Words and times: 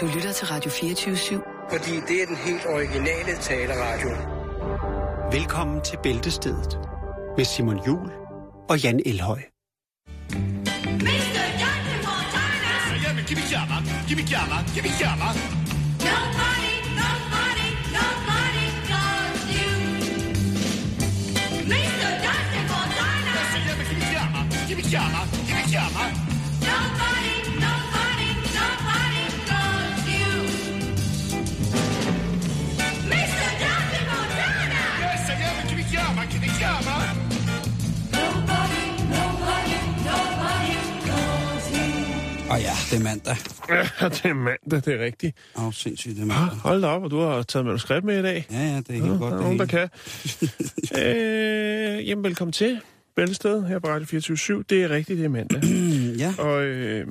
Du 0.00 0.06
lytter 0.06 0.32
til 0.32 0.46
Radio 0.46 0.70
24-7. 0.70 1.70
Fordi 1.72 1.90
det 2.08 2.22
er 2.22 2.26
den 2.26 2.36
helt 2.36 2.66
originale 2.66 3.36
taleradio. 3.40 4.10
Velkommen 5.32 5.80
til 5.84 5.98
Bæltestedet 6.02 6.78
med 7.36 7.44
Simon 7.44 7.86
Jul 7.86 8.10
og 8.68 8.82
Jan 8.82 9.00
Elhøj. 9.06 9.40
Jamen, 13.04 13.24
giv 13.28 13.36
mig 13.40 13.48
jammer, 13.52 13.78
giv 14.08 14.16
mig 14.16 14.26
jammer, 14.32 14.58
giv 14.74 14.82
mig 14.86 14.94
jammer. 15.02 15.30
Nobody, 16.08 16.74
nobody, 17.02 17.68
nobody 17.98 18.66
knows 18.90 19.40
you. 19.56 19.72
Mr. 21.72 22.10
Dante 22.24 22.60
Fontana. 22.70 23.32
Så 23.52 23.58
jamen, 23.68 23.86
giv 23.88 23.96
mig 24.00 24.08
jammer, 24.16 24.42
giv 24.68 25.35
det 42.90 42.98
er 42.98 43.02
mandag. 43.04 43.36
Ja, 43.68 44.08
det 44.08 44.24
er 44.24 44.34
mandag, 44.34 44.84
det 44.84 45.00
er 45.00 45.04
rigtigt. 45.04 45.36
Åh, 45.58 45.66
oh, 45.66 45.72
sindssygt, 45.72 46.16
det 46.16 46.20
er 46.20 46.22
Ah, 46.34 46.40
mandag. 46.40 46.58
hold 46.58 46.80
da 46.82 46.86
op, 46.86 47.02
og 47.02 47.10
du 47.10 47.20
har 47.20 47.42
taget 47.42 47.66
manuskript 47.66 48.04
med 48.04 48.18
i 48.18 48.22
dag. 48.22 48.46
Ja, 48.50 48.56
ja, 48.58 48.76
det 48.76 48.88
er 48.88 48.92
helt 48.92 49.04
Ja, 49.04 49.08
godt. 49.10 49.32
der 49.32 49.38
er 49.38 49.42
nogen, 49.42 49.58
der 49.58 49.66
kan. 49.66 49.88
øh, 52.00 52.08
jamen, 52.08 52.24
velkommen 52.24 52.52
til 52.52 52.80
Bælsted 53.16 53.64
her 53.66 53.78
på 53.78 53.86
Radio 53.88 54.06
24 54.06 54.64
Det 54.70 54.82
er 54.82 54.88
rigtigt, 54.90 55.18
det 55.18 55.24
er 55.24 55.28
mandag. 55.28 55.62
Ja, 56.18 56.34
Og 56.38 56.64
øh, 56.64 57.06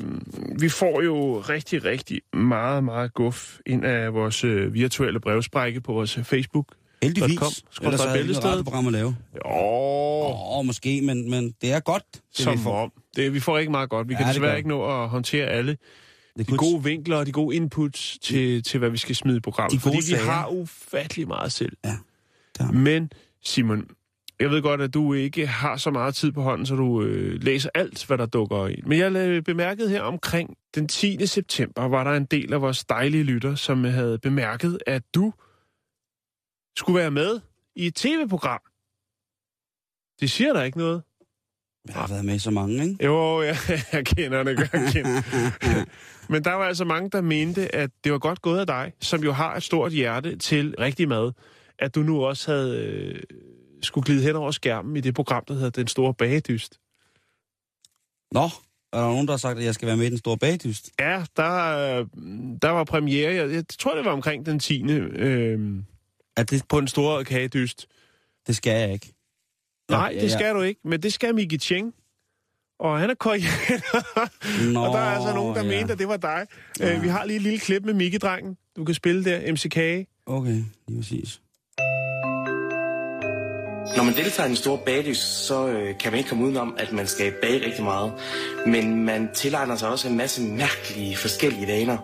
vi 0.61 0.69
får 0.69 1.01
jo 1.01 1.39
rigtig, 1.39 1.85
rigtig 1.85 2.21
meget, 2.33 2.83
meget 2.83 3.13
guf 3.13 3.57
ind 3.65 3.85
af 3.85 4.13
vores 4.13 4.43
øh, 4.43 4.73
virtuelle 4.73 5.19
brevsprække 5.19 5.81
på 5.81 5.93
vores 5.93 6.19
Facebook. 6.23 6.65
Heldigvis. 7.03 7.39
Skråstreg 7.39 7.85
Ellers 8.21 8.37
er 8.37 8.43
det 8.51 8.53
ikke 8.55 8.63
program 8.63 8.87
at 8.87 8.93
lave. 8.93 9.15
Jo, 9.35 9.41
oh, 9.45 10.65
måske, 10.65 11.01
men, 11.01 11.29
men 11.29 11.53
det 11.61 11.71
er 11.71 11.79
godt, 11.79 12.03
det 12.13 12.21
vi 12.37 12.43
som 12.43 12.57
får. 12.57 12.83
om. 12.83 12.91
Det, 13.15 13.33
vi 13.33 13.39
får 13.39 13.57
ikke 13.57 13.71
meget 13.71 13.89
godt. 13.89 14.09
Vi 14.09 14.13
Ja, 14.13 14.17
kan 14.17 14.27
desværre 14.27 14.57
ikke 14.57 14.69
nå 14.69 15.03
at 15.03 15.09
håndtere 15.09 15.45
alle 15.47 15.77
Det 16.37 16.49
de 16.49 16.57
gode 16.57 16.83
vinkler 16.83 17.17
og 17.17 17.25
de 17.25 17.31
gode 17.31 17.55
inputs 17.55 18.17
til, 18.21 18.63
til 18.63 18.79
hvad 18.79 18.89
vi 18.89 18.97
skal 18.97 19.15
smide 19.15 19.37
i 19.37 19.39
programmet. 19.39 19.71
De 19.71 19.83
gode 19.83 19.95
fordi 19.95 19.97
vi 19.97 20.17
sager. 20.17 20.23
har 20.31 20.47
ufattelig 20.47 21.27
meget 21.27 21.51
selv. 21.51 21.77
Ja, 21.85 21.95
vi. 22.59 22.71
Men 22.71 23.09
Simon, 23.43 23.83
jeg 24.39 24.49
ved 24.49 24.61
godt, 24.61 24.81
at 24.81 24.93
du 24.93 25.13
ikke 25.13 25.47
har 25.47 25.77
så 25.77 25.91
meget 25.91 26.15
tid 26.15 26.31
på 26.31 26.41
hånden, 26.41 26.65
så 26.65 26.75
du 26.75 27.01
øh, 27.03 27.43
læser 27.43 27.69
alt, 27.75 28.05
hvad 28.05 28.17
der 28.17 28.25
dukker 28.25 28.67
ind. 28.67 28.83
Men 28.85 28.99
jeg 28.99 29.11
bemærket 29.43 29.89
her 29.89 30.01
omkring 30.01 30.49
den 30.75 30.87
10. 30.87 31.25
september, 31.25 31.87
var 31.87 32.03
der 32.03 32.11
en 32.11 32.25
del 32.25 32.53
af 32.53 32.61
vores 32.61 32.83
dejlige 32.85 33.23
lytter, 33.23 33.55
som 33.55 33.83
havde 33.83 34.19
bemærket, 34.19 34.79
at 34.87 35.03
du 35.15 35.33
skulle 36.77 36.99
være 36.99 37.11
med 37.11 37.39
i 37.75 37.87
et 37.87 37.95
tv-program. 37.95 38.61
Det 40.19 40.31
siger 40.31 40.53
der 40.53 40.63
ikke 40.63 40.77
noget. 40.77 41.03
Jeg 41.87 41.95
har 41.95 42.07
været 42.07 42.25
med 42.25 42.35
i 42.35 42.39
så 42.39 42.51
mange, 42.51 42.83
ikke? 42.83 43.05
Jo, 43.05 43.41
jeg, 43.41 43.57
jeg 43.93 44.05
kender 44.05 44.43
det, 44.43 44.71
kender. 44.71 45.21
Men 46.31 46.43
der 46.43 46.53
var 46.53 46.65
altså 46.65 46.85
mange, 46.85 47.09
der 47.09 47.21
mente, 47.21 47.75
at 47.75 47.89
det 48.03 48.11
var 48.11 48.17
godt 48.17 48.41
gået 48.41 48.59
af 48.59 48.67
dig, 48.67 48.93
som 48.99 49.23
jo 49.23 49.31
har 49.31 49.55
et 49.55 49.63
stort 49.63 49.91
hjerte 49.91 50.37
til 50.37 50.75
rigtig 50.79 51.07
mad, 51.07 51.31
at 51.79 51.95
du 51.95 51.99
nu 51.99 52.25
også 52.25 52.51
havde 52.51 52.79
øh, 52.79 53.23
skulle 53.81 54.05
glide 54.05 54.23
hen 54.23 54.35
over 54.35 54.51
skærmen 54.51 54.97
i 54.97 55.01
det 55.01 55.15
program, 55.15 55.45
der 55.47 55.53
hedder 55.53 55.69
Den 55.69 55.87
Store 55.87 56.13
Bagedyst. 56.13 56.79
Nå, 58.31 58.49
er 58.93 58.99
der 58.99 59.07
nogen, 59.07 59.27
der 59.27 59.33
har 59.33 59.37
sagt, 59.37 59.59
at 59.59 59.65
jeg 59.65 59.73
skal 59.73 59.87
være 59.87 59.97
med 59.97 60.05
i 60.05 60.09
den 60.09 60.17
store 60.17 60.37
bagdyst? 60.37 60.91
Ja, 60.99 61.25
der, 61.37 61.77
øh, 61.77 62.05
der 62.61 62.69
var 62.69 62.83
premiere, 62.83 63.33
jeg, 63.33 63.51
jeg 63.51 63.63
tror, 63.79 63.95
det 63.95 64.05
var 64.05 64.11
omkring 64.11 64.45
den 64.45 64.59
10. 64.59 64.83
Øh, 64.91 65.79
Er 66.37 66.43
det, 66.43 66.67
på 66.69 66.79
Den 66.79 66.87
Store 66.87 67.23
Kagedyst. 67.23 67.87
det 68.47 68.55
skal 68.55 68.79
jeg 68.79 68.93
ikke. 68.93 69.13
Nej, 69.89 70.11
ja, 70.13 70.21
det 70.21 70.31
ja. 70.31 70.37
skal 70.37 70.55
du 70.55 70.61
ikke, 70.61 70.81
men 70.83 71.03
det 71.03 71.13
skal 71.13 71.35
Miki 71.35 71.57
Cheng. 71.57 71.93
Og 72.79 72.99
han 72.99 73.09
er 73.09 73.13
koreaner. 73.13 74.71
Nå, 74.73 74.79
og 74.79 74.93
der 74.93 74.99
er 74.99 75.15
altså 75.15 75.33
nogen, 75.33 75.55
der 75.55 75.63
ja. 75.63 75.77
mente, 75.77 75.93
at 75.93 75.99
det 75.99 76.07
var 76.07 76.17
dig. 76.17 76.47
Ja. 76.79 76.95
Øh, 76.95 77.03
vi 77.03 77.07
har 77.07 77.25
lige 77.25 77.35
et 77.37 77.41
lille 77.41 77.59
klip 77.59 77.83
med 77.83 77.93
Miki-drengen. 77.93 78.57
Du 78.75 78.85
kan 78.85 78.95
spille 78.95 79.25
der, 79.25 79.51
MC 79.51 79.69
Kage. 79.69 80.07
Okay, 80.25 80.63
lige 80.87 81.01
præcis. 81.01 81.41
Når 83.97 84.03
man 84.03 84.13
deltager 84.13 84.45
i 84.45 84.47
den 84.47 84.55
store 84.55 84.79
bagdys, 84.85 85.17
så 85.17 85.67
øh, 85.67 85.97
kan 85.97 86.11
man 86.11 86.17
ikke 86.17 86.29
komme 86.29 86.45
udenom, 86.45 86.75
at 86.77 86.91
man 86.91 87.07
skal 87.07 87.33
bage 87.41 87.65
rigtig 87.65 87.83
meget. 87.83 88.13
Men 88.65 89.05
man 89.05 89.29
tilegner 89.33 89.75
sig 89.75 89.89
også 89.89 90.07
en 90.07 90.17
masse 90.17 90.41
mærkelige 90.41 91.17
forskellige 91.17 91.67
vaner. 91.67 91.97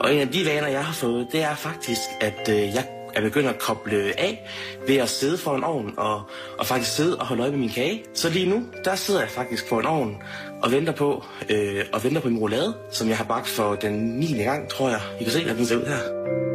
Og 0.00 0.14
en 0.14 0.20
af 0.20 0.28
de 0.28 0.46
vaner, 0.46 0.68
jeg 0.68 0.84
har 0.84 0.92
fået, 0.92 1.28
det 1.32 1.42
er 1.42 1.54
faktisk, 1.54 2.00
at 2.20 2.48
øh, 2.48 2.56
jeg 2.56 2.86
er 3.14 3.20
begyndt 3.20 3.48
at 3.48 3.58
koble 3.58 4.20
af 4.20 4.48
ved 4.86 4.96
at 4.96 5.08
sidde 5.08 5.38
for 5.38 5.56
en 5.56 5.64
ovn 5.64 5.94
og, 5.96 6.22
og 6.58 6.66
faktisk 6.66 6.96
sidde 6.96 7.18
og 7.18 7.26
holde 7.26 7.42
øje 7.42 7.50
med 7.50 7.58
min 7.58 7.68
kage. 7.68 8.04
Så 8.14 8.30
lige 8.30 8.48
nu, 8.48 8.62
der 8.84 8.94
sidder 8.94 9.20
jeg 9.20 9.30
faktisk 9.30 9.68
på 9.68 9.78
en 9.78 9.86
ovn 9.86 10.22
og 10.62 10.72
venter 10.72 10.92
på, 10.92 11.24
øh, 11.50 11.84
og 11.92 12.04
venter 12.04 12.20
på 12.20 12.28
min 12.28 12.38
roulade, 12.38 12.74
som 12.90 13.08
jeg 13.08 13.16
har 13.16 13.24
bagt 13.24 13.48
for 13.48 13.74
den 13.74 13.92
9. 13.92 14.42
gang, 14.42 14.68
tror 14.68 14.88
jeg. 14.88 15.00
I 15.20 15.24
kan 15.24 15.32
se, 15.32 15.38
hvordan 15.38 15.56
den 15.56 15.66
ser 15.66 15.76
ud 15.76 15.86
her. 15.86 16.49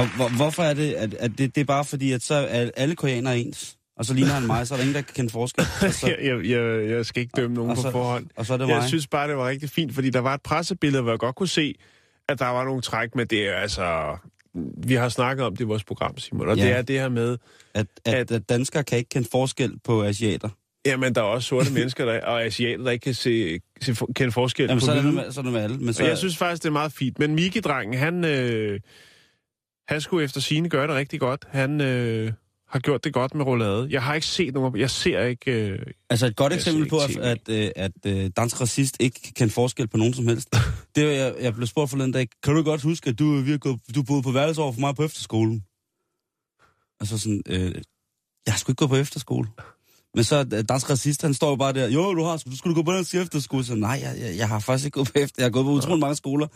Og 0.00 0.16
hvor, 0.16 0.36
hvorfor 0.36 0.62
er 0.62 0.74
det, 0.74 0.92
at, 0.92 1.14
at 1.14 1.30
det, 1.38 1.54
det 1.54 1.60
er 1.60 1.64
bare 1.64 1.84
fordi, 1.84 2.12
at 2.12 2.22
så 2.22 2.34
er 2.34 2.70
alle 2.76 2.94
koreanere 2.96 3.38
ens? 3.38 3.76
Og 3.98 4.04
så 4.04 4.14
ligner 4.14 4.32
han 4.32 4.46
mig, 4.46 4.66
så 4.66 4.74
er 4.74 4.76
der 4.78 4.82
ingen, 4.84 4.94
der 4.94 5.00
kan 5.00 5.14
kende 5.14 5.30
forskel. 5.30 5.64
Så, 5.92 6.06
Jeg, 6.06 6.16
jeg, 6.22 6.44
jeg, 6.50 6.90
jeg 6.90 7.06
skal 7.06 7.20
ikke 7.20 7.32
dømme 7.36 7.54
nogen 7.54 7.70
og 7.70 7.76
på 7.76 7.82
så- 7.82 7.90
forhånd. 7.90 8.26
og 8.36 8.46
så 8.46 8.52
er 8.52 8.56
det 8.58 8.68
Jeg 8.68 8.76
mig. 8.76 8.88
synes 8.88 9.06
bare, 9.06 9.28
det 9.28 9.36
var 9.36 9.48
rigtig 9.48 9.70
fint, 9.70 9.94
fordi 9.94 10.10
der 10.10 10.20
var 10.20 10.34
et 10.34 10.42
pressebillede, 10.42 11.02
hvor 11.02 11.12
jeg 11.12 11.18
godt 11.18 11.34
kunne 11.36 11.48
se, 11.48 11.74
at 12.28 12.38
der 12.38 12.46
var 12.46 12.64
nogle 12.64 12.82
træk 12.82 13.14
med 13.14 13.26
det. 13.26 13.48
Altså, 13.48 14.16
vi 14.86 14.94
har 14.94 15.08
snakket 15.08 15.46
om 15.46 15.56
det 15.56 15.60
i 15.64 15.66
vores 15.66 15.84
program, 15.84 16.18
Simon, 16.18 16.48
og 16.48 16.56
Ja. 16.56 16.64
det 16.64 16.72
er 16.72 16.82
det 16.82 17.00
her 17.00 17.08
med, 17.08 17.38
at, 17.74 17.86
at, 18.04 18.14
at- 18.14 18.30
at 18.32 18.48
danskere 18.48 18.84
kan 18.84 18.98
ikke 18.98 19.08
kende 19.08 19.28
forskel 19.32 19.72
på 19.84 20.04
asiater. 20.04 20.48
jamen, 20.86 21.14
der 21.14 21.20
er 21.20 21.24
også 21.26 21.48
sorte 21.48 21.72
mennesker 21.78 22.04
der, 22.04 22.20
og 22.20 22.42
asiater, 22.44 22.84
der 22.84 22.90
ikke 22.90 23.04
kan 23.04 23.14
se, 23.14 23.60
se, 23.82 23.94
kende 24.14 24.32
forskel 24.32 24.64
Jamen, 24.68 24.80
på 24.80 24.86
så 24.86 24.92
er, 24.92 25.02
det 25.02 25.14
med, 25.14 25.32
så 25.32 25.40
er 25.40 25.44
det 25.44 25.52
med 25.52 25.60
alle. 25.60 25.78
Men 25.78 25.94
så, 25.94 26.02
Og 26.02 26.08
jeg 26.08 26.18
synes 26.18 26.36
faktisk, 26.36 26.62
det 26.62 26.68
er 26.68 26.72
meget 26.72 26.92
fint. 26.92 27.18
Men 27.18 27.34
Miki-drengen, 27.34 27.98
han, 27.98 28.24
øh, 28.24 28.80
han 29.88 30.00
skulle 30.00 30.24
efter 30.24 30.40
sine 30.40 30.68
gøre 30.68 30.86
det 30.86 30.94
rigtig 30.94 31.20
godt. 31.20 31.44
Han 31.48 31.80
øh, 31.80 32.32
har 32.68 32.78
gjort 32.78 33.04
det 33.04 33.12
godt 33.12 33.34
med 33.34 33.44
roulade. 33.44 33.88
Jeg 33.90 34.02
har 34.02 34.14
ikke 34.14 34.26
set 34.26 34.54
nogen... 34.54 34.76
Jeg 34.76 34.90
ser 34.90 35.22
ikke... 35.22 35.70
Øh, 35.70 35.78
altså 36.10 36.26
et 36.26 36.36
godt 36.36 36.52
eksempel 36.52 36.88
på, 36.88 36.98
at, 36.98 37.16
at, 37.16 37.48
øh, 37.48 37.70
at 37.76 37.92
øh, 38.06 38.30
dansk 38.36 38.60
racist 38.60 38.96
ikke 39.00 39.20
kan 39.22 39.32
kende 39.32 39.52
forskel 39.52 39.88
på 39.88 39.96
nogen 39.96 40.14
som 40.14 40.26
helst. 40.26 40.54
det 40.96 41.04
er, 41.04 41.24
jeg, 41.24 41.34
jeg 41.40 41.54
blev 41.54 41.66
spurgt 41.66 41.90
forleden 41.90 42.12
dag, 42.12 42.28
kan 42.42 42.54
du 42.54 42.62
godt 42.62 42.82
huske, 42.82 43.10
at 43.10 43.18
du, 43.18 43.40
vi 43.40 43.50
har 43.50 43.58
gået, 43.58 43.80
du 43.94 44.02
boede 44.02 44.22
på 44.22 44.30
værelse 44.30 44.62
over 44.62 44.72
for 44.72 44.80
mig 44.80 44.94
på 44.94 45.04
efterskolen? 45.04 45.64
Altså 47.00 47.18
sådan, 47.18 47.42
øh, 47.48 47.74
jeg 48.46 48.54
sgu 48.54 48.72
ikke 48.72 48.78
gået 48.78 48.90
på 48.90 48.96
efterskole. 48.96 49.48
Men 50.14 50.24
så 50.24 50.46
øh, 50.52 50.64
dansk 50.68 50.90
racist, 50.90 51.22
han 51.22 51.34
står 51.34 51.50
jo 51.50 51.56
bare 51.56 51.72
der, 51.72 51.88
jo, 51.88 52.14
du 52.14 52.22
har, 52.22 52.36
du 52.36 52.56
skulle 52.56 52.74
gå 52.74 52.82
på 52.82 52.92
den 52.92 53.20
efterskole. 53.22 53.64
Så 53.64 53.74
nej, 53.74 54.00
jeg, 54.02 54.16
jeg, 54.20 54.36
jeg 54.36 54.48
har 54.48 54.58
faktisk 54.58 54.86
ikke 54.86 54.94
gået 54.94 55.06
på 55.06 55.12
efter. 55.18 55.42
Jeg 55.42 55.44
har 55.44 55.50
gået 55.50 55.64
på 55.64 55.70
utrolig 55.70 56.00
mange 56.00 56.16
skoler, 56.16 56.46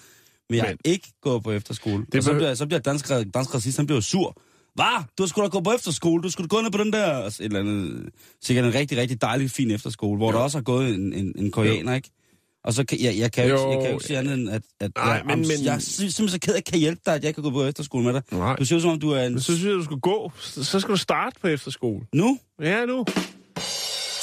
men 0.50 0.58
jeg 0.58 0.66
Men- 0.68 0.92
ikke 0.92 1.08
gået 1.22 1.42
på 1.42 1.50
efterskole. 1.52 2.04
Det 2.06 2.14
og 2.14 2.22
så 2.22 2.32
bliver, 2.34 2.54
så 2.54 2.66
bliver 2.66 2.80
dansk, 2.80 3.08
dansk 3.34 3.54
racist, 3.54 3.76
han 3.76 3.86
bliver 3.86 3.96
jo 3.96 4.02
sur. 4.02 4.42
Hvad? 4.74 5.04
Du 5.18 5.26
skulle 5.26 5.44
da 5.44 5.48
gå 5.50 5.60
på 5.60 5.72
efterskole. 5.72 6.22
Du 6.22 6.30
skulle 6.30 6.48
gå 6.48 6.60
ned 6.60 6.70
på 6.70 6.78
den 6.78 6.92
der... 6.92 7.06
Altså, 7.06 7.42
et 7.42 7.46
eller 7.46 7.60
andet, 7.60 8.08
sikkert 8.42 8.64
en 8.66 8.74
rigtig, 8.74 8.98
rigtig 8.98 9.20
dejlig, 9.22 9.50
fin 9.50 9.70
efterskole, 9.70 10.16
hvor 10.16 10.32
der 10.32 10.38
også 10.38 10.58
har 10.58 10.62
gået 10.62 10.94
en, 10.94 11.12
en, 11.12 11.32
en 11.38 11.50
koreaner, 11.50 11.94
ikke? 11.94 12.10
Og 12.64 12.74
så 12.74 12.84
kan 12.84 13.00
jeg, 13.00 13.18
jeg, 13.18 13.32
kan 13.32 13.48
jo, 13.48 13.54
Jo, 13.60 13.70
jeg 13.70 13.78
kan 13.80 13.86
jo 13.90 13.92
ikke 13.96 14.04
sige 14.06 14.18
andet 14.18 14.34
end, 14.34 14.50
at, 14.50 14.62
at 14.80 14.90
Nej, 14.96 15.06
jeg, 15.12 15.22
men- 15.26 15.38
men, 15.38 15.64
jeg 15.64 15.74
er 15.74 15.78
sim- 15.78 16.10
simpelthen 16.10 16.28
så 16.28 16.38
ked 16.38 16.54
af, 16.54 16.58
at 16.58 16.62
jeg 16.66 16.72
kan 16.72 16.78
hjælpe 16.80 17.00
dig, 17.06 17.14
at 17.14 17.24
jeg 17.24 17.34
kan 17.34 17.42
gå 17.44 17.50
på 17.50 17.64
efterskole 17.64 18.04
med 18.04 18.12
dig. 18.12 18.22
Nej. 18.32 18.56
Du 18.56 18.64
ser 18.64 18.76
ud 18.76 18.80
som 18.80 18.90
om, 18.90 19.00
du 19.00 19.10
er 19.10 19.22
en... 19.22 19.32
men 19.32 19.40
så 19.40 19.44
synes 19.56 19.64
jeg, 19.64 19.72
du 19.74 19.84
skal 19.84 19.96
gå. 19.96 20.32
Så 20.40 20.64
så 20.64 20.80
skal 20.80 20.92
du 20.92 20.96
starte 20.98 21.36
på 21.40 21.46
efterskole. 21.48 22.00
Nu? 22.14 22.38
Ja, 22.62 22.84
nu. 22.84 23.04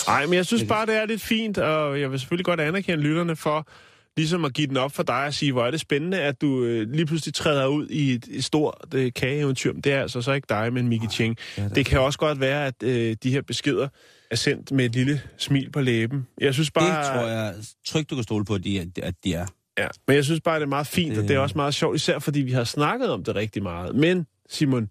Nej, 0.07 0.25
men 0.25 0.33
jeg 0.33 0.45
synes 0.45 0.63
bare, 0.63 0.85
det 0.85 0.95
er 0.95 1.06
lidt 1.06 1.21
fint, 1.21 1.57
og 1.57 2.01
jeg 2.01 2.12
vil 2.12 2.19
selvfølgelig 2.19 2.45
godt 2.45 2.59
anerkende 2.59 3.03
lytterne 3.03 3.35
for 3.35 3.68
ligesom 4.17 4.45
at 4.45 4.53
give 4.53 4.67
den 4.67 4.77
op 4.77 4.91
for 4.91 5.03
dig 5.03 5.25
og 5.25 5.33
sige, 5.33 5.51
hvor 5.51 5.65
er 5.65 5.71
det 5.71 5.79
spændende, 5.79 6.19
at 6.21 6.41
du 6.41 6.63
øh, 6.63 6.89
lige 6.91 7.05
pludselig 7.05 7.33
træder 7.33 7.65
ud 7.67 7.87
i 7.87 8.13
et, 8.13 8.25
et 8.31 8.43
stort 8.43 8.85
øh, 8.95 9.11
kageeventyr. 9.15 9.73
Men 9.73 9.81
Det 9.81 9.93
er 9.93 10.01
altså 10.01 10.21
så 10.21 10.31
ikke 10.33 10.45
dig, 10.49 10.73
men 10.73 11.09
Cheng. 11.11 11.37
det 11.55 11.63
er 11.63 11.67
det. 11.67 11.75
Det 11.75 11.85
kan 11.85 11.99
også 11.99 12.19
godt 12.19 12.39
være, 12.39 12.65
at 12.67 12.83
øh, 12.83 13.15
de 13.23 13.31
her 13.31 13.41
beskeder 13.41 13.87
er 14.31 14.35
sendt 14.35 14.71
med 14.71 14.85
et 14.85 14.91
lille 14.95 15.21
smil 15.37 15.71
på 15.71 15.81
læben. 15.81 16.27
Jeg 16.41 16.53
synes 16.53 16.71
bare... 16.71 16.97
Det 16.99 17.07
tror 17.07 17.27
jeg 17.27 17.53
trygt, 17.87 18.09
du 18.09 18.15
kan 18.15 18.23
stole 18.23 18.45
på, 18.45 18.53
at 18.55 18.63
de, 18.63 18.79
er- 18.79 18.85
at 19.03 19.13
de 19.23 19.33
er. 19.33 19.45
Ja, 19.77 19.87
men 20.07 20.15
jeg 20.15 20.25
synes 20.25 20.41
bare, 20.41 20.55
det 20.55 20.63
er 20.63 20.67
meget 20.67 20.87
fint, 20.87 21.09
Det- 21.15 21.23
og 21.23 21.27
det 21.27 21.35
er 21.35 21.39
også 21.39 21.55
meget 21.55 21.73
sjovt, 21.73 21.95
især 21.95 22.19
fordi 22.19 22.41
vi 22.41 22.51
har 22.51 22.63
snakket 22.63 23.09
om 23.09 23.23
det 23.23 23.35
rigtig 23.35 23.63
meget. 23.63 23.95
Men, 23.95 24.25
Simon, 24.49 24.89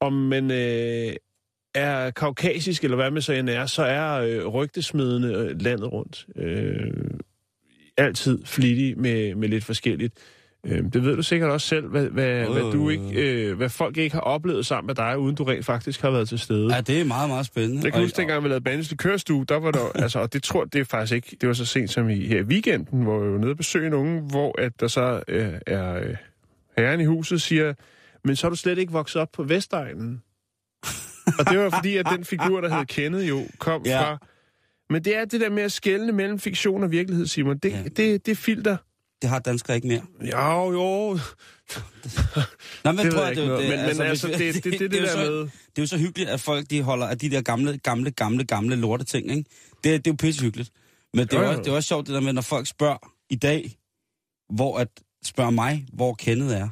om 0.00 0.12
man 0.12 0.50
øh, 0.50 1.12
er 1.74 2.10
kaukasisk, 2.10 2.84
eller 2.84 2.96
hvad 2.96 3.10
med 3.10 3.20
så 3.22 3.32
end 3.32 3.48
er, 3.48 3.66
så 3.66 3.82
er 3.82 4.12
øh, 4.20 4.46
rygtesmedende 4.46 5.28
øh, 5.34 5.60
landet 5.60 5.92
rundt 5.92 6.26
øh, 6.36 6.90
altid 7.96 8.44
flittig 8.44 8.98
med, 8.98 9.34
med 9.34 9.48
lidt 9.48 9.64
forskelligt. 9.64 10.14
Øh, 10.66 10.84
det 10.92 11.04
ved 11.04 11.16
du 11.16 11.22
sikkert 11.22 11.50
også 11.50 11.66
selv, 11.66 11.88
hvad, 11.88 12.06
hvad, 12.06 12.46
hvad, 12.46 12.72
du 12.72 12.90
Øh. 12.90 12.92
ikke, 12.92 13.48
øh, 13.48 13.56
hvad 13.56 13.68
folk 13.68 13.96
ikke 13.96 14.14
har 14.14 14.20
oplevet 14.20 14.66
sammen 14.66 14.86
med 14.86 14.94
dig, 14.94 15.18
uden 15.18 15.36
du 15.36 15.44
rent 15.44 15.64
faktisk 15.64 16.02
har 16.02 16.10
været 16.10 16.28
til 16.28 16.38
stede. 16.38 16.74
Ja, 16.74 16.80
det 16.80 17.00
er 17.00 17.04
meget, 17.04 17.28
meget 17.28 17.46
spændende. 17.46 17.84
Jeg 17.84 17.92
kan 17.92 18.02
huske, 18.02 18.16
dengang 18.16 18.44
vi 18.44 18.48
lavede 18.48 18.64
Bandens 18.64 18.90
Likørstue, 18.90 19.44
der 19.44 19.56
var 19.56 19.70
der, 19.70 19.92
altså, 20.02 20.18
og 20.18 20.32
det 20.32 20.42
tror 20.42 20.64
det 20.64 20.80
er 20.80 20.84
faktisk 20.84 21.12
ikke, 21.12 21.36
det 21.40 21.46
var 21.46 21.52
så 21.52 21.64
sent 21.64 21.90
som 21.90 22.08
i, 22.08 22.26
her 22.26 22.40
i 22.40 22.42
weekenden, 22.42 23.02
hvor 23.02 23.22
jeg 23.22 23.32
var 23.32 23.38
nede 23.38 23.50
og 23.50 23.56
besøge 23.56 23.90
nogen, 23.90 24.30
hvor 24.30 24.60
at 24.60 24.80
der 24.80 24.88
så 24.88 25.22
øh, 25.28 25.52
er 25.66 25.94
øh, 25.94 26.16
herren 26.78 27.00
i 27.00 27.04
huset 27.04 27.42
siger, 27.42 27.74
men 28.24 28.36
så 28.36 28.46
er 28.46 28.50
du 28.50 28.56
slet 28.56 28.78
ikke 28.78 28.92
vokset 28.92 29.22
op 29.22 29.28
på 29.32 29.42
Vestegnen. 29.42 30.22
og 31.38 31.50
det 31.50 31.58
var 31.58 31.70
fordi, 31.70 31.96
at 31.96 32.06
den 32.16 32.24
figur, 32.24 32.60
der 32.60 32.76
hed 32.76 32.86
Kenneth 32.86 33.28
jo, 33.28 33.42
kom 33.58 33.82
ja. 33.86 34.02
fra... 34.02 34.18
Men 34.90 35.04
det 35.04 35.16
er 35.16 35.24
det 35.24 35.40
der 35.40 35.50
med 35.50 35.62
at 35.62 35.72
skelne 35.72 36.12
mellem 36.12 36.38
fiktion 36.38 36.82
og 36.84 36.90
virkelighed, 36.90 37.26
Simon. 37.26 37.58
Det, 37.58 37.72
Ja. 37.72 37.82
det, 37.96 38.26
det 38.26 38.38
filter. 38.38 38.76
Det 39.22 39.30
har 39.30 39.38
danskere 39.38 39.76
ikke 39.76 39.88
mere. 39.88 40.02
Jo, 40.20 40.72
jo. 40.72 41.18
Nå, 42.84 42.92
men 42.92 43.06
Det 43.06 43.14
ved 43.14 43.22
jeg 43.24 43.36
det, 43.36 43.46
noget. 43.48 43.68
Men, 43.68 43.78
men 43.96 44.00
altså, 44.06 44.28
det, 44.28 44.38
det, 44.38 44.64
det, 44.64 44.80
det, 44.80 44.90
det 44.90 44.94
er 44.94 45.00
jo 45.00 45.06
der 45.06 45.12
så- 45.12 45.30
med... 45.30 45.38
Det 45.40 45.78
er 45.78 45.82
jo 45.82 45.86
så 45.86 45.98
hyggeligt, 45.98 46.30
at 46.30 46.40
folk 46.40 46.70
de 46.70 46.82
holder 46.82 47.06
af 47.06 47.18
de 47.18 47.30
der 47.30 47.42
gamle, 47.42 47.78
gamle, 47.78 48.10
gamle, 48.10 48.44
gamle 48.44 48.76
lorte 48.76 49.04
ting, 49.04 49.30
ikke? 49.30 49.44
Det, 49.84 49.84
det 49.84 50.06
er 50.06 50.10
jo 50.12 50.16
pissehyggeligt. 50.16 50.70
Men 51.14 51.26
det 51.26 51.32
er, 51.34 51.42
Jo, 51.42 51.48
også, 51.48 51.62
det 51.62 51.68
er 51.70 51.74
også 51.74 51.86
sjovt, 51.88 52.06
det 52.06 52.14
der 52.14 52.20
med, 52.20 52.32
når 52.32 52.42
folk 52.42 52.66
spørger 52.66 53.12
i 53.30 53.36
dag, 53.36 53.76
hvor 54.54 54.78
at 54.78 54.88
spørger 55.24 55.50
mig, 55.50 55.86
hvor 55.92 56.14
Kenneth 56.14 56.54
er. 56.54 56.68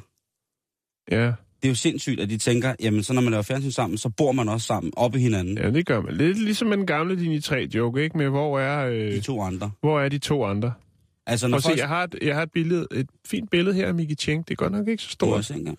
Ja, 1.11 1.33
Det 1.63 1.67
er 1.69 1.71
jo 1.71 1.75
sindssygt, 1.75 2.19
at 2.19 2.29
de 2.29 2.37
tænker, 2.37 2.75
jamen 2.79 3.03
så 3.03 3.13
når 3.13 3.21
man 3.21 3.31
laver 3.31 3.41
fjernsyn 3.43 3.71
sammen, 3.71 3.97
så 3.97 4.09
bor 4.09 4.31
man 4.31 4.49
også 4.49 4.67
sammen, 4.67 4.93
op 4.95 5.15
i 5.15 5.19
hinanden. 5.19 5.57
ja, 5.57 5.71
det 5.71 5.85
gør 5.85 6.01
man. 6.01 6.13
Lidt 6.17 6.37
ligesom 6.43 6.67
med 6.67 6.77
den 6.77 6.85
gamle 6.87 7.15
linje 7.15 7.37
3-joke, 7.37 8.03
ikke? 8.03 8.17
Med 8.17 8.29
hvor 8.29 8.59
er, 8.59 8.89
De 8.89 8.95
øh, 8.95 9.21
to 9.21 9.41
andre. 9.41 9.71
hvor 9.79 9.99
er 9.99 10.09
de 10.09 10.17
to 10.17 10.45
andre? 10.45 10.73
Altså, 11.27 11.45
Prøv 11.45 11.49
når 11.51 11.57
at 11.57 11.63
folk... 11.63 11.75
se, 11.77 11.79
jeg 11.81 11.87
har, 11.87 12.03
et, 12.03 12.15
jeg 12.21 12.35
har 12.35 12.43
et, 12.43 12.51
billede, 12.51 12.87
et 12.91 13.09
fint 13.27 13.49
billede 13.49 13.75
her 13.75 13.87
af 13.87 13.93
Miki 13.93 14.15
Cheng. 14.15 14.47
Det 14.47 14.51
er 14.51 14.55
godt 14.55 14.71
nok 14.71 14.87
ikke 14.87 15.03
så 15.03 15.09
stort. 15.09 15.37
også 15.37 15.53
engang. 15.53 15.77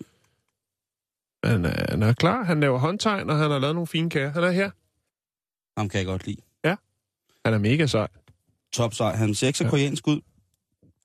Han 1.43 1.65
er, 1.65 1.85
han 1.89 2.03
er 2.03 2.13
klar. 2.13 2.43
Han 2.43 2.59
laver 2.59 2.79
håndtegn, 2.79 3.29
og 3.29 3.37
han 3.37 3.51
har 3.51 3.59
lavet 3.59 3.75
nogle 3.75 3.87
fine 3.87 4.09
kager. 4.09 4.31
Han 4.31 4.43
er 4.43 4.51
her. 4.51 4.69
Ham 5.79 5.89
kan 5.89 5.97
jeg 5.97 6.05
godt 6.05 6.27
lide. 6.27 6.37
Han 7.45 7.53
er 7.53 7.57
mega 7.57 7.85
sej. 7.85 8.07
Top 8.73 8.93
sej. 8.93 9.15
Han 9.15 9.35
ser 9.35 9.47
ikke 9.47 9.57
så 9.57 9.63
Ja. 9.63 9.69
koreansk 9.69 10.07
ud. 10.07 10.21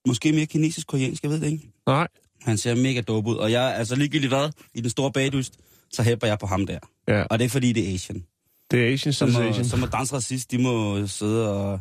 Måske 0.07 0.33
mere 0.33 0.47
kinesisk-koreansk, 0.47 1.23
jeg 1.23 1.31
ved 1.31 1.41
det 1.41 1.47
ikke. 1.53 1.71
Nej. 1.87 2.09
Han 2.43 2.59
ser 2.59 2.75
mega 2.75 3.01
dope 3.01 3.31
ud. 3.31 3.37
Og 3.37 3.53
jeg, 3.53 3.75
altså 3.77 3.97
ligegyldigt 3.97 4.31
hvad, 4.33 4.51
i 4.75 4.81
den 4.81 4.91
store 4.91 5.13
bagdyst, 5.13 5.55
så 5.93 6.03
hæpper 6.03 6.27
jeg 6.27 6.39
på 6.39 6.47
ham 6.47 6.67
der. 6.67 6.79
Ja, 7.09 7.23
Og 7.23 7.39
det 7.39 7.45
er 7.45 7.49
fordi, 7.49 7.73
det 7.73 7.91
er 7.91 7.95
Asian. 7.95 8.25
det 8.71 8.89
er 8.89 8.93
Asian 8.93 9.13
Så 9.13 9.27
må, 9.27 9.33
Sensation. 9.33 9.65
så 9.65 9.77
må 9.77 9.87
dansk 9.87 10.13
racist, 10.13 10.51
de 10.51 10.59
må 10.59 11.07
sidde 11.07 11.53
og, 11.53 11.81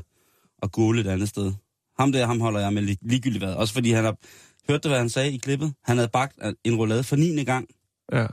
og 0.61 0.71
gå 0.71 0.94
et 0.94 1.07
andet 1.07 1.29
sted. 1.29 1.53
Ham 2.00 2.11
der, 2.11 2.25
ham 2.25 2.39
holder 2.41 2.59
jeg 2.59 2.73
med 2.73 2.81
lig- 2.81 2.97
ligegyldigt 3.01 3.44
hvad. 3.44 3.53
Også 3.53 3.73
fordi 3.73 3.91
han 3.91 4.03
har... 4.03 4.17
Hørte 4.69 4.81
du, 4.81 4.88
hvad 4.88 5.00
han 5.00 5.09
sagde 5.09 5.31
i 5.31 5.38
klippet? 5.38 5.73
Han 5.85 5.97
havde 5.97 6.09
bagt 6.13 6.35
en 6.63 6.75
roulade 6.75 7.03
for 7.03 7.15
9. 7.15 7.44
gang. 7.44 7.67
Ja. 8.13 8.25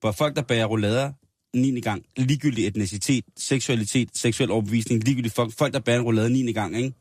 Hvor 0.00 0.12
folk, 0.12 0.36
der 0.36 0.42
bager 0.42 0.64
roulader 0.66 1.12
9. 1.56 1.80
gang, 1.80 2.02
ligegyldigt 2.16 2.66
etnicitet, 2.68 3.24
seksualitet, 3.36 4.08
seksuel 4.14 4.50
overbevisning, 4.50 5.04
ligegyldigt 5.04 5.34
folk, 5.34 5.52
folk 5.58 5.72
der 5.74 5.80
bager 5.80 5.98
en 5.98 6.04
roulade 6.04 6.30
9. 6.30 6.52
gang, 6.52 6.76
ikke? 6.76 6.92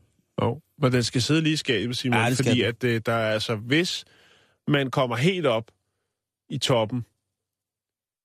Jo. 0.41 0.59
Men 0.81 0.91
den 0.91 1.03
skal 1.03 1.21
sidde 1.21 1.41
lige 1.41 1.53
i 1.53 1.57
skabet, 1.57 1.97
Simon. 1.97 2.17
Ja, 2.19 2.29
fordi 2.29 2.61
at 2.61 2.83
øh, 2.83 3.01
der 3.05 3.13
er 3.13 3.33
altså, 3.33 3.55
hvis 3.55 4.05
man 4.67 4.91
kommer 4.91 5.15
helt 5.15 5.45
op 5.45 5.71
i 6.49 6.57
toppen 6.57 7.05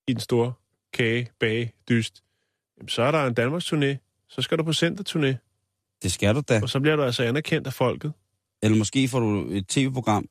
i 0.09 0.13
den 0.13 0.21
store 0.21 0.53
kage, 0.93 1.29
bage, 1.41 1.73
dyst, 1.89 2.23
jamen, 2.79 2.89
så 2.89 3.03
er 3.03 3.11
der 3.11 3.27
en 3.27 3.35
Danmarks 3.35 3.73
turné. 3.73 3.97
Så 4.29 4.43
skal 4.43 4.59
du 4.59 4.63
på 4.63 4.71
centerturné, 4.71 5.35
Det 6.03 6.13
skal 6.13 6.35
du 6.35 6.43
da. 6.49 6.61
og 6.63 6.69
så 6.69 6.81
bliver 6.81 6.97
du 6.97 7.03
altså 7.03 7.23
anerkendt 7.23 7.67
af 7.67 7.73
folket. 7.73 8.13
Eller 8.63 8.79
måske 8.79 9.09
får 9.09 9.21
du 9.21 9.51
et 9.51 9.69
tv-program, 9.69 10.29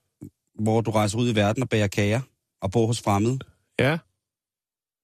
hvor 0.60 0.82
du 0.82 0.92
rejser 0.92 1.18
ud 1.18 1.30
i 1.32 1.36
verden 1.36 1.64
og 1.64 1.70
bager 1.70 1.88
kager 1.88 2.22
og 2.62 2.72
bor 2.72 2.88
hos 2.88 3.02
fremmede. 3.02 3.40
Ja, 3.80 3.98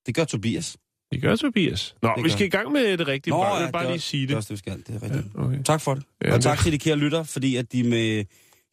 Det 0.06 0.16
gør 0.16 0.24
Tobias. 0.26 0.78
det 1.12 1.22
gør 1.22 1.36
Tobias. 1.36 1.96
Nå, 2.02 2.10
Det 2.16 2.24
vi 2.24 2.30
gør- 2.30 2.36
skal 2.36 2.46
i 2.48 2.50
gang 2.50 2.72
med 2.72 2.98
det 2.98 3.08
rigtige 3.08 3.32
program. 3.32 3.52
Jeg 3.52 3.60
vil 3.60 3.66
det 3.66 3.74
bare 3.74 3.86
er 3.86 3.90
lige 3.90 4.00
sige 4.00 4.22
Det 4.22 4.26
er 4.26 4.28
det. 4.28 4.38
også 4.38 4.48
det, 4.48 4.54
vi 4.54 4.58
skal. 4.58 4.78
Det 4.78 4.90
er 4.96 5.04
rigtigt. 5.04 5.36
Ja, 5.36 5.42
okay. 5.42 5.64
Tak 5.64 5.82
for 5.82 5.94
det. 5.94 6.04
Ja, 6.24 6.34
og 6.34 6.42
tak 6.42 6.60
til 6.60 6.72
de 6.72 6.80
kære 6.80 6.96
lytter, 6.96 7.24
fordi 7.24 7.56
at 7.56 7.72
de, 7.72 7.84
med, 7.84 8.26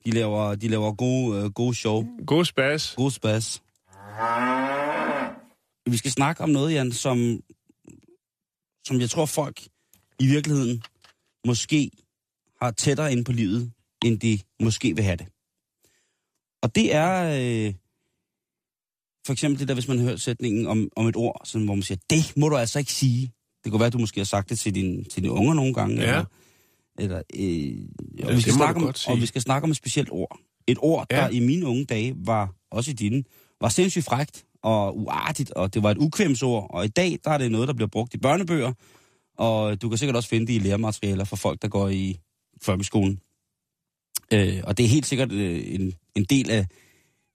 de 0.04 0.10
laver, 0.10 0.54
de 0.54 0.68
laver 0.68 0.92
gode, 0.92 1.44
uh, 1.44 1.52
gode 1.52 1.74
show. 1.74 2.04
God 2.26 2.44
spas. 2.44 2.94
God 2.96 3.10
spas. 3.10 3.62
Vi 5.86 5.96
skal 5.96 6.10
snakke 6.10 6.42
om 6.42 6.50
noget, 6.50 6.72
Jan, 6.72 6.92
som, 6.92 7.40
som 8.86 9.00
jeg 9.00 9.10
tror 9.10 9.26
folk 9.26 9.60
i 10.18 10.26
virkeligheden 10.26 10.82
måske 11.46 11.90
har 12.62 12.70
tættere 12.70 13.12
ind 13.12 13.24
på 13.24 13.32
livet, 13.32 13.72
end 14.04 14.20
de 14.20 14.38
måske 14.60 14.94
vil 14.96 15.04
have 15.04 15.16
det. 15.16 15.26
Og 16.62 16.74
det 16.74 16.94
er 16.94 17.12
øh, 17.40 17.74
for 19.26 19.32
eksempel 19.32 19.60
det 19.60 19.68
der, 19.68 19.74
hvis 19.74 19.88
man 19.88 19.98
hører 19.98 20.16
sætningen 20.16 20.66
om, 20.66 20.88
om 20.96 21.06
et 21.06 21.16
ord, 21.16 21.40
sådan, 21.44 21.64
hvor 21.64 21.74
man 21.74 21.82
siger, 21.82 21.98
det 22.10 22.36
må 22.36 22.48
du 22.48 22.56
altså 22.56 22.78
ikke 22.78 22.92
sige. 22.92 23.32
Det 23.64 23.72
kunne 23.72 23.80
være, 23.80 23.86
at 23.86 23.92
du 23.92 23.98
måske 23.98 24.20
har 24.20 24.24
sagt 24.24 24.50
det 24.50 24.58
til, 24.58 24.74
din, 24.74 25.04
til 25.04 25.22
dine 25.22 25.32
unger 25.32 25.54
nogle 25.54 25.74
gange. 25.74 25.94
Ja. 25.96 26.02
Eller, 26.02 26.24
eller, 27.00 27.16
øh, 27.16 27.88
og, 28.22 28.28
det 28.28 28.36
vi 28.36 28.40
skal 28.40 28.52
snakke 28.52 28.80
om, 28.80 28.94
og 29.08 29.20
vi 29.20 29.26
skal 29.26 29.42
snakke 29.42 29.64
om 29.64 29.70
et 29.70 29.76
specielt 29.76 30.08
ord. 30.12 30.38
Et 30.66 30.78
ord, 30.80 31.06
Ja. 31.10 31.16
der 31.16 31.28
i 31.28 31.40
mine 31.40 31.66
unge 31.66 31.84
dage 31.84 32.14
var, 32.16 32.54
også 32.70 32.90
i 32.90 32.94
dine, 32.94 33.24
var 33.60 33.68
sindssygt 33.68 34.04
frægt 34.04 34.44
og 34.62 34.98
uartigt, 34.98 35.50
og 35.50 35.74
det 35.74 35.82
var 35.82 35.90
et 35.90 35.98
ukvemsord. 35.98 36.66
Og 36.70 36.84
i 36.84 36.88
dag, 36.88 37.18
der 37.24 37.30
er 37.30 37.38
det 37.38 37.52
noget, 37.52 37.68
der 37.68 37.74
bliver 37.74 37.88
brugt 37.88 38.14
i 38.14 38.18
børnebøger, 38.18 38.72
og 39.38 39.82
du 39.82 39.88
kan 39.88 39.98
sikkert 39.98 40.16
også 40.16 40.28
finde 40.28 40.46
det 40.46 40.52
i 40.52 40.58
lærematerialer 40.58 41.24
for 41.24 41.36
folk, 41.36 41.62
der 41.62 41.68
går 41.68 41.88
i 41.88 42.18
folkeskolen. 42.62 43.20
Øh, 44.32 44.60
og 44.64 44.78
det 44.78 44.84
er 44.84 44.88
helt 44.88 45.06
sikkert 45.06 45.32
øh, 45.32 45.74
en, 45.74 45.94
en 46.14 46.24
del 46.24 46.50
af 46.50 46.66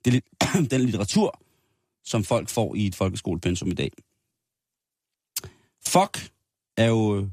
det, 0.06 0.24
den 0.72 0.82
litteratur, 0.82 1.40
som 2.04 2.24
folk 2.24 2.50
får 2.50 2.76
i 2.76 2.86
et 2.86 2.96
folkeskolepensum 2.96 3.72
i 3.72 3.74
dag. 3.74 3.92
Fuck 5.88 6.30
er 6.78 6.86
jo 6.86 7.18
øh, 7.18 7.28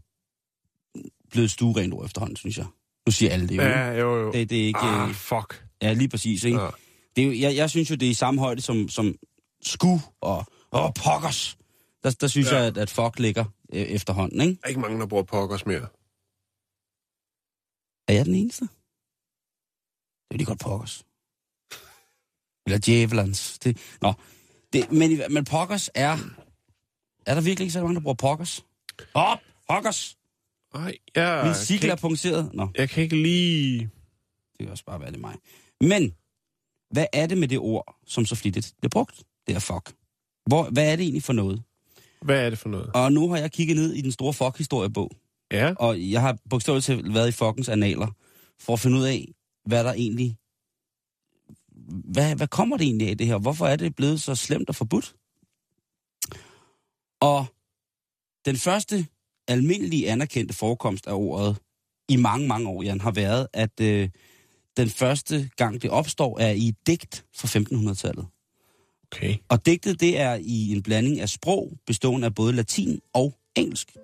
blevet 1.32 1.44
et 1.44 1.50
stuerent 1.50 1.94
ord 1.94 2.04
efterhånden, 2.04 2.36
synes 2.36 2.58
jeg. 2.58 2.66
Nu 3.06 3.12
siger 3.12 3.32
alle 3.32 3.48
det 3.48 3.56
jo. 3.56 3.62
Ja, 3.62 3.90
jo, 3.90 4.20
jo. 4.20 4.32
Det, 4.32 4.50
det 4.50 4.62
er 4.62 4.66
ikke... 4.66 4.78
Ah, 4.80 5.08
øh, 5.08 5.14
fuck. 5.14 5.66
Ja, 5.82 5.92
lige 5.92 6.08
præcis, 6.08 6.44
ikke? 6.44 6.60
Ja. 6.60 6.68
Det 7.16 7.26
er 7.26 7.32
jeg, 7.32 7.56
jeg 7.56 7.70
synes 7.70 7.90
jo, 7.90 7.94
det 7.94 8.06
er 8.06 8.10
i 8.10 8.14
samme 8.14 8.40
højde 8.40 8.60
som, 8.62 8.88
som 8.88 9.16
sku 9.62 9.98
og, 10.20 10.44
og 10.70 10.94
pokkers. 10.94 11.58
Der, 12.02 12.10
der 12.10 12.26
synes 12.26 12.50
Ja. 12.52 12.56
jeg, 12.56 12.66
at, 12.66 12.78
at 12.78 12.90
fuck 12.90 13.18
ligger 13.18 13.44
øh, 13.72 13.80
efterhånden, 13.82 14.40
ikke? 14.40 14.52
Der 14.52 14.58
er 14.64 14.68
ikke 14.68 14.80
mange, 14.80 15.00
der 15.00 15.06
bruger 15.06 15.22
pokkers 15.24 15.66
mere. 15.66 15.86
Er 18.08 18.12
jeg 18.14 18.26
den 18.26 18.34
eneste? 18.34 18.64
Det 18.64 20.34
er 20.34 20.36
lige 20.36 20.46
godt 20.46 20.60
pokkers. 20.60 21.04
Eller 22.66 22.78
djævelens. 22.78 23.58
Det, 23.58 23.78
nå, 24.00 24.12
det, 24.72 24.92
men, 24.92 25.22
men 25.30 25.44
pokkers 25.44 25.90
er... 25.94 26.18
Er 27.26 27.34
der 27.34 27.40
virkelig 27.40 27.64
ikke 27.64 27.72
så 27.72 27.80
mange, 27.80 27.94
der 27.94 28.00
bruger 28.00 28.14
pokkers? 28.14 28.64
Op! 29.14 29.38
Pokkers! 29.68 30.16
Nej, 30.74 30.96
jeg, 31.14 31.42
Min 31.44 31.54
cykel 31.54 31.90
er 31.90 31.96
punkteret. 31.96 32.50
Nå, 32.54 32.68
jeg 32.78 32.88
kan 32.90 33.02
ikke 33.02 33.16
lige... 33.16 33.78
det 34.52 34.58
kan 34.60 34.68
også 34.68 34.84
bare 34.84 35.00
være 35.00 35.10
det 35.10 35.20
mig. 35.20 35.36
Men, 35.80 36.14
hvad 36.90 37.06
er 37.12 37.26
det 37.26 37.38
med 37.38 37.48
det 37.48 37.58
ord, 37.58 37.96
som 38.06 38.26
så 38.26 38.34
flittigt 38.34 38.74
bliver 38.78 38.90
brugt? 38.90 39.22
Det 39.46 39.54
er 39.54 39.58
fuck. 39.58 39.92
Hvor, 40.46 40.70
hvad 40.70 40.92
er 40.92 40.96
det 40.96 41.02
egentlig 41.02 41.22
for 41.22 41.32
noget? 41.32 41.62
Hvad 42.22 42.46
er 42.46 42.50
det 42.50 42.58
for 42.58 42.68
noget? 42.68 42.90
Og 42.94 43.12
nu 43.12 43.30
har 43.30 43.36
jeg 43.36 43.52
kigget 43.52 43.76
ned 43.76 43.92
i 43.92 44.00
den 44.00 44.12
store 44.12 44.32
fuck-historiebog, 44.32 45.10
Ja, 45.52 45.74
og 45.78 46.10
jeg 46.10 46.20
har 46.20 46.38
bogstaveligt 46.50 46.86
talt 46.86 47.14
været 47.14 47.28
i 47.28 47.32
fuckens 47.32 47.68
analer, 47.68 48.06
for 48.60 48.72
at 48.72 48.80
finde 48.80 48.98
ud 48.98 49.04
af, 49.04 49.34
hvad 49.66 49.84
der 49.84 49.92
egentlig... 49.92 50.36
Hvad, 52.04 52.36
hvad 52.36 52.48
kommer 52.48 52.76
det 52.76 52.84
egentlig 52.84 53.08
af 53.08 53.18
det 53.18 53.26
her? 53.26 53.38
Hvorfor 53.38 53.66
er 53.66 53.76
det 53.76 53.96
blevet 53.96 54.22
så 54.22 54.34
slemt 54.34 54.68
og 54.68 54.74
forbudt? 54.74 55.14
Og 57.20 57.46
den 58.44 58.56
første 58.56 59.06
almindelige 59.48 60.10
anerkendte 60.10 60.54
forekomst 60.54 61.06
af 61.06 61.12
ordet 61.12 61.56
i 62.08 62.16
mange, 62.16 62.48
mange 62.48 62.68
år, 62.68 62.82
Jan, 62.82 63.00
har 63.00 63.10
været, 63.10 63.46
at 63.52 63.80
øh, 63.80 64.08
den 64.76 64.88
første 64.88 65.50
gang 65.56 65.82
det 65.82 65.90
opstår, 65.90 66.38
er 66.40 66.50
i 66.50 66.68
et 66.68 66.76
digt 66.86 67.24
fra 67.36 67.48
1500-tallet. 67.58 68.26
okay. 69.12 69.36
Og 69.48 69.66
digtet 69.66 70.00
det 70.00 70.20
er 70.20 70.34
i 70.42 70.72
en 70.72 70.82
blanding 70.82 71.20
af 71.20 71.28
sprog, 71.28 71.72
bestående 71.86 72.26
af 72.26 72.34
både 72.34 72.52
latin 72.52 73.00
og 73.14 73.34
engelsk. 73.56 73.96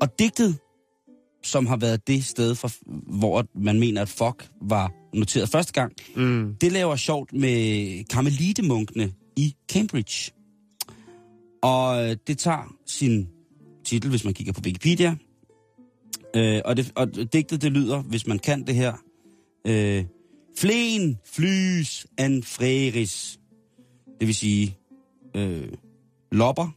Og 0.00 0.18
digtet, 0.18 0.58
som 1.42 1.66
har 1.66 1.76
været 1.76 2.06
det 2.06 2.24
sted, 2.24 2.54
for, 2.54 2.70
hvor 3.18 3.46
man 3.54 3.80
mener, 3.80 4.02
at 4.02 4.08
fuck 4.08 4.48
var 4.62 4.92
noteret 5.14 5.48
første 5.48 5.72
gang, 5.72 5.92
Mm. 6.16 6.56
det 6.60 6.72
laver 6.72 6.96
sjovt 6.96 7.32
med 7.32 8.04
karmelitemunkene 8.04 9.12
i 9.36 9.54
Cambridge. 9.72 10.32
Og 11.62 12.04
øh, 12.10 12.16
det 12.26 12.38
tager 12.38 12.74
sin 12.86 13.28
titel, 13.90 14.10
hvis 14.10 14.24
man 14.24 14.34
kigger 14.34 14.52
på 14.52 14.60
Wikipedia. 14.64 15.16
Øh, 16.36 16.60
og, 16.64 16.76
det, 16.76 16.92
og 16.94 17.32
digtet, 17.32 17.62
det 17.62 17.72
lyder, 17.72 18.02
hvis 18.02 18.26
man 18.26 18.38
kan 18.38 18.66
det 18.66 18.74
her, 18.74 18.92
øh, 19.66 20.04
Flen, 20.58 21.18
flys, 21.24 22.06
an 22.18 22.42
freris. 22.42 23.40
Det 24.20 24.26
vil 24.26 24.34
sige 24.34 24.76
øh, 25.36 25.72
lopper, 26.32 26.68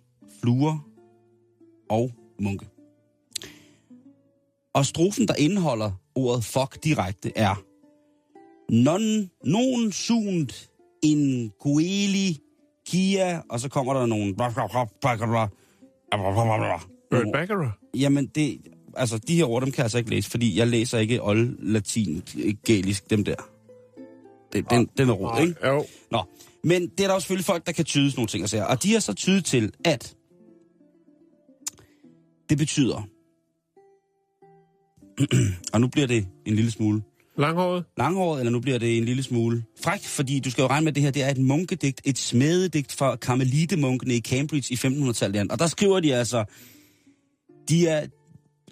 fluer 0.41 0.87
og 1.89 2.11
munke. 2.39 2.65
Og 4.73 4.85
strofen, 4.85 5.27
der 5.27 5.35
indeholder 5.35 5.91
ordet 6.15 6.43
fuck 6.43 6.83
direkte, 6.83 7.31
er 7.35 7.63
non, 8.71 9.29
non 9.45 9.91
sunt 9.91 10.69
in 11.03 11.51
coeli 11.61 12.39
kia, 12.87 13.41
og 13.49 13.59
så 13.59 13.69
kommer 13.69 13.93
der 13.93 14.05
nogle... 14.05 14.35
Burt 17.17 17.27
øh, 17.27 17.33
Baccarat? 17.33 17.71
Jamen, 17.95 18.25
det, 18.25 18.61
altså, 18.95 19.17
de 19.17 19.35
her 19.35 19.45
ord, 19.45 19.61
dem 19.61 19.71
kan 19.71 19.77
jeg 19.77 19.85
altså 19.85 19.97
ikke 19.97 20.09
læse, 20.09 20.29
fordi 20.29 20.57
jeg 20.57 20.67
læser 20.67 20.99
ikke 20.99 21.23
old 21.23 21.57
latin 21.59 22.23
gælisk, 22.65 23.09
dem 23.09 23.23
der. 23.23 23.35
Det, 24.53 24.69
den, 24.69 24.79
ah, 24.79 24.85
den 24.97 25.09
er 25.09 25.13
rod, 25.13 25.31
ah, 25.33 25.41
ikke? 25.41 25.67
Jo. 25.67 25.85
Nå, 26.11 26.23
men 26.63 26.81
det 26.81 26.99
er 26.99 27.07
der 27.07 27.13
også 27.13 27.25
selvfølgelig 27.25 27.45
folk, 27.45 27.65
der 27.65 27.71
kan 27.71 27.85
tyde 27.85 28.11
sådan 28.11 28.19
nogle 28.19 28.27
ting 28.27 28.43
og 28.43 28.49
sager. 28.49 28.65
Og 28.65 28.83
de 28.83 28.93
har 28.93 28.99
så 28.99 29.13
tydet 29.13 29.45
til, 29.45 29.71
at 29.85 30.15
det 32.49 32.57
betyder, 32.57 33.07
og 35.73 35.81
nu 35.81 35.87
bliver 35.87 36.07
det 36.07 36.27
en 36.45 36.55
lille 36.55 36.71
smule 36.71 37.01
Langhåret? 37.37 37.83
Langhåret, 37.97 38.39
eller 38.39 38.51
nu 38.51 38.59
bliver 38.59 38.77
det 38.77 38.97
en 38.97 39.05
lille 39.05 39.23
smule 39.23 39.63
fræk, 39.83 40.03
fordi 40.03 40.39
du 40.39 40.51
skal 40.51 40.61
jo 40.61 40.67
regne 40.67 40.83
med, 40.83 40.91
at 40.91 40.95
det 40.95 41.03
her 41.03 41.11
det 41.11 41.23
er 41.23 41.29
et 41.29 41.37
munkedigt, 41.37 42.01
et 42.05 42.17
smededigt 42.17 42.95
fra 42.95 43.15
karmelitemunkene 43.15 44.15
i 44.15 44.21
Cambridge 44.21 44.73
i 44.73 44.77
1500-tallet. 44.77 45.51
Og 45.51 45.59
der 45.59 45.67
skriver 45.67 45.99
de 45.99 46.15
altså, 46.15 46.45
de 47.69 47.87
er, 47.87 48.07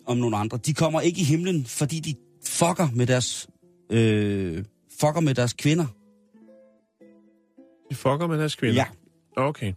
om 0.06 0.18
nogle 0.18 0.38
andre, 0.38 0.58
de 0.58 0.74
kommer 0.74 1.02
ikke 1.02 1.22
i 1.22 1.24
himlen, 1.24 1.66
fordi 1.66 2.00
de 2.00 2.16
fucker 2.46 2.88
med 2.96 3.08
deres, 3.08 3.48
øh, 3.90 4.64
fucker 5.00 5.20
med 5.20 5.36
deres 5.36 5.54
kvinder. 5.54 5.86
De 7.90 7.96
fucker 7.96 8.28
med 8.28 8.40
deres 8.40 8.56
kvinder. 8.56 8.76
Ja. 8.76 8.86
Okay. 9.44 9.74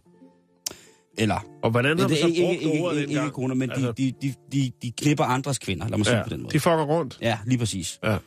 Eller, 1.17 1.45
Og 1.63 1.71
hvordan 1.71 1.99
har 1.99 2.07
det 2.07 2.17
du 2.17 2.21
så 2.21 2.27
ikke, 2.27 2.41
brugt 2.41 2.61
ikke, 2.61 2.83
ordet 2.83 3.01
ikke, 3.01 3.11
ikke 3.11 3.29
koner, 3.29 3.55
men 3.55 3.71
Altså, 3.71 3.91
de, 3.91 4.13
de, 4.21 4.33
de, 4.51 4.71
de, 4.81 4.91
klipper 4.91 5.23
andres 5.23 5.59
kvinder, 5.59 5.87
lad 5.87 5.97
mig 5.97 6.05
sige 6.05 6.17
ja, 6.17 6.23
på 6.23 6.29
den 6.29 6.41
måde. 6.41 6.53
de 6.53 6.59
fucker 6.59 6.83
rundt. 6.83 7.17
Ja, 7.21 7.39
lige 7.45 7.57
præcis. 7.57 7.99
Ja. 8.03 8.17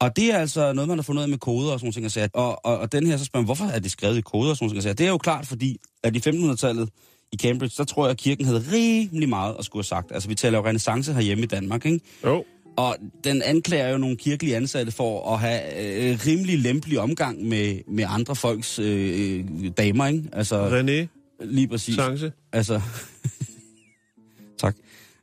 Og 0.00 0.16
det 0.16 0.32
er 0.34 0.38
altså 0.38 0.72
noget, 0.72 0.88
man 0.88 0.98
har 0.98 1.02
fundet 1.02 1.20
ud 1.20 1.22
af 1.22 1.28
med 1.28 1.38
koder 1.38 1.72
og 1.72 1.80
sådan 1.80 1.92
nogle 1.96 2.10
ting. 2.10 2.30
og. 2.34 2.64
Og, 2.66 2.78
og, 2.78 2.92
den 2.92 3.06
her, 3.06 3.16
så 3.16 3.24
spørger 3.24 3.42
man, 3.42 3.46
hvorfor 3.46 3.64
er 3.64 3.78
det 3.78 3.90
skrevet 3.90 4.18
i 4.18 4.20
koder 4.20 4.50
og 4.50 4.56
sådan 4.56 4.68
nogle 4.68 4.82
ting? 4.82 4.98
Det 4.98 5.06
er 5.06 5.10
jo 5.10 5.18
klart, 5.18 5.46
fordi 5.46 5.78
at 6.02 6.16
i 6.16 6.30
1500-tallet 6.30 6.88
i 7.32 7.36
Cambridge, 7.36 7.74
så 7.74 7.84
tror 7.84 8.04
jeg, 8.04 8.10
at 8.10 8.16
kirken 8.16 8.44
havde 8.44 8.64
rimelig 8.72 9.28
meget 9.28 9.56
at 9.58 9.64
skulle 9.64 9.80
have 9.80 9.86
sagt. 9.86 10.12
Altså, 10.12 10.28
vi 10.28 10.34
taler 10.34 10.58
jo 10.58 10.66
renaissance 10.66 11.12
herhjemme 11.12 11.44
i 11.44 11.46
Danmark, 11.46 11.86
ikke? 11.86 12.00
Jo. 12.24 12.44
Og 12.76 12.96
den 13.24 13.42
anklager 13.42 13.88
jo 13.88 13.98
nogle 13.98 14.16
kirkelige 14.16 14.56
ansatte 14.56 14.92
for 14.92 15.32
at 15.32 15.38
have 15.40 15.60
øh, 16.10 16.18
rimelig 16.26 16.58
lempelig 16.58 17.00
omgang 17.00 17.42
med, 17.44 17.80
med 17.88 18.04
andre 18.08 18.36
folks 18.36 18.78
øh, 18.78 19.44
damer, 19.76 20.06
ikke? 20.06 20.22
Altså, 20.32 20.68
René 20.68 21.16
lige 21.44 21.68
præcis. 21.68 21.94
Sanse. 21.94 22.32
Altså, 22.52 22.80
tak. 24.62 24.76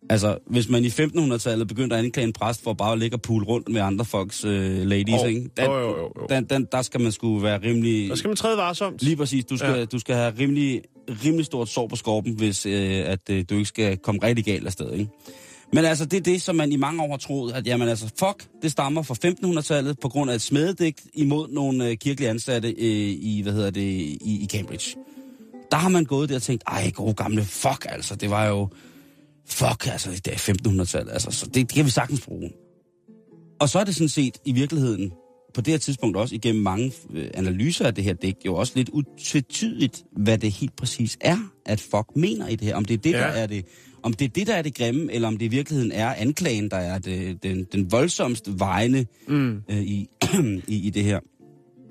Altså, 0.09 0.37
hvis 0.47 0.69
man 0.69 0.83
i 0.83 0.87
1500-tallet 0.87 1.67
begyndte 1.67 1.95
at 1.95 2.03
anklage 2.05 2.27
en 2.27 2.33
præst 2.33 2.63
for 2.63 2.73
bare 2.73 2.91
at 2.91 2.99
ligge 2.99 3.15
og 3.15 3.21
pule 3.21 3.45
rundt 3.45 3.69
med 3.69 3.81
andre 3.81 4.05
folks 4.05 4.45
øh, 4.45 4.85
ladies, 4.85 5.21
Jo. 5.21 5.25
ikke? 5.25 5.49
Den, 5.57 5.65
Jo, 5.65 5.79
jo, 5.79 5.97
jo, 5.97 6.11
jo. 6.21 6.25
Den, 6.29 6.43
den, 6.45 6.67
der 6.71 6.81
skal 6.81 7.01
man 7.01 7.11
sgu 7.11 7.37
være 7.39 7.61
rimelig... 7.61 8.09
Der 8.09 8.15
skal 8.15 8.27
man 8.27 8.37
træde 8.37 8.57
varsomt. 8.57 9.01
Lige 9.01 9.15
præcis. 9.15 9.45
Du 9.45 9.57
skal, 9.57 9.77
ja. 9.77 9.85
du 9.85 9.99
skal 9.99 10.15
have 10.15 10.33
rimelig, 10.39 10.81
rimelig 11.09 11.45
stort 11.45 11.69
sår 11.69 11.87
på 11.87 11.95
skorpen, 11.95 12.33
hvis 12.33 12.65
øh, 12.65 13.03
at, 13.05 13.29
øh, 13.29 13.45
du 13.49 13.55
ikke 13.55 13.65
skal 13.65 13.97
komme 13.97 14.23
rigtig 14.23 14.45
galt 14.45 14.65
afsted, 14.65 14.93
ikke? 14.93 15.09
Men 15.73 15.85
altså, 15.85 16.05
det 16.05 16.17
er 16.17 16.21
det, 16.21 16.41
som 16.41 16.55
man 16.55 16.71
i 16.71 16.75
mange 16.75 17.03
år 17.03 17.09
har 17.09 17.17
troet, 17.17 17.53
at 17.53 17.67
jamen 17.67 17.87
altså, 17.87 18.05
fuck, 18.19 18.47
det 18.61 18.71
stammer 18.71 19.01
fra 19.01 19.15
1500-tallet 19.25 19.99
på 19.99 20.09
grund 20.09 20.31
af 20.31 20.35
et 20.35 20.41
smededigt 20.41 21.01
imod 21.13 21.47
nogle 21.47 21.89
øh, 21.89 21.97
kirkelige 21.97 22.29
ansatte 22.29 22.69
øh, 22.69 22.77
i, 22.77 23.41
hvad 23.43 23.53
hedder 23.53 23.71
det, 23.71 23.81
i, 23.81 24.39
i 24.43 24.47
Cambridge. 24.51 24.95
Der 25.71 25.77
har 25.77 25.89
man 25.89 26.05
gået 26.05 26.29
der 26.29 26.35
og 26.35 26.41
tænkt, 26.41 26.63
ej, 26.67 26.91
gode 26.91 27.13
gamle 27.13 27.43
fuck, 27.43 27.85
altså, 27.89 28.15
det 28.15 28.29
var 28.29 28.45
jo, 28.45 28.69
fuck, 29.47 29.87
altså, 29.87 30.09
det 30.25 30.27
er 30.27 30.53
1500-tallet, 30.53 31.11
altså, 31.11 31.31
så 31.31 31.45
det, 31.45 31.55
det 31.55 31.69
kan 31.69 31.85
vi 31.85 31.89
sagtens 31.89 32.21
bruge. 32.21 32.51
Og 33.59 33.69
så 33.69 33.79
er 33.79 33.83
det 33.83 33.95
sådan 33.95 34.09
set 34.09 34.37
i 34.45 34.51
virkeligheden, 34.51 35.11
på 35.53 35.61
det 35.61 35.71
her 35.73 35.77
tidspunkt 35.77 36.17
også 36.17 36.35
igennem 36.35 36.63
mange 36.63 36.91
øh, 37.13 37.27
analyser 37.33 37.85
af 37.87 37.95
det 37.95 38.03
her 38.03 38.13
dæk, 38.13 38.35
jo 38.45 38.55
også 38.55 38.73
lidt 38.75 38.89
utvetydigt, 38.89 40.03
hvad 40.17 40.37
det 40.37 40.51
helt 40.51 40.75
præcis 40.75 41.17
er, 41.21 41.37
at 41.65 41.79
fuck 41.79 42.07
mener 42.15 42.47
i 42.47 42.55
det 42.55 42.67
her. 42.67 42.75
Om 42.75 42.85
det 42.85 42.93
er 42.93 42.97
det, 42.97 43.11
Ja. 43.11 43.17
der 43.17 43.23
er 43.25 43.47
det, 43.47 43.65
om 44.03 44.13
det 44.13 44.25
er 44.25 44.29
det, 44.29 44.47
der 44.47 44.53
er 44.55 44.61
det 44.61 44.75
grimme, 44.75 45.13
eller 45.13 45.27
om 45.27 45.37
det 45.37 45.45
i 45.45 45.47
virkeligheden 45.49 45.91
er 45.91 46.13
anklagen, 46.13 46.69
der 46.71 46.77
er 46.77 46.99
det, 46.99 47.43
den, 47.43 47.63
den 47.71 47.91
voldsomste 47.91 48.59
vejne 48.59 49.05
Mm. 49.27 49.61
øh, 49.69 49.81
i, 49.81 50.07
i, 50.67 50.75
i 50.87 50.89
det 50.89 51.03
her. 51.03 51.19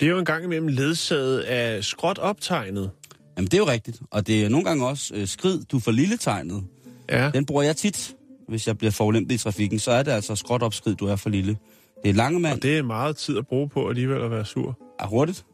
Det 0.00 0.06
er 0.06 0.10
jo 0.10 0.18
en 0.18 0.24
gang 0.24 0.44
imellem 0.44 0.68
ledsaget 0.68 1.38
af 1.40 1.84
skråt 1.84 2.18
optegnet. 2.18 2.90
Jamen, 3.36 3.46
det 3.46 3.54
er 3.54 3.58
jo 3.58 3.68
rigtigt. 3.68 4.00
Og 4.10 4.26
det 4.26 4.44
er 4.44 4.48
nogle 4.48 4.64
gange 4.64 4.86
også 4.86 5.14
øh, 5.14 5.26
skrid, 5.28 5.60
du 5.72 5.78
for 5.78 5.90
lille 5.90 6.16
tegnet. 6.16 6.62
Ja. 7.10 7.30
Den 7.34 7.46
bruger 7.46 7.62
jeg 7.62 7.76
tit, 7.76 8.14
hvis 8.48 8.66
jeg 8.66 8.78
bliver 8.78 8.90
forulæmpet 8.90 9.34
i 9.34 9.38
trafikken. 9.38 9.78
Så 9.78 9.90
er 9.90 10.02
det 10.02 10.10
altså 10.10 10.36
skråt 10.36 10.62
op 10.62 10.74
skrid, 10.74 10.94
du 10.94 11.06
er 11.06 11.16
for 11.16 11.30
lille. 11.30 11.56
Det 12.04 12.10
er 12.10 12.14
lange 12.14 12.40
mand, 12.40 12.54
Og 12.56 12.62
det 12.62 12.78
er 12.78 12.82
meget 12.82 13.16
tid 13.16 13.38
at 13.38 13.46
bruge 13.46 13.68
på 13.68 13.88
alligevel 13.88 14.22
at 14.22 14.30
være 14.30 14.44
sur. 14.44 14.78
er 15.00 15.06
hurtigt. 15.06 15.44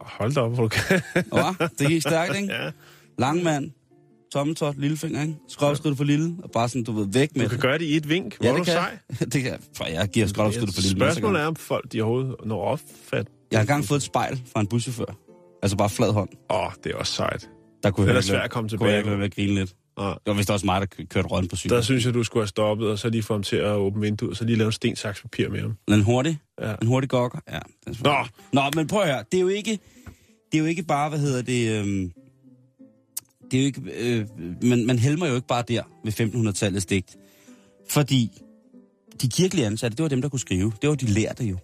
Hold 0.00 0.32
da 0.32 0.40
op, 0.40 0.54
hvor 0.54 0.62
du 0.62 0.68
kan. 0.68 1.00
Ja, 1.14 1.20
det 1.78 1.84
er 1.84 1.88
helt 1.88 2.02
stærkt, 2.02 2.36
ikke? 2.36 2.52
Ja. 2.62 2.70
Lang 3.18 3.42
mand, 3.42 3.70
tommeltot, 4.32 4.76
lillefinger, 4.78 5.22
ikke? 5.22 5.34
Skråbskridt 5.48 5.96
for 5.96 6.04
lille, 6.04 6.36
og 6.42 6.50
bare 6.50 6.68
sådan, 6.68 6.84
du 6.84 6.92
ved, 6.92 7.06
væk 7.12 7.36
med 7.36 7.44
Du 7.44 7.48
kan 7.48 7.58
gøre 7.58 7.78
det 7.78 7.84
i 7.84 7.96
et 7.96 8.08
vink. 8.08 8.36
Hvor 8.36 8.46
Ja, 8.46 8.52
er 8.52 8.56
det 8.56 8.60
du 8.60 8.64
kan 8.64 8.72
sej. 8.74 8.98
det 9.32 9.42
kan 9.42 9.44
jeg. 9.50 9.58
For 9.76 9.84
jeg 9.84 10.08
giver 10.08 10.26
skråbskridt 10.26 10.74
for 10.74 10.80
lille. 10.82 10.96
Spørgsmålet 10.96 11.42
er, 11.42 11.46
om 11.46 11.56
folk 11.56 11.92
de 11.92 12.02
overhovedet 12.02 12.36
når 12.44 12.62
opfat. 12.64 13.28
Jeg 13.50 13.58
har 13.58 13.62
engang 13.62 13.84
fået 13.84 13.98
et 13.98 14.02
spejl 14.02 14.42
fra 14.52 14.60
en 14.60 14.66
buschauffør. 14.66 15.16
Altså 15.62 15.76
bare 15.76 15.90
flad 15.90 16.12
hånd. 16.12 16.28
Åh, 16.50 16.66
oh, 16.66 16.72
det 16.84 16.92
er 16.92 16.96
også 16.96 17.12
sejt. 17.12 17.50
Der 17.82 17.90
kunne 17.90 18.08
Det 18.08 18.16
er 18.16 18.20
svært 18.20 18.42
at 18.42 18.50
komme 18.50 18.68
Kunne 18.68 18.74
jeg 18.74 18.80
tilbage 18.80 18.98
ikke 18.98 19.08
være 19.10 19.18
med 19.18 19.24
at 19.26 19.34
grine 19.34 19.54
lidt. 19.54 19.74
Nej. 19.98 20.08
Det 20.12 20.20
var 20.26 20.32
vist 20.32 20.50
også 20.50 20.66
mig, 20.66 20.80
der 20.80 20.86
kø- 20.86 21.04
kørte 21.04 21.28
rundt 21.28 21.50
på 21.50 21.56
cykel. 21.56 21.76
Der 21.76 21.82
synes 21.82 22.04
jeg, 22.06 22.14
du 22.14 22.24
skulle 22.24 22.42
have 22.42 22.48
stoppet, 22.48 22.88
og 22.88 22.98
så 22.98 23.08
lige 23.08 23.22
få 23.22 23.34
ham 23.34 23.42
til 23.42 23.56
at 23.56 23.72
åbne 23.76 24.00
vinduet, 24.00 24.30
og 24.30 24.36
så 24.36 24.44
lige 24.44 24.56
lave 24.56 24.66
en 24.66 24.72
sten, 24.72 24.96
saks, 24.96 25.22
papir 25.22 25.48
med 25.48 25.60
ham. 25.60 25.76
En 25.88 26.02
hurtig? 26.02 26.38
Ja. 26.60 26.74
En 26.82 26.86
hurtig 26.86 27.10
gokker? 27.10 27.38
Ja. 27.52 27.58
den 27.86 27.96
er- 28.04 28.24
Nå. 28.52 28.60
Nå, 28.62 28.70
men 28.76 28.86
prøv 28.86 29.00
at 29.00 29.06
høre. 29.08 29.24
Det 29.32 29.36
er 29.38 29.42
jo 29.42 29.48
ikke, 29.48 29.70
det 30.52 30.58
er 30.58 30.58
jo 30.58 30.64
ikke 30.64 30.82
bare, 30.82 31.08
hvad 31.08 31.18
hedder 31.18 31.42
det... 31.42 31.80
Øhm, 31.80 32.12
det 33.50 33.56
er 33.58 33.62
jo 33.62 33.66
ikke... 33.66 33.80
Øh, 33.98 34.26
man, 34.62 34.86
man 34.86 34.98
helmer 34.98 35.26
jo 35.26 35.34
ikke 35.34 35.46
bare 35.46 35.64
der 35.68 35.82
ved 36.04 36.12
1500-tallets 36.20 36.86
digt. 36.86 37.16
Fordi 37.90 38.30
de 39.22 39.28
kirkelige 39.28 39.66
ansatte, 39.66 39.96
det 39.96 40.02
var 40.02 40.08
dem, 40.08 40.22
der 40.22 40.28
kunne 40.28 40.40
skrive. 40.40 40.72
Det 40.82 40.88
var 40.88 40.94
de 40.94 41.06
lærte 41.06 41.44
jo. 41.44 41.56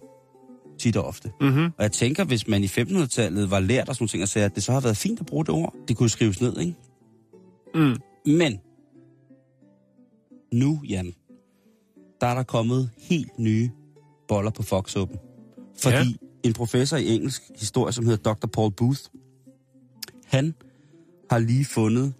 Tit 0.79 0.97
og 0.97 1.03
ofte. 1.05 1.31
Mm-hmm. 1.41 1.65
Og 1.65 1.83
jeg 1.83 1.91
tænker, 1.91 2.23
hvis 2.23 2.47
man 2.47 2.63
i 2.63 2.67
1500-tallet 2.67 3.51
var 3.51 3.59
lært 3.59 3.89
og 3.89 3.95
sådan 3.95 4.03
nogle 4.03 4.09
ting, 4.09 4.23
og 4.23 4.29
sagde, 4.29 4.45
at 4.45 4.55
det 4.55 4.63
så 4.63 4.71
har 4.71 4.79
været 4.79 4.97
fint 4.97 5.19
at 5.19 5.25
bruge 5.25 5.45
det 5.45 5.53
ord. 5.53 5.75
Det 5.87 5.97
kunne 5.97 6.09
skrives 6.09 6.41
ned, 6.41 6.59
ikke? 6.59 6.75
Mm. 7.75 7.95
Men 8.25 8.59
nu, 10.53 10.81
Jan, 10.89 11.13
der 12.21 12.27
er 12.27 12.33
der 12.33 12.43
kommet 12.43 12.89
helt 12.97 13.39
nye 13.39 13.69
boller 14.27 14.51
på 14.51 14.63
Foxuppen. 14.63 15.17
Fordi 15.77 15.95
Ja. 15.95 16.03
en 16.43 16.53
professor 16.53 16.97
i 16.97 17.15
engelsk 17.15 17.41
historie, 17.59 17.93
som 17.93 18.05
hedder 18.05 18.33
Dr. 18.33 18.47
Paul 18.47 18.71
Booth, 18.71 19.01
han 20.25 20.53
har 21.29 21.39
lige 21.39 21.65
fundet 21.65 22.13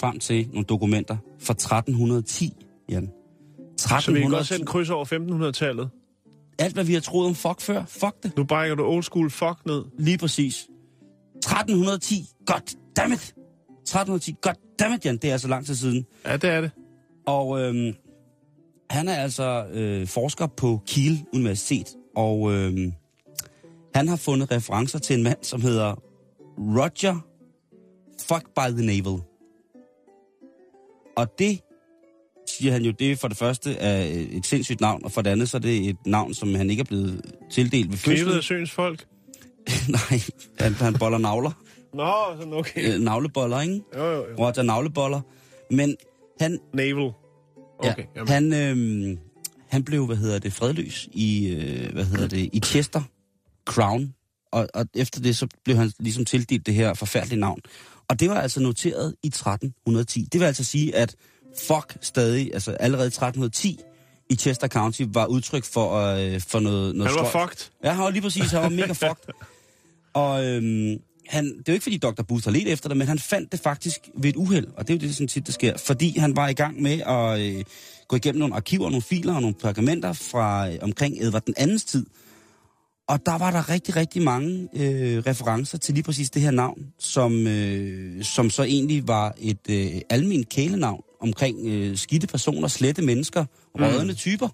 frem 0.00 0.18
til 0.18 0.48
nogle 0.48 0.64
dokumenter 0.64 1.16
fra 1.38 1.52
1310, 1.54 2.52
Jan. 2.88 3.10
Så 3.78 3.88
vi 4.12 4.20
kan 4.20 4.30
godt 4.30 4.40
1310. 4.40 4.48
sætte 4.48 4.64
kryds 4.66 4.90
over 4.90 5.04
1500-tallet. 5.04 5.90
Alt, 6.58 6.74
hvad 6.74 6.84
vi 6.84 6.94
har 6.94 7.00
troet 7.00 7.28
om 7.28 7.34
fuck 7.34 7.60
før, 7.60 7.84
fuck 7.84 8.22
det. 8.22 8.36
Nu 8.36 8.44
brækker 8.44 8.74
du 8.76 8.84
old 8.84 9.02
school 9.02 9.30
fuck 9.30 9.66
ned. 9.66 9.84
Lige 9.98 10.18
præcis. 10.18 10.68
1310, 11.36 12.28
god 12.46 12.76
dammit. 12.96 13.34
1310, 13.86 14.36
god 14.40 14.52
dammit, 14.78 15.04
Jan. 15.04 15.16
Det 15.16 15.28
er 15.28 15.32
altså 15.32 15.48
lang 15.48 15.66
tid 15.66 15.74
siden. 15.74 16.06
Ja, 16.24 16.36
det 16.36 16.50
er 16.50 16.60
det. 16.60 16.70
Og 17.26 17.60
øhm, 17.60 17.94
han 18.90 19.08
er 19.08 19.14
altså 19.14 19.66
øh, 19.72 20.06
forsker 20.06 20.46
på 20.46 20.80
Kiel 20.86 21.24
Universitet, 21.34 21.86
og 22.16 22.52
øhm, 22.52 22.92
han 23.94 24.08
har 24.08 24.16
fundet 24.16 24.50
referencer 24.50 24.98
til 24.98 25.16
en 25.16 25.22
mand, 25.22 25.38
som 25.42 25.60
hedder 25.60 25.94
Roger 26.58 27.26
Fuck 28.28 28.44
by 28.54 28.72
the 28.76 28.86
Navel. 28.86 29.22
Og 31.16 31.38
det 31.38 31.60
siger 32.48 32.72
han 32.72 32.82
jo, 32.82 32.90
det 32.90 33.18
for 33.18 33.28
det 33.28 33.36
første 33.36 33.74
er 33.74 34.04
et 34.30 34.46
sindssygt 34.46 34.80
navn, 34.80 35.04
og 35.04 35.12
for 35.12 35.22
det 35.22 35.30
andet 35.30 35.50
så 35.50 35.56
er 35.56 35.60
det 35.60 35.88
et 35.88 35.96
navn, 36.06 36.34
som 36.34 36.54
han 36.54 36.70
ikke 36.70 36.80
er 36.80 36.84
blevet 36.84 37.20
tildelt 37.50 37.90
ved 37.90 37.98
fødslen. 37.98 38.36
af 38.36 38.42
søens 38.42 38.70
folk. 38.70 39.06
Nej, 39.88 40.20
han, 40.58 40.72
han 40.74 40.94
boller 40.94 41.18
navler. 41.18 41.50
Nå, 41.94 42.12
sådan 42.38 42.52
okay. 42.52 42.94
Øh, 42.94 43.00
navleboller, 43.00 43.60
ikke? 43.60 43.82
Jo, 43.96 44.04
jo, 44.04 44.14
jo. 44.30 44.34
Roger 44.38 44.62
navleboller. 44.62 45.20
Men 45.70 45.96
han, 46.40 46.58
Navel. 46.74 47.10
Okay, 47.78 47.98
ja, 47.98 48.04
jamen. 48.16 48.28
han, 48.28 48.52
øhm, 48.52 49.18
han 49.68 49.84
blev, 49.84 50.06
hvad 50.06 50.16
hedder 50.16 50.38
det, 50.38 50.52
fredløs 50.52 51.08
i, 51.12 51.48
øh, 51.48 51.92
hvad 51.92 52.04
hedder 52.04 52.28
det, 52.28 52.50
i 52.52 52.60
Chester 52.64 53.02
Crown. 53.64 54.14
Og, 54.52 54.68
og 54.74 54.86
efter 54.94 55.20
det, 55.20 55.36
så 55.36 55.46
blev 55.64 55.76
han 55.76 55.92
ligesom 55.98 56.24
tildelt 56.24 56.66
det 56.66 56.74
her 56.74 56.94
forfærdelige 56.94 57.40
navn. 57.40 57.60
Og 58.08 58.20
det 58.20 58.30
var 58.30 58.40
altså 58.40 58.60
noteret 58.60 59.14
i 59.22 59.26
1310. 59.26 60.28
Det 60.32 60.40
vil 60.40 60.46
altså 60.46 60.64
sige, 60.64 60.96
at 60.96 61.16
fuck 61.58 61.96
stadig, 62.00 62.50
altså 62.54 62.72
allerede 62.72 63.06
i 63.06 63.08
1310 63.08 63.80
i 64.30 64.34
Chester 64.36 64.68
County 64.68 65.02
var 65.06 65.26
udtryk 65.26 65.64
for, 65.64 65.94
øh, 65.94 66.40
for 66.40 66.60
noget, 66.60 66.96
noget 66.96 67.12
Han 67.12 67.24
var 67.24 67.30
sløjt. 67.30 67.48
fucked. 67.50 67.70
Ja, 67.84 67.90
han 67.92 68.04
var 68.04 68.10
lige 68.10 68.22
præcis, 68.22 68.50
han 68.50 68.62
var 68.62 68.68
mega 68.68 68.92
fucked. 69.08 69.34
Og 70.14 70.44
øhm, 70.44 71.00
han, 71.28 71.44
det 71.44 71.68
er 71.68 71.72
jo 71.72 71.72
ikke, 71.72 71.82
fordi 71.82 71.98
Dr. 71.98 72.22
Booth 72.22 72.44
har 72.44 72.50
let 72.50 72.72
efter 72.72 72.88
det, 72.88 72.96
men 72.96 73.06
han 73.06 73.18
fandt 73.18 73.52
det 73.52 73.60
faktisk 73.60 74.00
ved 74.14 74.30
et 74.30 74.36
uheld, 74.36 74.66
og 74.76 74.88
det 74.88 74.94
er 74.94 74.98
jo 74.98 75.08
det, 75.08 75.16
som 75.16 75.26
tit 75.26 75.46
der 75.46 75.52
sker, 75.52 75.76
fordi 75.76 76.18
han 76.18 76.36
var 76.36 76.48
i 76.48 76.52
gang 76.52 76.82
med 76.82 77.00
at 77.00 77.40
øh, 77.40 77.64
gå 78.08 78.16
igennem 78.16 78.38
nogle 78.38 78.54
arkiver, 78.54 78.90
nogle 78.90 79.02
filer 79.02 79.34
og 79.34 79.40
nogle 79.40 79.54
pergamenter 79.54 80.12
fra 80.12 80.68
øh, 80.68 80.78
omkring 80.82 81.22
Edvard 81.22 81.42
den 81.46 81.54
andens 81.56 81.84
tid. 81.84 82.06
Og 83.08 83.26
der 83.26 83.38
var 83.38 83.50
der 83.50 83.70
rigtig, 83.70 83.96
rigtig 83.96 84.22
mange 84.22 84.68
øh, 84.74 85.18
referencer 85.26 85.78
til 85.78 85.94
lige 85.94 86.04
præcis 86.04 86.30
det 86.30 86.42
her 86.42 86.50
navn, 86.50 86.86
som, 86.98 87.46
øh, 87.46 88.24
som 88.24 88.50
så 88.50 88.62
egentlig 88.62 89.08
var 89.08 89.34
et 89.38 89.70
øh, 89.70 90.00
almindeligt 90.10 90.48
kælenavn 90.48 91.02
omkring 91.20 91.58
øh, 91.66 91.96
skidte 91.96 92.26
personer, 92.26 92.68
slette 92.68 93.02
mennesker, 93.02 93.44
rådende 93.80 94.14
typer. 94.14 94.48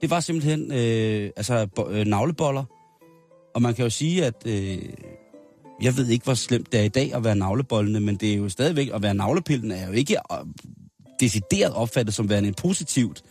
Det 0.00 0.10
var 0.10 0.20
simpelthen 0.20 0.72
øh, 0.72 1.30
altså, 1.36 1.66
bo, 1.66 1.88
øh, 1.90 2.06
navleboller. 2.06 2.64
Og 3.54 3.62
man 3.62 3.74
kan 3.74 3.82
jo 3.82 3.90
sige, 3.90 4.24
at 4.24 4.46
øh, 4.46 4.78
jeg 5.82 5.96
ved 5.96 6.08
ikke, 6.08 6.24
hvor 6.24 6.34
slemt 6.34 6.72
det 6.72 6.80
er 6.80 6.84
i 6.84 6.88
dag 6.88 7.14
at 7.14 7.24
være 7.24 7.36
navlebollende, 7.36 8.00
men 8.00 8.16
det 8.16 8.32
er 8.32 8.36
jo 8.36 8.48
stadigvæk, 8.48 8.88
at 8.94 9.02
være 9.02 9.14
navlepillen 9.14 9.70
er 9.70 9.86
jo 9.86 9.92
ikke 9.92 10.16
øh, 10.32 10.38
decideret 11.20 11.72
opfattet 11.74 12.14
som 12.14 12.28
værende 12.28 12.48
en 12.48 12.54
positivt 12.54 13.22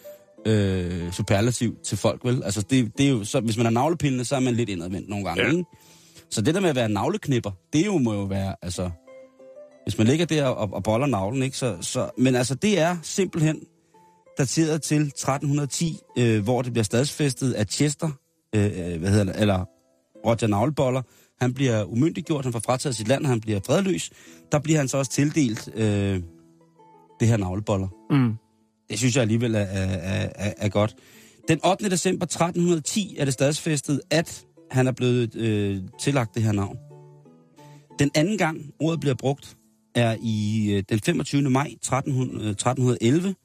øh, 0.48 1.12
superlativ 1.12 1.76
til 1.84 1.98
folk, 1.98 2.26
vel? 2.26 2.44
Altså, 2.44 2.62
det, 2.62 2.98
det 2.98 3.06
er 3.06 3.10
jo, 3.10 3.24
så, 3.24 3.40
hvis 3.40 3.58
man 3.58 3.66
er 3.66 3.70
navlepillende, 3.70 4.26
så 4.26 4.36
er 4.36 4.40
man 4.40 4.54
lidt 4.54 4.70
indadvendt 4.70 5.10
nogle 5.10 5.26
gange, 5.26 5.44
Ja. 5.44 5.52
ikke? 5.52 5.64
Så 6.30 6.42
det 6.42 6.56
der 6.56 6.62
med 6.62 6.70
at 6.70 6.76
være 6.76 6.90
navleknipper, 6.90 7.52
det 7.74 7.86
jo 7.86 7.98
må 7.98 8.14
jo 8.14 8.24
være, 8.24 8.56
altså... 8.62 8.90
Hvis 9.84 9.98
man 9.98 10.08
ligger 10.08 10.26
der 10.26 10.46
og, 10.46 10.74
og 10.74 10.84
boller 10.84 11.08
navlen, 11.08 11.44
ikke? 11.44 11.58
Så, 11.58 11.78
så, 11.82 12.10
men 12.18 12.36
altså, 12.36 12.56
det 12.56 12.80
er 12.80 12.98
simpelthen 13.04 13.60
dateret 14.38 14.82
til 14.82 15.02
1310, 15.02 15.98
øh, 16.18 16.44
hvor 16.44 16.62
det 16.62 16.74
bliver 16.74 16.84
stadsfæstet 16.84 17.54
af 17.54 17.66
Chester, 17.66 18.10
øh, 18.56 18.64
øh, 18.66 19.00
hvad 19.00 19.10
hedder 19.10 19.24
det, 19.24 19.42
eller 19.42 19.66
Roger 20.26 20.48
Navleboller. 20.48 21.02
Han 21.42 21.54
bliver 21.54 21.84
umyndiggjort, 21.84 22.44
han 22.44 22.54
får 22.54 22.60
frataget 22.60 22.96
sit 22.96 23.08
land, 23.08 23.26
han 23.26 23.42
bliver 23.42 23.60
fredløs. 23.66 24.12
Der 24.52 24.60
bliver 24.60 24.80
han 24.80 24.88
så 24.88 24.98
også 24.98 25.12
tildelt 25.12 25.70
øh, 25.76 26.22
det 27.20 27.28
her 27.28 27.38
navleboller. 27.38 27.88
Mm. 28.10 28.34
Det 28.90 28.98
synes 28.98 29.16
jeg 29.16 29.22
alligevel 29.22 29.56
er, 29.56 29.60
er, 29.60 30.30
er, 30.36 30.54
er 30.58 30.70
godt. 30.70 30.96
Den 31.48 31.60
8. 31.66 31.90
december 31.90 32.26
1310 32.26 33.16
er 33.20 33.26
det 33.26 33.34
stadsfæstet, 33.34 34.02
at 34.12 34.46
han 34.72 34.88
er 34.88 34.92
blevet 34.92 35.36
øh, 35.36 35.82
tillagt 36.02 36.36
det 36.36 36.44
her 36.44 36.52
navn. 36.52 36.78
Den 38.00 38.12
anden 38.16 38.38
gang 38.38 38.62
ordet 38.80 39.00
bliver 39.00 39.16
brugt 39.16 39.58
er 39.96 40.16
i 40.22 40.68
øh, 40.72 40.84
den 40.90 41.00
25. 41.00 41.50
maj 41.50 41.68
1300, 41.68 42.46
øh, 42.46 42.52
1311. 42.52 43.36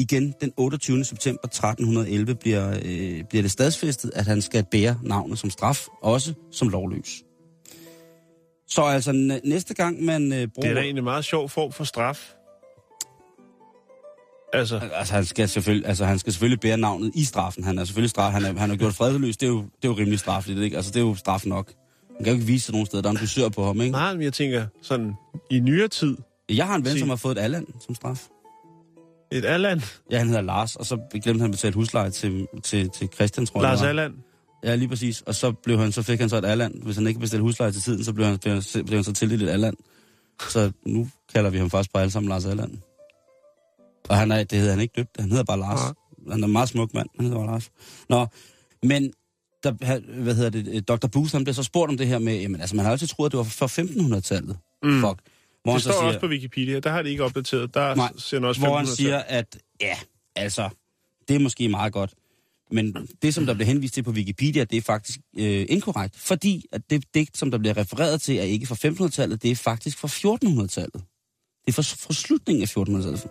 Igen 0.00 0.34
den 0.40 0.52
28. 0.56 1.04
september 1.04 1.44
1311 1.44 2.34
bliver, 2.34 2.70
øh, 2.84 3.24
bliver 3.30 3.42
det 3.42 3.50
stadsfæstet, 3.50 4.12
at 4.14 4.24
han 4.26 4.42
skal 4.42 4.64
bære 4.70 4.98
navnet 5.02 5.38
som 5.38 5.50
straf, 5.50 5.86
også 6.02 6.34
som 6.52 6.68
lovløs. 6.68 7.22
Så 8.68 8.82
altså 8.82 9.10
n- 9.10 9.48
næste 9.48 9.74
gang 9.74 10.04
man 10.04 10.32
øh, 10.32 10.48
bruger... 10.48 10.48
Det 10.62 10.70
er 10.70 10.74
da 10.74 10.80
egentlig 10.80 10.98
en 11.00 11.04
meget 11.04 11.24
sjov 11.24 11.48
form 11.48 11.72
for 11.72 11.84
straf. 11.84 12.32
Altså, 14.52 14.80
Altså, 14.94 15.14
han 15.14 15.24
skal 15.24 15.48
selvfølgelig, 15.48 15.88
altså, 15.88 16.04
han 16.04 16.18
skal 16.18 16.32
selvfølgelig 16.32 16.60
bære 16.60 16.76
navnet 16.76 17.12
i 17.14 17.24
straffen. 17.24 17.64
Han 17.64 17.78
er 17.78 17.84
selvfølgelig 17.84 18.10
straf, 18.10 18.32
han, 18.32 18.44
er, 18.44 18.58
han 18.58 18.70
har 18.70 18.76
gjort 18.76 18.94
fredløs. 18.94 19.36
Det 19.36 19.46
er 19.46 19.50
jo, 19.50 19.58
det 19.58 19.84
er 19.84 19.88
jo 19.88 19.92
rimelig 19.94 20.18
strafligt, 20.18 20.58
ikke? 20.60 20.76
Altså, 20.76 20.90
det 20.90 20.96
er 21.00 21.04
jo 21.04 21.14
straf 21.14 21.46
nok. 21.46 21.72
Han 22.16 22.24
kan 22.24 22.26
jo 22.26 22.32
ikke 22.32 22.46
vise 22.46 22.64
sig 22.64 22.72
nogen 22.72 22.86
steder. 22.86 23.02
Der 23.02 23.08
er 23.08 23.12
en 23.14 23.18
dusør 23.20 23.48
på 23.48 23.64
ham, 23.64 23.80
ikke? 23.80 23.92
nej, 23.92 24.12
men 24.14 24.22
jeg 24.22 24.32
tænker, 24.32 24.66
sådan 24.82 25.12
i 25.50 25.60
nyere 25.60 25.88
tid, 25.88 26.16
Jeg 26.48 26.66
har 26.66 26.74
en 26.74 26.84
ven, 26.84 26.90
Sig. 26.92 27.00
som 27.00 27.08
har 27.08 27.16
fået 27.16 27.38
et 27.38 27.42
alland 27.42 27.66
som 27.86 27.94
straf. 27.94 28.26
Et 29.32 29.44
Alland, 29.44 29.80
Ja, 30.10 30.18
han 30.18 30.26
hedder 30.28 30.42
Lars, 30.42 30.76
og 30.76 30.86
så 30.86 30.98
glemte 31.22 31.40
han 31.40 31.44
at 31.44 31.50
betale 31.50 31.74
husleje 31.74 32.10
til, 32.10 32.46
til, 32.62 32.90
til 32.90 33.08
Christian, 33.14 33.46
tror 33.46 33.60
jeg. 33.60 33.68
Lars 33.68 33.78
det 33.78 33.84
var. 33.84 33.88
Alland, 33.88 34.14
Ja, 34.64 34.74
lige 34.74 34.88
præcis. 34.88 35.20
Og 35.20 35.34
så, 35.34 35.52
blev 35.52 35.78
han, 35.78 35.92
så 35.92 36.02
fik 36.02 36.20
han 36.20 36.28
så 36.28 36.36
et 36.36 36.44
alland. 36.44 36.82
Hvis 36.82 36.96
han 36.96 37.06
ikke 37.06 37.20
bestilte 37.20 37.42
husleje 37.42 37.72
til 37.72 37.82
tiden, 37.82 38.04
så 38.04 38.12
blev 38.12 38.26
han, 38.26 38.38
blev 38.38 38.62
blev 38.72 38.96
han 38.96 39.04
så 39.04 39.12
tildelt 39.12 39.42
et 39.42 39.48
alland. 39.48 39.76
Så 40.48 40.72
nu 40.86 41.08
kalder 41.34 41.50
vi 41.50 41.58
ham 41.58 41.70
faktisk 41.70 41.92
bare 41.92 42.02
alle 42.02 42.12
sammen 42.12 42.28
Lars 42.28 42.46
Alland. 42.46 42.78
Og 44.08 44.16
han 44.16 44.32
er, 44.32 44.44
det 44.44 44.58
hedder 44.58 44.72
han 44.72 44.80
ikke 44.80 44.94
døbt, 44.96 45.20
han 45.20 45.30
hedder 45.30 45.44
bare 45.44 45.58
Lars. 45.58 45.94
Han 46.30 46.42
er 46.42 46.46
en 46.46 46.52
meget 46.52 46.68
smuk 46.68 46.94
mand, 46.94 47.08
han 47.16 47.24
hedder 47.24 47.38
bare 47.38 47.46
Lars. 47.46 47.70
Nå, 48.08 48.26
men 48.82 49.12
der, 49.62 49.72
hvad 50.22 50.34
hedder 50.34 50.50
det, 50.50 50.88
Dr. 50.88 51.06
Booth, 51.06 51.32
han 51.32 51.44
bliver 51.44 51.54
så 51.54 51.62
spurgt 51.62 51.90
om 51.90 51.96
det 51.96 52.06
her 52.06 52.18
med, 52.18 52.40
jamen 52.40 52.60
altså, 52.60 52.76
man 52.76 52.84
har 52.84 52.92
altid 52.92 53.06
troet, 53.06 53.26
at 53.28 53.32
det 53.32 53.38
var 53.38 53.44
fra 53.44 53.66
1500-tallet. 53.66 54.58
Mm. 54.82 55.00
Fuck. 55.00 55.20
Hvor 55.64 55.72
det 55.72 55.82
står 55.82 55.92
også 55.92 56.20
på 56.20 56.26
Wikipedia, 56.26 56.80
der 56.80 56.90
har 56.90 57.02
det 57.02 57.10
ikke 57.10 57.24
opdateret, 57.24 57.74
der 57.74 57.94
Nej, 57.94 58.12
ser 58.16 58.40
også 58.40 58.60
hvor 58.60 58.76
han 58.76 58.86
1500 58.86 58.96
siger, 58.96 59.18
at 59.18 59.58
ja, 59.80 59.96
altså, 60.36 60.68
det 61.28 61.36
er 61.36 61.40
måske 61.40 61.68
meget 61.68 61.92
godt. 61.92 62.14
Men 62.72 63.08
det, 63.22 63.34
som 63.34 63.46
der 63.46 63.54
bliver 63.54 63.66
henvist 63.66 63.94
til 63.94 64.02
på 64.02 64.10
Wikipedia, 64.10 64.64
det 64.64 64.76
er 64.76 64.82
faktisk 64.82 65.18
øh, 65.38 65.66
inkorrekt. 65.68 66.16
Fordi 66.16 66.64
at 66.72 66.82
det 66.90 67.04
digt, 67.14 67.38
som 67.38 67.50
der 67.50 67.58
bliver 67.58 67.76
refereret 67.76 68.22
til, 68.22 68.38
er 68.38 68.42
ikke 68.42 68.66
fra 68.66 68.74
1500-tallet, 68.74 69.42
det 69.42 69.50
er 69.50 69.56
faktisk 69.56 69.98
fra 69.98 70.08
1400-tallet. 70.08 71.02
Det 71.66 71.68
er 71.68 71.72
fra, 71.72 71.82
fra 71.82 72.12
slutningen 72.14 72.62
af 72.62 72.76
1400-tallet. 72.76 73.26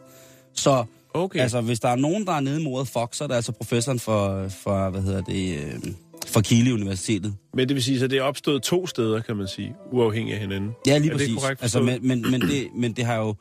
Så 0.54 0.86
Okay. 1.14 1.40
altså, 1.40 1.62
hvis 1.62 1.80
der 1.80 1.90
er 1.90 1.96
nogen, 1.96 2.26
der 2.26 2.34
er 2.34 2.40
nede 2.40 2.64
mod 2.64 2.86
fuck, 2.86 3.14
så 3.14 3.24
er 3.24 3.28
det 3.28 3.36
altså 3.36 3.52
professoren 3.52 4.00
for, 4.00 4.48
for 4.48 4.90
hvad 4.90 5.02
hedder 5.02 5.22
det, 5.22 5.58
øh, 5.58 5.94
for 6.30 6.42
Kili 6.42 6.72
Universitetet. 6.72 7.34
Men 7.54 7.68
det 7.68 7.76
vil 7.76 7.84
sige, 7.84 8.04
at 8.04 8.10
det 8.12 8.18
er 8.20 8.24
opstået 8.24 8.64
to 8.64 8.88
steder, 8.88 9.20
kan 9.22 9.36
man 9.36 9.48
sige, 9.48 9.74
uafhængigt 9.92 10.36
af 10.36 10.42
hinanden. 10.42 10.72
Ja, 10.88 10.98
lige 10.98 11.12
Er 11.12 11.18
det 11.18 11.22
præcis. 11.26 11.34
korrekt 11.44 11.62
altså, 11.62 11.82
men, 11.82 12.08
men, 12.08 12.32
men, 12.32 12.42
det, 12.42 12.68
men 12.76 12.94
det 12.94 13.06
har 13.06 13.16
jo, 13.16 13.36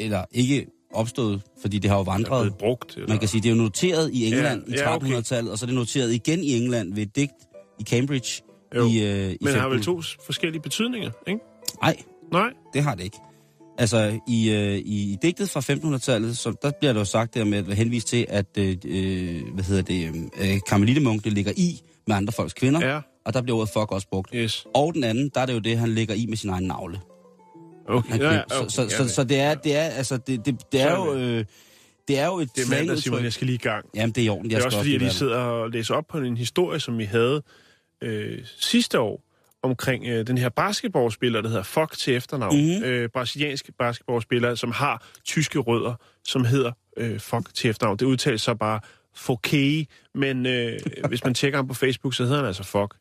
eller 0.00 0.24
ikke 0.32 0.66
opstået, 0.94 1.42
fordi 1.60 1.78
det 1.78 1.90
har 1.90 1.96
jo 1.96 2.00
Er 2.02 2.04
vandret. 2.12 2.42
blevet 2.42 2.58
brugt. 2.58 2.94
Eller? 2.96 3.08
Man 3.08 3.18
kan 3.18 3.28
sige, 3.28 3.40
det 3.42 3.48
er 3.50 3.54
jo 3.56 3.62
noteret 3.62 4.10
i 4.12 4.26
England 4.26 4.62
Ja, 4.68 4.74
i 4.74 4.78
ja, 4.78 4.94
okay. 4.96 5.06
1300-tallet, 5.06 5.52
og 5.52 5.58
så 5.58 5.64
er 5.64 5.66
det 5.66 5.74
noteret 5.74 6.12
igen 6.14 6.44
i 6.44 6.52
England 6.56 6.94
ved 6.94 7.02
et 7.02 7.16
digt 7.16 7.30
i 7.80 7.82
Cambridge 7.82 8.42
Jo, 8.76 8.86
i, 8.86 9.02
øh, 9.26 9.30
i 9.32 9.36
Men 9.40 9.54
har 9.54 9.68
vel 9.68 9.78
15 9.78 9.82
to 9.82 10.02
forskellige 10.26 10.62
betydninger, 10.62 11.10
ikke? 11.28 11.40
Nej, 11.82 11.96
Nej. 12.32 12.50
det 12.74 12.82
har 12.82 12.94
det 12.94 13.04
ikke. 13.04 13.16
Altså, 13.78 14.18
i, 14.28 14.50
øh, 14.50 14.76
i, 14.76 15.12
i 15.12 15.16
digtet 15.22 15.50
fra 15.50 15.60
1500-tallet, 15.60 16.38
så 16.38 16.52
der 16.62 16.70
bliver 16.80 16.92
der 16.92 17.00
jo 17.00 17.04
sagt 17.04 17.34
der 17.34 17.44
med 17.44 17.58
at 17.68 17.76
henvise 17.76 18.06
til, 18.06 18.26
at 18.28 18.46
øh, 18.58 18.76
øh, 18.86 19.42
hvad 19.54 19.64
hedder 19.64 19.82
det, 19.82 20.30
øh, 20.40 20.60
karmelittemunk, 20.68 21.24
det 21.24 21.32
ligger 21.32 21.52
i 21.56 21.80
med 22.08 22.16
andre 22.16 22.32
folks 22.32 22.54
kvinder, 22.54 22.86
Ja. 22.86 23.00
og 23.24 23.34
der 23.34 23.42
bliver 23.42 23.56
ordet 23.58 23.68
fuck 23.68 23.92
også 23.92 24.08
brugt. 24.08 24.30
Yes. 24.34 24.66
Og 24.74 24.94
den 24.94 25.04
anden, 25.04 25.30
der 25.34 25.40
er 25.40 25.46
det 25.46 25.54
jo 25.54 25.58
det, 25.58 25.78
han 25.78 25.88
ligger 25.88 26.14
i 26.14 26.26
med 26.26 26.36
sin 26.36 26.50
egen 26.50 26.64
navle. 26.64 27.00
Okay. 27.88 28.10
Han 28.10 28.20
Ja, 28.20 28.42
okay. 28.50 28.68
så, 28.68 28.88
så, 28.88 28.96
så, 28.96 29.14
så 29.14 29.24
det 29.24 29.40
er, 29.40 29.54
det 29.54 29.76
er, 29.76 29.82
altså, 29.82 30.16
det, 30.16 30.46
det, 30.46 30.72
det 30.72 30.80
er 30.82 30.96
jo, 30.96 31.14
øh, 31.14 31.44
det 32.08 32.18
er 32.18 32.26
jo 32.26 32.38
et 32.38 32.48
det 32.56 32.64
er 32.64 32.70
mandag. 32.70 32.98
Simon, 32.98 33.24
jeg 33.24 33.32
skal 33.32 33.46
lige 33.46 33.54
i 33.54 33.58
gang. 33.58 33.86
Jamen, 33.94 34.12
det 34.12 34.20
er 34.20 34.26
i 34.26 34.28
orden. 34.28 34.50
Det 34.50 34.56
er 34.56 34.60
skal 34.60 34.66
også 34.66 34.78
fordi, 34.78 34.92
jeg 34.92 35.00
lige 35.00 35.10
sidder 35.10 35.38
og 35.38 35.70
læser 35.70 35.94
op 35.94 36.04
på 36.10 36.18
en 36.18 36.36
historie, 36.36 36.80
som 36.80 36.98
vi 36.98 37.04
havde 37.04 37.42
øh, 38.02 38.38
sidste 38.58 39.00
år, 39.00 39.24
omkring 39.62 40.06
øh, 40.06 40.26
den 40.26 40.38
her 40.38 40.48
basketballspiller, 40.48 41.40
der 41.40 41.48
hedder 41.48 41.62
Fuck 41.62 41.98
til 41.98 42.16
efternavn. 42.16 42.56
Mhm. 42.56 42.64
Mm-hmm. 42.66 42.84
Øh, 42.84 43.08
brasiliansk 43.08 43.70
basketballspiller, 43.78 44.54
som 44.54 44.72
har 44.72 45.06
tyske 45.24 45.58
rødder, 45.58 45.94
som 46.24 46.44
hedder 46.44 46.72
øh, 46.96 47.20
Fuck 47.20 47.54
til 47.54 47.70
efternavn. 47.70 47.96
Det 47.98 48.06
udtales 48.06 48.42
så 48.42 48.54
bare 48.54 48.80
Fouquet, 49.18 49.88
men 50.14 50.46
øh, 50.46 50.78
hvis 51.08 51.24
man 51.24 51.34
tjekker 51.34 51.58
ham 51.58 51.68
på 51.68 51.74
Facebook, 51.74 52.14
så 52.14 52.22
hedder 52.22 52.36
han 52.36 52.46
altså 52.46 52.62
Fuck. 52.62 52.94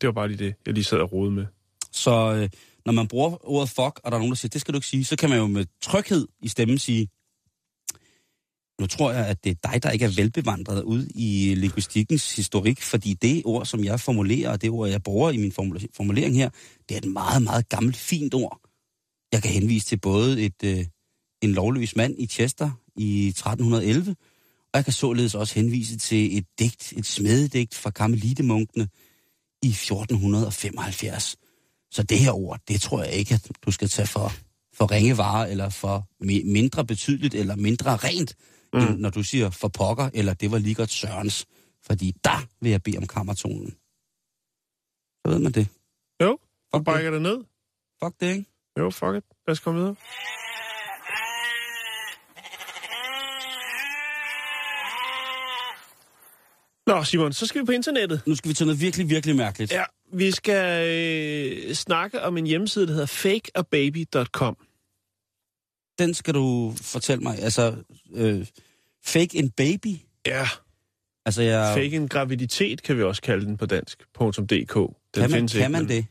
Det 0.00 0.06
var 0.06 0.12
bare 0.12 0.28
lige 0.28 0.44
det, 0.44 0.54
jeg 0.66 0.74
lige 0.74 0.84
sad 0.84 0.98
og 0.98 1.12
rode 1.12 1.30
med. 1.30 1.46
Så 1.92 2.10
øh, 2.10 2.48
når 2.86 2.92
man 2.92 3.08
bruger 3.08 3.48
ordet 3.50 3.68
fuck, 3.68 4.00
og 4.04 4.10
der 4.10 4.12
er 4.12 4.18
nogen, 4.18 4.30
der 4.30 4.36
siger, 4.36 4.50
det 4.50 4.60
skal 4.60 4.74
du 4.74 4.78
ikke 4.78 4.86
sige, 4.86 5.04
så 5.04 5.16
kan 5.16 5.30
man 5.30 5.38
jo 5.38 5.46
med 5.46 5.66
tryghed 5.82 6.28
i 6.40 6.48
stemmen 6.48 6.78
sige, 6.78 7.08
nu 8.80 8.86
tror 8.86 9.12
jeg, 9.12 9.26
at 9.26 9.44
det 9.44 9.50
er 9.50 9.70
dig, 9.70 9.82
der 9.82 9.90
ikke 9.90 10.04
er 10.04 10.14
velbevandret 10.16 10.82
ud 10.82 11.06
i 11.14 11.54
linguistikkens 11.54 12.36
historik, 12.36 12.80
fordi 12.80 13.14
det 13.14 13.42
ord, 13.44 13.66
som 13.66 13.84
jeg 13.84 14.00
formulerer, 14.00 14.50
og 14.50 14.62
det 14.62 14.70
ord, 14.70 14.88
jeg 14.88 15.02
bruger 15.02 15.30
i 15.30 15.36
min 15.36 15.52
formulering 15.96 16.36
her, 16.36 16.50
det 16.88 16.94
er 16.94 16.98
et 16.98 17.12
meget, 17.12 17.42
meget 17.42 17.68
gammelt, 17.68 17.96
fint 17.96 18.34
ord. 18.34 18.60
Jeg 19.32 19.42
kan 19.42 19.52
henvise 19.52 19.86
til 19.86 20.00
både 20.00 20.42
et, 20.42 20.64
øh, 20.64 20.84
en 21.42 21.52
lovløs 21.52 21.96
mand 21.96 22.14
i 22.18 22.26
Chester 22.26 22.70
i 22.96 23.28
1311, 23.28 24.16
og 24.72 24.76
jeg 24.78 24.84
kan 24.84 24.92
således 24.92 25.34
også 25.34 25.54
henvise 25.54 25.98
til 25.98 26.38
et 26.38 26.46
digt, 26.58 26.92
et 26.96 27.06
smededigt 27.06 27.74
fra 27.74 27.90
karmelitemunkene 27.90 28.88
i 29.62 29.68
1475. 29.68 31.36
Så 31.90 32.02
det 32.02 32.18
her 32.18 32.32
ord, 32.32 32.60
det 32.68 32.80
tror 32.80 33.02
jeg 33.02 33.12
ikke, 33.12 33.34
at 33.34 33.50
du 33.66 33.70
skal 33.70 33.88
tage 33.88 34.06
for, 34.06 34.32
for 34.74 34.90
ringe 34.90 35.16
varer, 35.16 35.46
eller 35.46 35.68
for 35.68 36.08
mi- 36.24 36.50
mindre 36.52 36.86
betydeligt, 36.86 37.34
eller 37.34 37.56
mindre 37.56 37.96
rent, 37.96 38.34
mm. 38.72 38.80
end 38.80 38.98
når 38.98 39.10
du 39.10 39.22
siger 39.22 39.50
for 39.50 39.68
pokker, 39.68 40.10
eller 40.14 40.34
det 40.34 40.50
var 40.50 40.58
lige 40.58 40.74
godt 40.74 40.90
sørens. 40.90 41.46
Fordi 41.86 42.12
der 42.24 42.46
vil 42.60 42.70
jeg 42.70 42.82
bede 42.82 42.98
om 42.98 43.06
kammertonen. 43.06 43.70
Så 45.24 45.32
ved 45.32 45.38
man 45.38 45.52
det. 45.52 45.68
Jo, 46.22 46.38
du 46.72 46.78
Fuck 46.78 46.84
brækker 46.84 47.10
det 47.10 47.22
ned. 47.22 47.44
Fuck 48.04 48.20
det, 48.20 48.28
ikke? 48.30 48.44
Jo, 48.78 48.90
fuck 48.90 49.14
it. 49.16 49.24
Lad 49.46 49.52
os 49.52 49.60
komme 49.60 49.80
videre. 49.80 49.96
Nå, 56.86 57.04
Simon, 57.04 57.32
så 57.32 57.46
skal 57.46 57.60
vi 57.60 57.66
på 57.66 57.72
internettet. 57.72 58.22
Nu 58.26 58.34
skal 58.34 58.48
vi 58.48 58.54
til 58.54 58.66
noget 58.66 58.80
virkelig, 58.80 59.08
virkelig 59.10 59.36
mærkeligt. 59.36 59.72
Ja, 59.72 59.84
vi 60.12 60.30
skal 60.30 60.88
øh, 60.88 61.74
snakke 61.74 62.22
om 62.22 62.36
en 62.36 62.46
hjemmeside, 62.46 62.86
der 62.86 62.92
hedder 62.92 63.06
fakeababy.com. 63.06 64.56
Den 65.98 66.14
skal 66.14 66.34
du 66.34 66.74
fortælle 66.80 67.22
mig. 67.22 67.38
Altså, 67.38 67.74
øh, 68.14 68.46
fake 69.04 69.38
en 69.38 69.50
baby? 69.50 69.96
Ja, 70.26 70.48
Altså, 71.26 71.42
jeg, 71.42 71.74
fake 71.74 71.96
en 71.96 72.08
graviditet 72.08 72.82
kan 72.82 72.96
vi 72.96 73.02
også 73.02 73.22
kalde 73.22 73.46
den 73.46 73.56
på 73.56 73.66
dansk. 73.66 74.02
.dk. 74.20 74.48
Den 74.48 74.64
kan 75.14 75.30
man, 75.30 75.48
kan 75.48 75.70
man 75.70 75.88
det? 75.88 76.06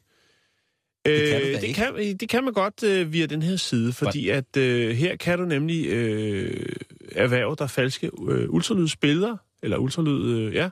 Det 1.05 1.29
kan 1.29 1.61
det, 1.61 1.75
kan, 1.75 2.17
det 2.19 2.29
kan 2.29 2.43
man 2.43 2.53
godt 2.53 2.83
øh, 2.83 3.13
via 3.13 3.25
den 3.25 3.41
her 3.41 3.55
side, 3.55 3.93
fordi 3.93 4.29
at 4.29 4.57
øh, 4.57 4.95
her 4.95 5.15
kan 5.15 5.39
du 5.39 5.45
nemlig 5.45 5.87
øh, 5.87 6.75
erhverve 7.11 7.55
dig 7.59 7.69
falske 7.69 8.11
øh, 8.29 8.49
ultralydsbilleder, 8.49 9.37
eller 9.63 9.77
ultralyd, 9.77 10.37
øh, 10.37 10.53
ja, 10.53 10.69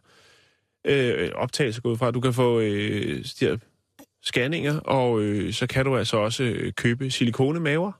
øh, 0.86 1.32
optagelser 1.36 1.82
gået 1.82 1.99
fra. 1.99 2.12
Du 2.12 2.21
kan 2.21 2.34
få 2.34 2.60
øh, 2.60 3.25
de 3.39 3.45
her 3.45 3.58
scanninger, 4.23 4.80
og 4.80 5.21
øh, 5.21 5.54
så 5.54 5.67
kan 5.67 5.86
du 5.86 5.97
altså 5.97 6.17
også 6.17 6.43
øh, 6.43 6.73
købe 6.73 7.12
silikonemaver, 7.12 7.91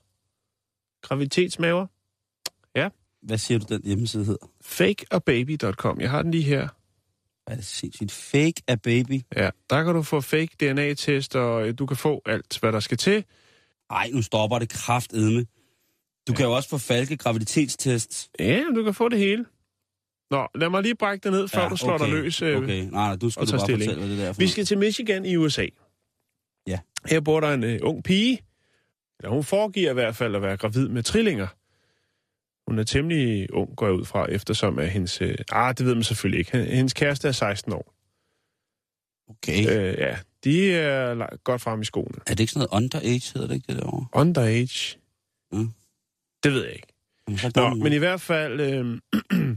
graviditetsmaver, 1.02 1.86
Hvad 3.22 3.38
siger 3.38 3.58
du, 3.58 3.74
den 3.74 3.82
hjemmeside 3.84 4.24
hedder? 4.24 4.46
fakeababy.com. 4.62 6.00
Jeg 6.00 6.10
har 6.10 6.22
den 6.22 6.30
lige 6.30 6.42
her. 6.42 6.68
Er 7.46 7.54
det 7.54 7.64
sindssygt? 7.64 8.12
Fake 8.12 8.62
a 8.68 8.74
baby. 8.74 9.20
Ja, 9.36 9.50
der 9.70 9.84
kan 9.84 9.94
du 9.94 10.02
få 10.02 10.20
fake 10.20 10.48
DNA-test, 10.60 11.36
og 11.36 11.68
øh, 11.68 11.74
du 11.78 11.86
kan 11.86 11.96
få 11.96 12.22
alt, 12.26 12.58
hvad 12.60 12.72
der 12.72 12.80
skal 12.80 12.96
til. 12.96 13.24
Ej, 13.90 14.10
nu 14.12 14.22
stopper 14.22 14.58
det 14.58 14.68
kraftedme. 14.68 15.46
Du 16.28 16.32
kan 16.32 16.44
jo 16.44 16.52
også 16.52 16.68
få 16.68 16.78
falske 16.78 17.16
graviditetstests. 17.16 18.30
Ja, 18.38 18.62
du 18.74 18.84
kan 18.84 18.94
få 18.94 19.08
det 19.08 19.18
hele. 19.18 19.44
Nå, 20.30 20.48
lad 20.54 20.68
mig 20.70 20.82
lige 20.82 20.94
brække 20.94 21.22
det 21.24 21.32
ned, 21.32 21.48
før 21.48 21.62
ja, 21.62 21.68
du 21.68 21.76
slår 21.76 21.94
okay, 21.94 22.04
dig 22.04 22.12
løs. 22.14 22.42
øh, 22.42 22.56
Okay, 22.56 22.80
nej, 22.80 22.90
nej, 22.90 23.16
du 23.16 23.30
skal 23.30 23.46
du 23.46 23.50
bare 23.52 23.60
stilling. 23.60 23.90
fortælle, 23.90 24.06
hvad 24.06 24.10
det 24.16 24.18
der 24.18 24.28
er 24.28 24.32
for 24.32 24.40
Vi 24.40 24.48
skal 24.48 24.64
til 24.64 24.78
Michigan 24.78 25.24
i 25.24 25.36
USA. 25.36 25.66
Ja. 26.66 26.78
Her 27.06 27.20
bor 27.20 27.40
der 27.40 27.54
en 27.54 27.64
øh, 27.64 27.78
ung 27.82 28.04
pige. 28.04 28.40
Eller 29.20 29.30
hun 29.30 29.44
foregiver 29.44 29.90
i 29.90 29.94
hvert 29.94 30.16
fald 30.16 30.36
at 30.36 30.42
være 30.42 30.56
gravid 30.56 30.88
med 30.88 31.02
trillinger. 31.02 31.46
Hun 32.70 32.78
er 32.78 32.84
temmelig 32.84 33.52
ung, 33.54 33.76
går 33.76 33.86
jeg 33.86 33.94
ud 33.94 34.04
fra, 34.04 34.26
eftersom 34.30 34.78
at 34.78 34.90
hendes... 34.90 35.20
Øh, 35.22 35.34
ah, 35.52 35.74
det 35.78 35.86
ved 35.86 35.94
man 35.94 36.04
selvfølgelig 36.04 36.38
ikke. 36.38 36.64
Hendes 36.64 36.92
kæreste 36.94 37.28
er 37.28 37.32
16 37.32 37.72
år. 37.72 37.94
Okay. 39.28 39.60
Øh, 39.60 39.94
ja, 39.98 40.18
de 40.44 40.72
er 40.74 41.36
godt 41.44 41.60
frem 41.60 41.80
i 41.80 41.84
skoene. 41.84 42.18
Er 42.26 42.30
det 42.30 42.40
ikke 42.40 42.52
sådan 42.52 42.68
noget 42.70 42.84
underage, 42.84 43.32
hedder 43.34 43.48
det 43.48 43.54
ikke 43.54 43.66
det 43.72 43.76
derovre? 43.76 44.06
Underage? 44.12 44.98
Mm. 45.52 45.70
Det 46.44 46.52
ved 46.52 46.64
jeg 46.64 46.72
ikke. 46.72 46.86
Jamen, 47.28 47.38
Nå, 47.56 47.74
men 47.74 47.92
i 47.92 47.96
hvert 47.96 48.20
fald, 48.20 48.60
øh, 48.60 48.98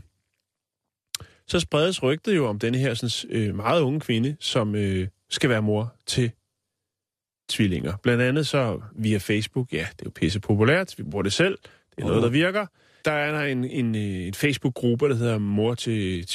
så 1.47 1.60
spredes 1.60 2.03
rygtet 2.03 2.36
jo 2.36 2.47
om 2.47 2.60
denne 2.60 2.77
her 2.77 2.93
sådan, 2.93 3.38
øh, 3.38 3.56
meget 3.56 3.82
unge 3.82 3.99
kvinde, 3.99 4.36
som 4.39 4.75
øh, 4.75 5.08
skal 5.29 5.49
være 5.49 5.62
mor 5.62 5.93
til 6.06 6.32
tvillinger. 7.49 7.93
Blandt 8.03 8.23
andet 8.23 8.47
så 8.47 8.82
via 8.95 9.17
Facebook, 9.17 9.73
ja, 9.73 9.88
det 9.91 10.01
er 10.01 10.06
jo 10.06 10.12
pisse 10.15 10.39
populært, 10.39 10.95
vi 10.97 11.03
bruger 11.03 11.23
det 11.23 11.34
selv, 11.34 11.58
det 11.95 12.03
er 12.03 12.08
noget, 12.08 12.23
der 12.23 12.29
virker. 12.29 12.65
Der 13.06 13.12
er 13.12 13.32
der 13.32 13.45
en, 13.45 13.63
en, 13.63 13.95
øh, 13.95 14.27
en 14.27 14.34
Facebook-gruppe, 14.34 15.10
der 15.10 15.15
hedder 15.15 15.38
mor 15.38 15.75
til, 15.75 16.27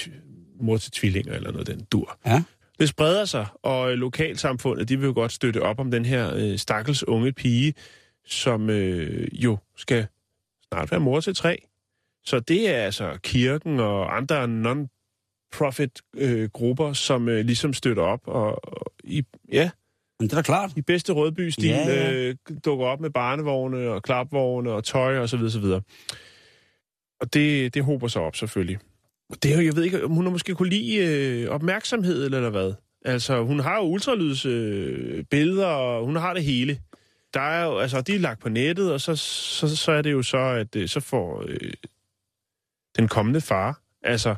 mor 0.60 0.76
til 0.76 0.92
tvillinger, 0.92 1.34
eller 1.34 1.52
noget 1.52 1.66
den 1.66 1.84
dur. 1.92 2.18
Ja. 2.26 2.42
Det 2.78 2.88
spreder 2.88 3.24
sig, 3.24 3.46
og 3.62 3.92
øh, 3.92 3.98
lokalsamfundet, 3.98 4.88
de 4.88 4.98
vil 4.98 5.06
jo 5.06 5.12
godt 5.12 5.32
støtte 5.32 5.62
op 5.62 5.80
om 5.80 5.90
den 5.90 6.04
her 6.04 6.34
øh, 6.34 6.58
stakkels 6.58 7.08
unge 7.08 7.32
pige, 7.32 7.74
som 8.26 8.70
øh, 8.70 9.28
jo 9.44 9.58
skal 9.76 10.06
snart 10.68 10.90
være 10.90 11.00
mor 11.00 11.20
til 11.20 11.34
tre. 11.34 11.58
Så 12.24 12.40
det 12.40 12.74
er 12.74 12.78
altså 12.78 13.18
kirken 13.22 13.80
og 13.80 14.16
andre 14.16 14.48
non-profit 15.54 16.00
øh, 16.16 16.94
som 16.94 17.28
øh, 17.28 17.44
ligesom 17.44 17.72
støtter 17.72 18.02
op, 18.02 18.20
og, 18.24 18.64
og 18.64 18.92
i, 19.04 19.24
ja, 19.52 19.70
Men 20.20 20.28
det 20.28 20.32
er 20.32 20.36
da 20.36 20.42
klart. 20.42 20.72
i 20.76 20.82
bedste 20.82 21.12
Rødby-stil 21.12 21.68
Ja, 21.68 21.88
ja. 21.88 22.12
øh, 22.12 22.34
dukker 22.64 22.86
op 22.86 23.00
med 23.00 23.10
barnevogne 23.10 23.88
og 23.88 24.02
klapvogne 24.02 24.72
og 24.72 24.84
tøj 24.84 25.18
og 25.18 25.28
så 25.28 25.36
videre, 25.36 25.52
så 25.52 25.60
videre. 25.60 25.82
Og 27.20 27.34
det, 27.34 27.74
det 27.74 27.84
håber 27.84 28.08
sig 28.08 28.22
op 28.22 28.36
selvfølgelig. 28.36 28.78
Og 29.30 29.42
det 29.42 29.52
er 29.52 29.56
jo, 29.56 29.64
jeg 29.64 29.76
ved 29.76 29.84
ikke, 29.84 30.04
om 30.04 30.10
hun 30.10 30.24
har 30.24 30.30
måske 30.32 30.54
kunne 30.54 30.70
lide 30.70 30.96
øh, 30.96 31.50
opmærksomhed 31.50 32.24
eller, 32.24 32.38
eller 32.38 32.50
hvad. 32.50 32.72
Altså, 33.04 33.42
hun 33.42 33.60
har 33.60 33.76
jo 33.76 33.82
ultralyds 33.82 34.46
øh, 34.46 35.24
billeder, 35.24 35.66
og 35.66 36.04
hun 36.06 36.16
har 36.16 36.34
det 36.34 36.44
hele. 36.44 36.80
Der 37.34 37.40
er 37.40 37.64
jo, 37.64 37.78
altså, 37.78 38.00
de 38.00 38.14
er 38.14 38.18
lagt 38.18 38.40
på 38.40 38.48
nettet, 38.48 38.92
og 38.92 39.00
så, 39.00 39.16
så, 39.16 39.76
så 39.76 39.92
er 39.92 40.02
det 40.02 40.12
jo 40.12 40.22
så, 40.22 40.38
at 40.38 40.76
øh, 40.76 40.88
så 40.88 41.00
får 41.00 41.44
øh, 41.48 41.72
den 42.96 43.08
kommende 43.08 43.40
far, 43.40 43.80
altså 44.02 44.34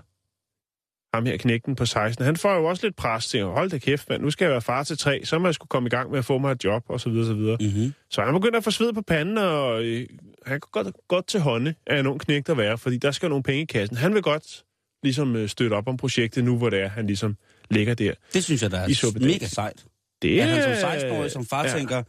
ham 1.15 1.27
her 1.27 1.37
knægten 1.37 1.77
på 1.77 1.87
16, 1.87 2.25
han 2.25 2.37
får 2.37 2.55
jo 2.55 2.65
også 2.65 2.87
lidt 2.87 2.97
pres 2.97 3.29
til, 3.29 3.45
hold 3.45 3.71
da 3.71 3.79
kæft, 3.79 4.09
mand, 4.09 4.23
nu 4.23 4.31
skal 4.31 4.45
jeg 4.45 4.53
være 4.53 4.61
far 4.61 4.83
til 4.83 4.99
tre, 4.99 5.21
så 5.25 5.39
må 5.39 5.47
jeg 5.47 5.55
skulle 5.55 5.69
komme 5.69 5.87
i 5.87 5.91
gang 5.91 6.11
med 6.11 6.19
at 6.19 6.25
få 6.25 6.39
mig 6.39 6.53
et 6.53 6.65
job, 6.65 6.85
og 6.89 7.01
så 7.01 7.11
videre, 7.11 7.27
så 7.27 7.35
videre. 7.35 7.57
Mm-hmm. 7.61 7.93
Så 8.11 8.23
han 8.23 8.35
begynder 8.35 8.59
at 8.59 8.65
få 8.65 8.71
sved 8.71 8.93
på 8.93 9.03
panden, 9.03 9.39
og 9.39 9.85
øh, 9.85 10.07
han 10.47 10.61
går 10.61 10.69
godt, 10.71 10.97
godt 11.09 11.27
til 11.27 11.41
hånde 11.41 11.75
af 11.87 12.01
en 12.01 12.07
ung 12.07 12.21
knægt 12.21 12.49
at 12.49 12.57
være, 12.57 12.79
fordi 12.79 12.97
der 12.97 13.11
skal 13.11 13.27
jo 13.27 13.29
nogle 13.29 13.43
penge 13.43 13.63
i 13.63 13.65
kassen. 13.65 13.97
Han 13.97 14.15
vil 14.15 14.23
godt 14.23 14.65
ligesom 15.03 15.37
øh, 15.37 15.49
støtte 15.49 15.75
op 15.75 15.89
om 15.89 15.97
projektet 15.97 16.45
nu, 16.45 16.57
hvor 16.57 16.71
det 16.71 16.81
er, 16.81 16.89
han 16.89 17.07
ligesom 17.07 17.37
ligger 17.71 17.95
der. 17.95 18.15
Det 18.33 18.45
synes 18.45 18.63
jeg, 18.63 18.71
der 18.71 18.79
er 18.79 19.21
mega 19.21 19.47
sejt. 19.47 19.85
Det 20.23 20.41
At 20.41 20.49
han 20.49 20.79
som 20.81 20.91
16-årig 20.91 21.31
som 21.31 21.47
far 21.47 21.65
ja. 21.65 21.73
tænker, 21.73 22.03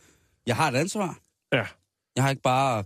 jeg 0.48 0.56
har 0.56 0.72
et 0.72 0.76
ansvar. 0.76 1.18
Ja. 1.54 1.64
Jeg 2.16 2.24
har 2.24 2.30
ikke 2.30 2.42
bare 2.42 2.84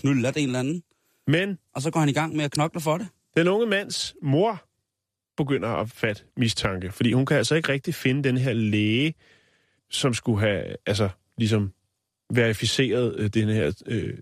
knullet 0.00 0.36
en 0.36 0.46
eller 0.46 0.58
anden. 0.58 0.82
Men 1.26 1.58
Og 1.74 1.82
så 1.82 1.90
går 1.90 2.00
han 2.00 2.08
i 2.08 2.12
gang 2.12 2.36
med 2.36 2.44
at 2.44 2.50
knokle 2.50 2.80
for 2.80 2.98
det. 2.98 3.08
den 3.36 3.48
unge 3.48 3.66
mands 3.66 4.14
mor 4.22 4.62
begynder 5.36 5.68
at 5.68 5.90
fatte 5.90 6.22
mistanke, 6.36 6.90
fordi 6.92 7.12
hun 7.12 7.26
kan 7.26 7.36
altså 7.36 7.54
ikke 7.54 7.72
rigtig 7.72 7.94
finde 7.94 8.24
den 8.24 8.36
her 8.36 8.52
læge, 8.52 9.14
som 9.90 10.14
skulle 10.14 10.40
have, 10.40 10.76
altså, 10.86 11.08
ligesom 11.38 11.72
verificeret 12.30 13.14
øh, 13.18 13.30
den 13.30 13.48
her 13.48 13.82
øh, 13.86 14.14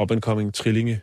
up-and-coming 0.00 0.50
trillinge 0.54 1.00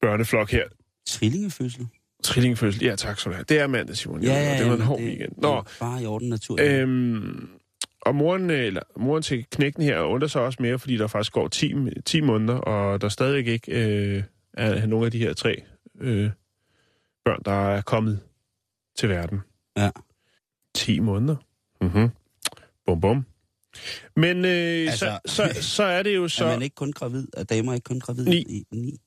børneflok 0.00 0.50
her. 0.50 0.64
Trillingefødsel. 1.06 1.86
Trillingefødsel. 2.22 2.84
Ja, 2.84 2.96
tak 2.96 3.18
skal 3.18 3.32
du 3.32 3.34
have. 3.34 3.44
Det 3.48 3.58
er 3.58 3.66
mandag, 3.66 3.96
Simon. 3.96 4.22
det 4.58 4.66
var 4.66 4.74
en 4.74 4.80
hård 4.80 4.98
det, 4.98 5.06
weekend. 5.06 5.30
det 5.30 5.42
Nå, 5.42 5.56
er 5.56 5.62
bare 5.80 6.02
i 6.02 6.06
orden 6.06 6.28
natur. 6.28 6.58
øhm, 6.60 7.48
og 8.00 8.14
moren, 8.14 8.50
øh, 8.50 8.64
eller, 8.64 8.80
moren 8.96 9.22
til 9.22 9.44
knægten 9.50 9.82
her 9.82 10.00
undrer 10.00 10.28
sig 10.28 10.42
også 10.42 10.62
mere, 10.62 10.78
fordi 10.78 10.96
der 10.96 11.06
faktisk 11.06 11.32
går 11.32 11.48
10, 11.48 11.74
10 12.04 12.20
måneder, 12.20 12.54
og 12.54 13.00
der 13.00 13.08
stadig 13.08 13.46
ikke 13.46 13.72
øh, 13.72 14.22
er 14.54 14.86
nogle 14.86 15.06
af 15.06 15.12
de 15.12 15.18
her 15.18 15.32
tre 15.32 15.62
øh, 16.00 16.30
børn, 17.24 17.40
der 17.44 17.68
er 17.70 17.80
kommet 17.80 18.20
til 18.96 19.08
verden. 19.08 19.40
Ja. 19.76 19.90
10 20.74 20.98
måneder. 21.00 21.36
Mhm. 21.80 22.08
Bum, 22.86 23.00
bum. 23.00 23.26
Men 24.16 24.44
øh, 24.44 24.50
Altså- 24.50 25.18
så, 25.26 25.52
så, 25.52 25.62
så 25.76 25.82
er 25.82 26.02
det 26.02 26.16
jo 26.16 26.28
Så... 26.28 26.44
Er 26.44 26.48
man 26.50 26.62
ikke 26.62 26.74
kun 26.74 26.92
gravid? 26.92 27.26
Er 27.36 27.44
damer 27.44 27.74
ikke 27.74 27.84
kun 27.84 28.00
gravid? 28.00 28.24
Ni. 28.24 28.36
I, 28.36 28.64
ni? 28.70 28.98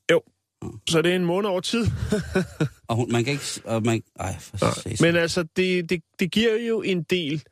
Så 0.90 1.02
det 1.02 1.12
er 1.12 1.16
en 1.16 1.26
måned 1.26 1.50
over 1.50 1.62
tid. 1.62 1.86
Og 2.88 2.96
hun, 2.96 3.12
man 3.12 3.24
kan 3.24 3.34
ikke... 3.34 3.46
Og 3.66 3.84
man, 3.84 4.04
ej, 4.20 4.36
for 4.40 4.88
Nej. 4.88 4.96
Men 5.12 5.22
altså, 5.22 5.44
det, 5.56 5.90
det, 5.90 6.04
det 6.20 6.32
giver 6.32 6.68
jo 6.68 6.82
en 6.82 7.04
del 7.04 7.44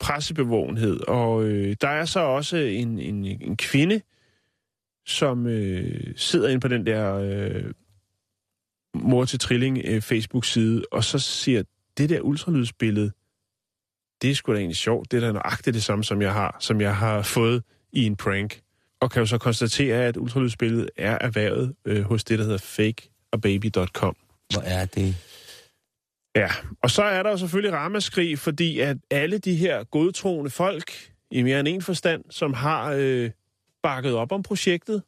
pressebevågenhed, 0.00 1.00
og 1.08 1.44
øh, 1.44 1.76
der 1.80 1.88
er 1.88 2.04
så 2.04 2.20
også 2.20 2.56
en, 2.56 2.98
en, 2.98 3.24
en 3.24 3.56
kvinde, 3.56 4.00
som 5.06 5.46
øh, 5.46 6.14
sidder 6.16 6.48
inde 6.48 6.60
på 6.60 6.68
den 6.68 6.86
der 6.86 7.14
øh, 7.14 7.64
mor 8.94 9.24
til 9.24 9.38
trilling 9.38 9.80
øh, 9.84 10.02
Facebook-side, 10.02 10.82
og 10.92 11.04
så 11.04 11.18
siger, 11.18 11.62
det 11.98 12.10
der 12.10 12.20
ultralydsbillede, 12.20 13.12
det 14.22 14.30
er 14.30 14.34
sgu 14.34 14.52
da 14.52 14.58
egentlig 14.58 14.76
sjovt. 14.76 15.10
Det 15.10 15.16
er 15.16 15.26
da 15.26 15.32
nøjagtigt 15.32 15.74
det 15.74 15.82
samme, 15.82 16.04
som 16.04 16.22
jeg 16.22 16.32
har, 16.32 16.56
som 16.60 16.80
jeg 16.80 16.96
har 16.96 17.22
fået 17.22 17.62
i 17.92 18.04
en 18.04 18.16
prank. 18.16 18.60
Og 19.00 19.10
kan 19.10 19.20
jo 19.20 19.26
så 19.26 19.38
konstatere, 19.38 20.04
at 20.04 20.16
ultralydsbilledet 20.16 20.90
er 20.96 21.18
erhvervet 21.20 21.74
øh, 21.84 22.02
hos 22.02 22.24
det, 22.24 22.38
der 22.38 22.44
hedder 22.44 22.58
fakeababy.com. 22.58 24.16
Hvor 24.52 24.62
er 24.62 24.84
det... 24.84 25.16
Ja, 26.36 26.48
og 26.82 26.90
så 26.90 27.02
er 27.02 27.22
der 27.22 27.30
jo 27.30 27.36
selvfølgelig 27.36 27.72
ramaskrig, 27.72 28.38
fordi 28.38 28.80
at 28.80 28.96
alle 29.10 29.38
de 29.38 29.54
her 29.54 29.84
godtroende 29.84 30.50
folk, 30.50 30.92
i 31.30 31.42
mere 31.42 31.60
end 31.60 31.68
en 31.68 31.82
forstand, 31.82 32.24
som 32.30 32.54
har 32.54 32.92
øh, 32.96 33.30
bakket 33.82 34.14
op 34.14 34.32
om 34.32 34.42
projektet, 34.42 35.02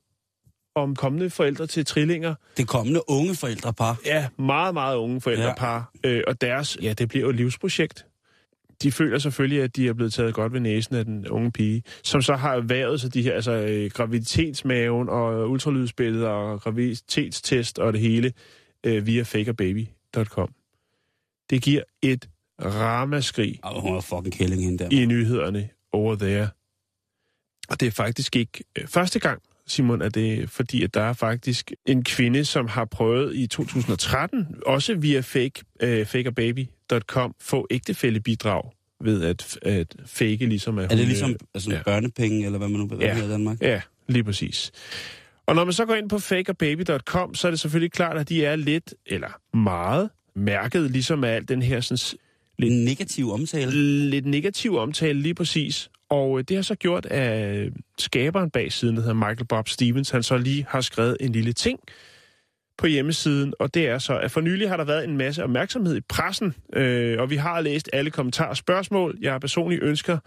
om 0.75 0.97
kommende 0.97 1.31
forældre 1.31 1.67
til 1.67 1.87
trillinger, 1.87 2.35
Det 2.57 2.69
kommende 2.69 3.01
unge 3.09 3.35
forældrepar. 3.35 4.01
ja, 4.07 4.29
meget, 4.39 4.75
meget 4.75 4.97
unge 4.97 5.21
forældrepar, 5.21 5.93
ja. 6.05 6.09
øh, 6.11 6.25
og 6.27 6.41
deres, 6.41 6.79
ja, 6.83 6.93
det 6.93 7.09
bliver 7.09 7.25
jo 7.25 7.31
et 7.31 7.37
livsprojekt. 7.37 8.07
De 8.83 8.93
føler 8.93 9.19
selvfølgelig, 9.19 9.63
at 9.63 9.77
de 9.77 9.89
er 9.89 9.93
blevet 9.93 10.13
taget 10.13 10.35
godt 10.35 10.53
ved 10.53 10.61
næsen 10.61 10.95
af 10.97 11.05
den 11.05 11.29
unge 11.29 11.53
pige, 11.53 11.83
som 12.03 12.23
så 12.23 12.35
har 12.37 12.61
været 12.61 13.01
så 13.01 13.09
de 13.09 13.23
her, 13.23 13.35
altså 13.35 13.53
øh, 13.53 13.91
graviditetsmaven 13.91 15.09
og 15.09 15.51
ultralydsbilleder 15.51 16.29
og 16.29 16.61
graviditetstest 16.61 17.79
og 17.79 17.93
det 17.93 18.01
hele 18.01 18.33
øh, 18.87 19.07
via 19.07 19.23
fakerbaby.com. 19.23 20.49
Det 21.51 21.63
giver 21.63 21.83
et 22.03 22.29
ramaskrig 22.65 23.61
Ej, 23.65 23.73
hun 23.81 23.97
er 23.97 24.01
fucking 24.01 24.33
kælling 24.35 24.63
hende 24.65 24.79
der. 24.85 24.89
i 24.93 25.07
nyhederne 25.07 25.69
over 25.93 26.17
there. 26.17 26.49
Og 27.69 27.81
det 27.81 27.87
er 27.87 27.91
faktisk 27.91 28.37
ikke 28.37 28.65
øh, 28.79 28.87
første 28.87 29.19
gang, 29.19 29.43
Simon, 29.67 30.03
at 30.03 30.15
det 30.15 30.43
er 30.43 30.47
fordi, 30.47 30.83
at 30.83 30.95
der 30.95 31.01
er 31.03 31.13
faktisk 31.13 31.73
en 31.87 32.05
kvinde, 32.05 32.45
som 32.45 32.69
har 32.69 32.85
prøvet 32.85 33.37
i 33.37 33.47
2013, 33.47 34.47
også 34.67 34.95
via 34.95 35.21
fake, 35.21 35.53
øh, 35.83 36.07
fakerbaby.com, 36.07 37.35
få 37.41 37.67
ægtefællebidrag 37.71 38.63
ved 39.05 39.23
at, 39.25 39.59
at 39.63 39.97
fake 40.07 40.37
ligesom 40.47 40.79
at 40.79 40.85
Er 40.85 40.89
det 40.89 40.99
hun, 40.99 41.07
ligesom 41.07 41.31
øh, 41.31 41.37
altså, 41.55 41.71
ja. 41.73 41.83
børnepenge, 41.83 42.47
eller 42.47 42.59
hvad 42.59 42.69
man 42.69 42.81
nu 42.81 42.87
hvad 42.87 42.99
Ja. 42.99 43.25
i 43.25 43.29
Danmark? 43.29 43.59
Ja, 43.61 43.81
lige 44.09 44.25
præcis. 44.25 44.73
Og 45.47 45.55
når 45.55 45.65
man 45.65 45.73
så 45.73 45.85
går 45.87 45.95
ind 45.95 46.09
på 46.09 46.19
fakerbaby.com, 46.19 47.35
så 47.35 47.47
er 47.47 47.51
det 47.51 47.61
selvfølgelig 47.61 47.93
klart, 47.93 48.17
at 48.19 48.29
de 48.29 48.45
er 48.45 48.57
lidt, 48.57 48.95
eller 49.07 49.57
meget, 49.57 50.11
mærket 50.37 50.91
ligesom 50.91 51.25
af 51.25 51.29
al 51.31 51.49
den 51.49 51.63
her 51.63 51.81
sådan, 51.81 52.19
En 52.59 52.85
negativ 52.85 53.31
omtale. 53.33 53.71
lidt 54.11 54.27
negativ 54.27 54.77
omtale 54.77 55.21
lige 55.21 55.35
præcis. 55.35 55.91
Og 56.13 56.39
øh, 56.39 56.45
det 56.49 56.57
har 56.57 56.63
så 56.63 56.75
gjort, 56.75 57.07
at 57.07 57.57
øh, 57.57 57.73
skaberen 57.99 58.51
bag 58.51 58.73
siden, 58.73 58.97
der 58.97 59.03
hedder 59.03 59.15
Michael 59.15 59.45
Bob 59.45 59.69
Stevens, 59.69 60.11
han 60.11 60.23
så 60.23 60.37
lige 60.37 60.67
har 60.69 60.81
skrevet 60.81 61.17
en 61.21 61.33
lille 61.33 61.53
ting 61.53 61.81
på 62.79 62.87
hjemmesiden, 62.87 63.55
og 63.59 63.75
det 63.75 63.89
er 63.89 63.99
så, 63.99 64.19
at 64.19 64.31
for 64.31 64.41
nylig 64.41 64.69
har 64.69 64.77
der 64.77 64.85
været 64.85 65.05
en 65.05 65.17
masse 65.17 65.45
opmærksomhed 65.45 65.97
i 65.97 66.01
pressen, 66.01 66.55
øh, 66.73 67.21
og 67.21 67.31
vi 67.31 67.37
har 67.37 67.61
læst 67.61 67.91
alle 67.93 68.11
kommentarer 68.11 68.49
og 68.49 68.57
spørgsmål. 68.57 69.19
Jeg 69.21 69.41
personligt 69.41 69.83
ønsker 69.83 70.19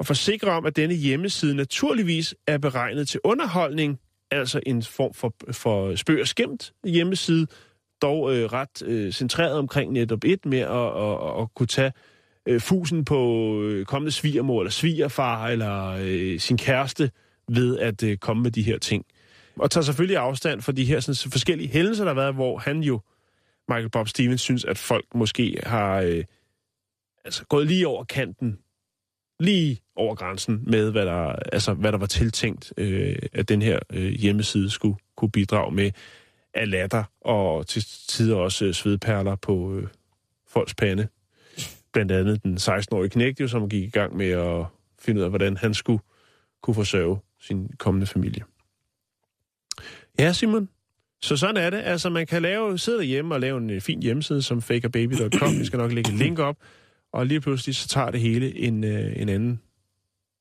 at 0.00 0.06
forsikre 0.06 0.50
om, 0.50 0.66
at 0.66 0.76
denne 0.76 0.94
hjemmeside 0.94 1.54
naturligvis 1.54 2.34
er 2.46 2.58
beregnet 2.58 3.08
til 3.08 3.20
underholdning, 3.24 4.00
altså 4.30 4.60
en 4.66 4.82
form 4.82 5.14
for, 5.14 5.34
for 5.52 5.96
spøg 5.96 6.20
og 6.20 6.28
skæmt 6.28 6.72
hjemmeside, 6.84 7.46
dog 8.02 8.36
øh, 8.36 8.44
ret 8.44 8.82
øh, 8.84 9.12
centreret 9.12 9.58
omkring 9.58 9.92
netop 9.92 10.24
et 10.24 10.46
med 10.46 10.58
at, 10.58 10.70
at, 10.70 11.30
at, 11.30 11.42
at 11.42 11.54
kunne 11.54 11.66
tage 11.66 11.92
øh, 12.48 12.60
fusen 12.60 13.04
på 13.04 13.52
øh, 13.62 13.86
kommende 13.86 14.12
svigermor 14.12 14.60
eller 14.60 14.70
svigerfar 14.70 15.48
eller 15.48 15.98
øh, 16.00 16.40
sin 16.40 16.58
kæreste 16.58 17.10
ved 17.48 17.78
at 17.78 18.02
øh, 18.02 18.16
komme 18.16 18.42
med 18.42 18.50
de 18.50 18.62
her 18.62 18.78
ting. 18.78 19.04
Og 19.56 19.70
tager 19.70 19.84
selvfølgelig 19.84 20.16
afstand 20.16 20.62
for 20.62 20.72
de 20.72 20.84
her 20.84 21.00
sådan, 21.00 21.30
forskellige 21.30 21.68
hændelser, 21.68 22.04
der 22.04 22.14
har 22.14 22.20
været, 22.20 22.34
hvor 22.34 22.58
han 22.58 22.80
jo, 22.80 23.00
Michael 23.68 23.90
Bob 23.90 24.08
Stevens, 24.08 24.40
synes, 24.40 24.64
at 24.64 24.78
folk 24.78 25.04
måske 25.14 25.58
har 25.62 26.00
øh, 26.00 26.24
altså, 27.24 27.44
gået 27.44 27.66
lige 27.66 27.88
over 27.88 28.04
kanten, 28.04 28.58
lige 29.40 29.80
over 29.96 30.14
grænsen 30.14 30.64
med, 30.66 30.90
hvad 30.90 31.06
der, 31.06 31.32
altså, 31.52 31.74
hvad 31.74 31.92
der 31.92 31.98
var 31.98 32.06
tiltænkt, 32.06 32.72
øh, 32.76 33.16
at 33.32 33.48
den 33.48 33.62
her 33.62 33.78
øh, 33.92 34.10
hjemmeside 34.12 34.70
skulle 34.70 34.96
kunne 35.16 35.30
bidrage 35.30 35.74
med 35.74 35.90
af 36.54 36.70
latter 36.70 37.04
og 37.20 37.66
til 37.66 37.84
tider 38.08 38.36
også 38.36 38.64
øh, 38.64 38.74
svedperler 38.74 39.36
på 39.36 39.74
øh, 39.74 39.88
folks 40.48 40.74
pande. 40.74 41.08
Blandt 41.92 42.12
andet 42.12 42.42
den 42.42 42.56
16-årige 42.56 43.10
knægt, 43.10 43.40
jo, 43.40 43.48
som 43.48 43.68
gik 43.68 43.82
i 43.82 43.90
gang 43.90 44.16
med 44.16 44.28
at 44.30 44.66
finde 45.00 45.18
ud 45.20 45.24
af, 45.24 45.30
hvordan 45.30 45.56
han 45.56 45.74
skulle 45.74 46.02
kunne 46.62 46.74
forsørge 46.74 47.18
sin 47.40 47.70
kommende 47.78 48.06
familie. 48.06 48.42
Ja, 50.18 50.32
Simon. 50.32 50.68
Så 51.22 51.36
sådan 51.36 51.56
er 51.56 51.70
det. 51.70 51.80
Altså, 51.84 52.10
man 52.10 52.26
kan 52.26 52.42
lave, 52.42 52.78
sidde 52.78 52.98
derhjemme 52.98 53.34
og 53.34 53.40
lave 53.40 53.58
en 53.58 53.70
øh, 53.70 53.80
fin 53.80 54.02
hjemmeside 54.02 54.42
som 54.42 54.62
fakerbaby.com. 54.62 55.58
Vi 55.58 55.64
skal 55.64 55.76
nok 55.78 55.92
lægge 55.92 56.10
et 56.12 56.18
link 56.18 56.38
op. 56.38 56.56
Og 57.12 57.26
lige 57.26 57.40
pludselig 57.40 57.74
så 57.76 57.88
tager 57.88 58.10
det 58.10 58.20
hele 58.20 58.56
en, 58.58 58.84
øh, 58.84 59.12
en 59.16 59.28
anden 59.28 59.60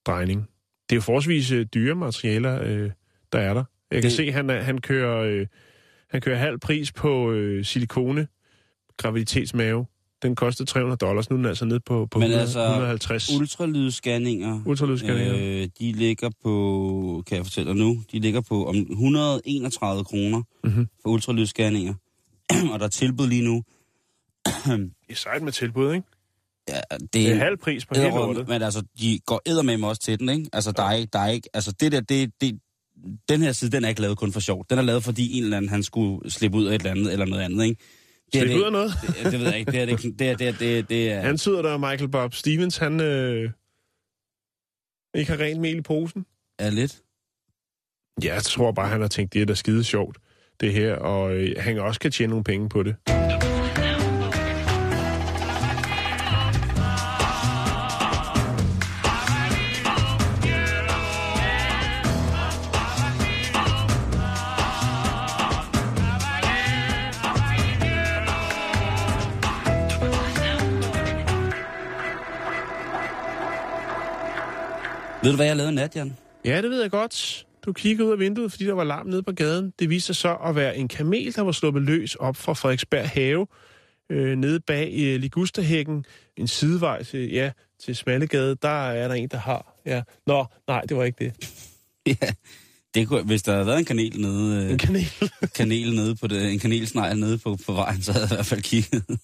drejning. 0.05 0.41
Det 0.89 0.95
er 0.95 0.97
jo 0.97 1.01
forholdsvis 1.01 1.51
øh, 1.51 1.65
dyre 1.65 1.95
materialer, 1.95 2.61
øh, 2.63 2.91
der 3.33 3.39
er 3.39 3.53
der. 3.53 3.63
Jeg 3.91 4.01
kan 4.01 4.09
Det- 4.09 4.17
se, 4.17 4.31
han, 4.31 4.49
han, 4.49 4.77
kører, 4.81 5.17
øh, 5.23 5.47
han 6.09 6.21
kører 6.21 6.37
halv 6.37 6.59
pris 6.59 6.91
på 6.91 7.31
øh, 7.31 7.65
silikone 7.65 8.27
graviditetsmave. 8.97 9.85
Den 10.23 10.35
kostede 10.35 10.69
300 10.69 10.97
dollars. 10.97 11.29
Nu 11.29 11.33
er 11.35 11.37
den 11.37 11.45
altså 11.45 11.65
ned 11.65 11.79
på, 11.79 12.07
på 12.11 12.19
Men 12.19 12.23
100, 12.25 12.41
altså, 12.41 12.59
150. 12.65 13.29
Ultralydsscanninger, 13.39 14.61
Ultralydsscanninger. 14.65 15.35
øh, 15.37 15.67
de 15.79 15.91
ligger 15.91 16.29
på, 16.43 17.23
kan 17.27 17.37
jeg 17.37 17.45
fortælle 17.45 17.69
dig 17.71 17.77
nu, 17.79 18.03
de 18.11 18.19
ligger 18.19 18.41
på 18.41 18.65
om 18.67 18.75
131 18.75 20.03
kroner 20.03 20.41
Mhm. 20.63 20.87
for 21.01 21.09
ultralydsscanninger. 21.09 21.93
og 22.73 22.79
der 22.79 22.85
er 22.85 22.89
tilbud 22.89 23.27
lige 23.27 23.43
nu. 23.43 23.63
Det 24.65 24.91
er 25.09 25.15
sejt 25.15 25.41
med 25.43 25.51
tilbud, 25.51 25.93
ikke? 25.93 26.07
Ja, 26.69 26.79
det, 26.99 27.13
Det 27.13 27.31
er 27.31 27.35
halv 27.35 27.57
pris 27.57 27.85
på 27.85 27.93
hele 27.95 28.09
lortet. 28.09 28.47
Men 28.47 28.61
altså, 28.61 28.83
de 29.01 29.19
går 29.25 29.41
eddermame 29.45 29.87
også 29.87 30.01
til 30.01 30.19
den, 30.19 30.29
ikke? 30.29 30.49
Altså, 30.53 30.71
der 30.71 30.83
er 30.83 30.93
ikke, 30.93 31.09
der 31.13 31.19
er 31.19 31.27
ikke, 31.29 31.49
altså 31.53 31.71
det 31.71 31.91
der, 31.91 31.99
det, 32.01 32.31
det, 32.41 32.59
den 33.29 33.41
her 33.41 33.51
side, 33.51 33.71
den 33.71 33.83
er 33.85 33.89
ikke 33.89 34.01
lavet 34.01 34.17
kun 34.17 34.31
for 34.31 34.39
sjov. 34.39 34.65
Den 34.69 34.77
er 34.77 34.81
lavet, 34.81 35.03
fordi 35.03 35.37
en 35.37 35.43
eller 35.43 35.57
anden, 35.57 35.69
han 35.69 35.83
skulle 35.83 36.31
slippe 36.31 36.57
ud 36.57 36.65
af 36.65 36.75
et 36.75 36.79
eller 36.81 36.91
andet, 36.91 37.13
eller 37.13 37.25
noget 37.25 37.43
andet, 37.43 37.65
ikke? 37.65 37.81
Det 38.33 38.41
Slip 38.41 38.51
det, 38.51 38.57
ud 38.57 38.63
af 38.63 38.71
noget. 38.71 38.91
Det, 39.01 39.31
det 39.31 39.39
ved 39.39 39.47
jeg 39.47 39.59
ikke. 39.59 39.71
Det 39.71 39.81
er, 39.81 39.85
det, 39.85 40.01
det, 40.19 40.29
er, 40.29 40.35
det, 40.35 40.47
er, 40.47 40.51
det, 40.51 40.79
er, 40.79 40.83
det 40.83 41.11
er, 41.11 41.21
Han 41.21 41.37
tyder 41.37 41.61
der, 41.61 41.77
Michael 41.77 42.09
Bob 42.09 42.33
Stevens, 42.33 42.77
han 42.77 42.99
øh, 43.01 43.49
ikke 45.15 45.31
har 45.31 45.39
rent 45.39 45.61
mel 45.61 45.77
i 45.77 45.81
posen. 45.81 46.25
er 46.59 46.69
lidt. 46.69 47.01
Ja, 48.23 48.33
jeg 48.33 48.43
tror 48.43 48.71
bare, 48.71 48.87
han 48.87 49.01
har 49.01 49.07
tænkt, 49.07 49.33
det 49.33 49.41
er 49.41 49.45
da 49.45 49.53
skide 49.53 49.83
sjovt, 49.83 50.17
det 50.59 50.73
her, 50.73 50.95
og 50.95 51.33
øh, 51.33 51.55
han 51.57 51.79
også 51.79 51.99
kan 51.99 52.11
tjene 52.11 52.29
nogle 52.29 52.43
penge 52.43 52.69
på 52.69 52.83
det. 52.83 52.95
Ved 75.23 75.29
du, 75.31 75.35
hvad 75.35 75.45
jeg 75.45 75.55
lavede 75.55 75.73
nat, 75.75 75.95
Jan? 75.95 76.17
Ja, 76.45 76.61
det 76.61 76.69
ved 76.69 76.81
jeg 76.81 76.91
godt. 76.91 77.45
Du 77.65 77.73
kiggede 77.73 78.07
ud 78.07 78.13
af 78.13 78.19
vinduet, 78.19 78.51
fordi 78.51 78.65
der 78.65 78.73
var 78.73 78.83
larm 78.83 79.07
nede 79.07 79.23
på 79.23 79.31
gaden. 79.31 79.73
Det 79.79 79.89
viste 79.89 80.05
sig 80.05 80.15
så 80.15 80.35
at 80.45 80.55
være 80.55 80.77
en 80.77 80.87
kamel, 80.87 81.35
der 81.35 81.41
var 81.41 81.51
sluppet 81.51 81.83
løs 81.83 82.15
op 82.15 82.35
fra 82.37 82.53
Frederiksberg 82.53 83.09
Have, 83.09 83.47
øh, 84.09 84.37
nede 84.37 84.59
bag 84.59 84.93
øh, 84.97 85.19
Ligusterhækken, 85.21 86.05
en 86.37 86.47
sidevej 86.47 87.03
til, 87.03 87.31
ja, 87.31 87.51
til 87.85 87.95
Smallegade. 87.95 88.55
Der 88.61 88.89
er 88.89 89.07
der 89.07 89.15
en, 89.15 89.27
der 89.29 89.37
har. 89.37 89.81
Ja. 89.85 90.01
Nå, 90.27 90.45
nej, 90.67 90.81
det 90.81 90.97
var 90.97 91.03
ikke 91.03 91.25
det. 91.25 91.33
Ja, 92.07 92.31
det 92.93 93.07
kunne, 93.07 93.23
hvis 93.23 93.43
der 93.43 93.51
havde 93.51 93.65
været 93.65 93.79
en 93.79 93.85
kanel 93.85 94.21
nede, 94.21 94.65
En 94.65 94.71
øh, 94.71 94.79
kanel. 94.79 95.07
kanel 95.55 95.95
nede 95.95 96.15
på 96.15 96.27
det, 96.27 96.51
en 96.51 96.59
kanelsnegl 96.59 97.19
nede 97.19 97.37
på, 97.37 97.57
på 97.65 97.73
vejen, 97.73 98.01
så 98.01 98.11
havde 98.11 98.25
jeg 98.25 98.31
i 98.31 98.35
hvert 98.35 98.45
fald 98.45 98.61
kigget. 98.61 99.03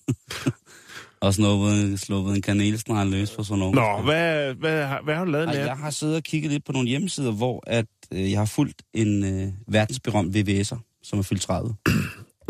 og 1.21 1.33
sluppet, 1.33 1.99
sluppet 1.99 2.35
en 2.35 2.41
kanelsnegl 2.41 3.09
løs 3.09 3.31
på 3.31 3.43
sådan 3.43 3.59
noget. 3.59 3.75
Nå, 3.75 4.01
hvad, 4.03 4.53
hvad, 4.53 4.87
hvad 5.03 5.15
har 5.15 5.25
du 5.25 5.31
lavet 5.31 5.47
nat? 5.47 5.57
jeg 5.57 5.77
har 5.77 5.89
siddet 5.89 6.15
og 6.15 6.23
kigget 6.23 6.51
lidt 6.51 6.65
på 6.65 6.71
nogle 6.71 6.87
hjemmesider, 6.87 7.31
hvor 7.31 7.63
at, 7.67 7.85
øh, 8.13 8.31
jeg 8.31 8.39
har 8.39 8.45
fulgt 8.45 8.81
en 8.93 9.23
øh, 9.23 9.53
verdensberømt 9.67 10.35
VVS'er, 10.35 10.99
som 11.03 11.19
er 11.19 11.23
fyldt 11.23 11.41
30. 11.41 11.75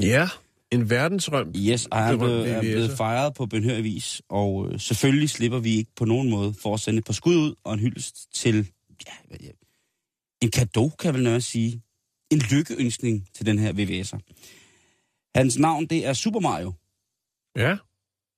Ja, 0.02 0.30
en 0.72 0.90
verdensrøm. 0.90 1.54
Yes, 1.56 1.86
og 1.86 1.98
han 1.98 2.18
blev, 2.18 2.30
er 2.30 2.62
blevet 2.62 2.92
fejret 2.98 3.34
på 3.34 3.46
Benhør 3.46 3.78
Avis, 3.78 4.22
og 4.30 4.70
øh, 4.72 4.80
selvfølgelig 4.80 5.30
slipper 5.30 5.60
vi 5.60 5.76
ikke 5.76 5.92
på 5.96 6.06
nogen 6.06 6.30
måde 6.30 6.54
for 6.62 6.74
at 6.74 6.80
sende 6.80 7.00
et 7.00 7.06
par 7.06 7.14
skud 7.14 7.36
ud 7.36 7.56
og 7.64 7.74
en 7.74 7.80
hyldest 7.80 8.34
til 8.36 8.68
ja, 9.08 9.48
en 10.42 10.52
gave, 10.52 10.92
kan 11.00 11.06
jeg 11.06 11.14
vel 11.14 11.24
nøje 11.24 11.42
sige. 11.42 11.82
En 12.32 12.42
lykkeønskning 12.52 13.28
til 13.36 13.46
den 13.46 13.60
her 13.60 13.74
VVS'er. 13.74 14.20
Hans 15.36 15.58
navn, 15.58 15.86
det 15.86 16.06
er 16.06 16.14
Super 16.14 16.40
Mario. 16.40 16.74
Ja, 17.58 17.78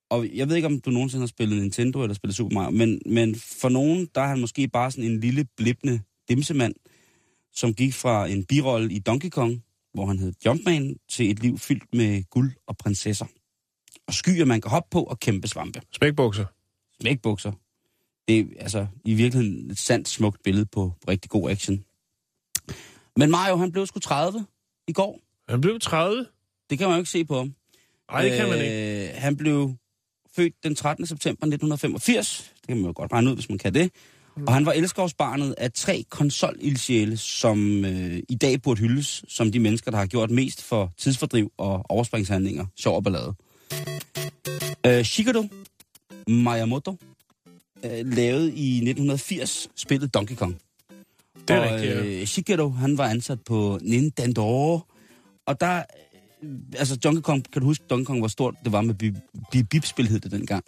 Og 0.10 0.28
jeg 0.34 0.50
ved 0.50 0.56
ikke, 0.56 0.66
om 0.66 0.82
du 0.82 0.90
nogensinde 0.90 1.22
har 1.22 1.28
spillet 1.28 1.62
Nintendo 1.62 2.02
eller 2.02 2.14
spillet 2.14 2.36
Super 2.36 2.54
Mario, 2.54 2.72
men, 2.72 3.02
men 3.06 3.36
for 3.36 3.70
nogen, 3.70 4.10
der 4.16 4.22
er 4.22 4.28
han 4.28 4.40
måske 4.40 4.68
bare 4.68 4.92
sådan 4.92 5.04
en 5.04 5.20
lille 5.20 5.46
blippende 5.58 6.02
dimsemand, 6.30 6.76
som 7.54 7.74
gik 7.74 7.94
fra 7.94 8.28
en 8.28 8.46
birolle 8.46 8.94
i 8.94 9.00
Donkey 9.00 9.30
Kong, 9.30 9.64
hvor 9.94 10.06
han 10.06 10.20
hed 10.20 10.34
Jumpman, 10.46 10.96
til 11.10 11.32
et 11.32 11.40
liv 11.40 11.58
fyldt 11.58 11.94
med 11.94 12.24
guld 12.30 12.52
og 12.68 12.78
prinsesser. 12.78 13.26
Og 14.08 14.14
skyer, 14.14 14.46
man 14.46 14.62
kan 14.62 14.72
hoppe 14.72 14.88
på 14.92 15.04
og 15.04 15.20
kæmpe 15.20 15.48
svampe. 15.48 15.82
smækbukser. 15.92 16.46
Smækbukser. 17.02 17.52
Det 18.28 18.40
er 18.40 18.46
altså 18.60 18.88
i 19.06 19.14
virkeligheden 19.14 19.72
et 19.72 19.78
sandt 19.78 20.08
smukt 20.08 20.44
billede 20.44 20.66
på 20.66 20.94
rigtig 21.08 21.32
god 21.32 21.50
action. 21.50 21.84
Men 23.16 23.32
Mario, 23.32 23.56
han 23.56 23.72
blev 23.72 23.86
sgu 23.86 24.00
30 24.00 24.46
i 24.88 24.94
går. 24.94 25.20
Han 25.50 25.62
blev 25.62 25.80
30. 25.80 26.26
Det 26.70 26.78
kan 26.78 26.88
man 26.88 26.96
jo 26.96 27.00
ikke 27.00 27.10
se 27.10 27.26
på 27.26 27.38
ham. 27.38 27.56
Nej, 28.12 28.22
det 28.22 28.38
kan 28.38 28.50
man 28.50 28.62
ikke. 28.62 29.08
Øh, 29.08 29.22
han 29.22 29.38
blev 29.38 29.74
født 30.40 30.64
den 30.64 30.76
13. 30.76 31.06
september 31.06 31.46
1985. 31.46 32.52
Det 32.62 32.68
kan 32.68 32.78
man 32.78 32.86
jo 32.86 32.94
godt 32.96 33.12
regne 33.12 33.30
ud, 33.30 33.36
hvis 33.36 33.50
man 33.50 33.58
kan 33.58 33.74
det. 33.74 33.92
Og 34.48 34.54
han 34.54 34.66
var 34.66 34.72
elskovsbarnet 34.72 35.56
af 35.58 35.72
tre 35.72 36.06
konsolildsjæle, 36.10 37.18
som 37.18 37.86
øh, 37.86 38.20
i 38.30 38.36
dag 38.36 38.62
burde 38.62 38.80
hyldes 38.80 39.24
som 39.28 39.52
de 39.52 39.60
mennesker, 39.60 39.92
der 39.92 39.98
har 39.98 40.06
gjort 40.06 40.32
mest 40.32 40.64
for 40.64 40.92
tidsfordriv 40.98 41.52
og 41.58 41.86
overspringshandlinger, 41.90 42.66
sjov 42.76 42.96
og 42.96 43.04
ballade. 43.04 43.34
Øh, 44.86 45.04
Shigeru 45.04 45.44
Miyamoto 46.28 46.96
øh, 47.86 48.06
lavede 48.06 48.54
i 48.54 48.76
1980 48.76 49.70
spillet 49.76 50.14
Donkey 50.14 50.36
Kong. 50.36 50.62
Det 51.48 51.56
er 51.56 51.60
og, 51.60 51.74
rigtigt, 51.74 51.94
ja. 51.94 52.04
øh, 52.04 52.26
Shigeru, 52.26 52.70
han 52.70 52.98
var 52.98 53.08
ansat 53.08 53.40
på 53.42 53.80
Nintendo, 53.82 54.80
og 55.46 55.62
der, 55.62 55.84
altså 56.78 56.96
Donkey 56.96 57.22
Kong, 57.22 57.46
kan 57.54 57.62
du 57.62 57.66
huske, 57.66 57.84
Donkey 57.90 58.06
Kong, 58.06 58.20
hvor 58.20 58.28
stort 58.28 58.56
det 58.64 58.72
var 58.72 58.82
med 58.82 58.94
bi- 58.96 59.64
bip-spil, 59.64 60.08
hed 60.08 60.20
det 60.20 60.32
dengang? 60.32 60.64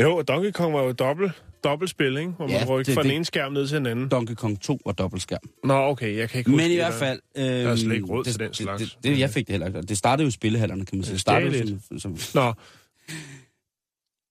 Jo, 0.00 0.22
Donkey 0.22 0.50
Kong 0.52 0.74
var 0.74 0.82
jo 0.82 0.92
dobbelt, 0.92 1.32
dobbeltspil, 1.64 2.16
ikke? 2.16 2.30
Hvor 2.30 2.46
man 2.46 2.56
Ja, 2.56 2.64
rykkede 2.64 2.84
det- 2.84 2.94
fra 2.94 3.02
den 3.02 3.10
det- 3.10 3.16
ene 3.16 3.24
skærm 3.24 3.52
ned 3.52 3.68
til 3.68 3.76
den 3.76 3.86
anden. 3.86 4.08
Donkey 4.08 4.34
Kong 4.34 4.60
2 4.60 4.80
var 4.86 4.92
dobbeltskærm. 4.92 5.40
Nå, 5.64 5.74
okay, 5.74 6.16
jeg 6.16 6.30
kan 6.30 6.38
ikke 6.38 6.50
huske 6.50 6.62
Men 6.62 6.72
i 6.72 6.74
hvert 6.74 6.92
der. 6.92 6.98
fald... 6.98 7.20
Øh, 7.36 7.44
er 7.44 7.76
slet 7.76 7.94
ikke 7.94 8.06
råd 8.06 8.24
det, 8.24 8.32
til 8.32 8.40
den 8.40 8.54
slags. 8.54 8.82
Det, 8.82 8.92
det, 9.02 9.04
det, 9.12 9.18
jeg 9.18 9.30
fik 9.30 9.46
det 9.46 9.52
heller 9.52 9.66
ikke. 9.66 9.82
Det 9.82 9.98
startede 9.98 10.24
jo 10.24 10.28
i 10.28 10.30
spillehallerne, 10.30 10.84
kan 10.86 10.98
man 10.98 11.04
sige. 11.04 11.12
Det 11.12 11.20
startede 11.20 11.80
som, 11.98 12.16
som, 12.16 12.16
Nå, 12.34 12.52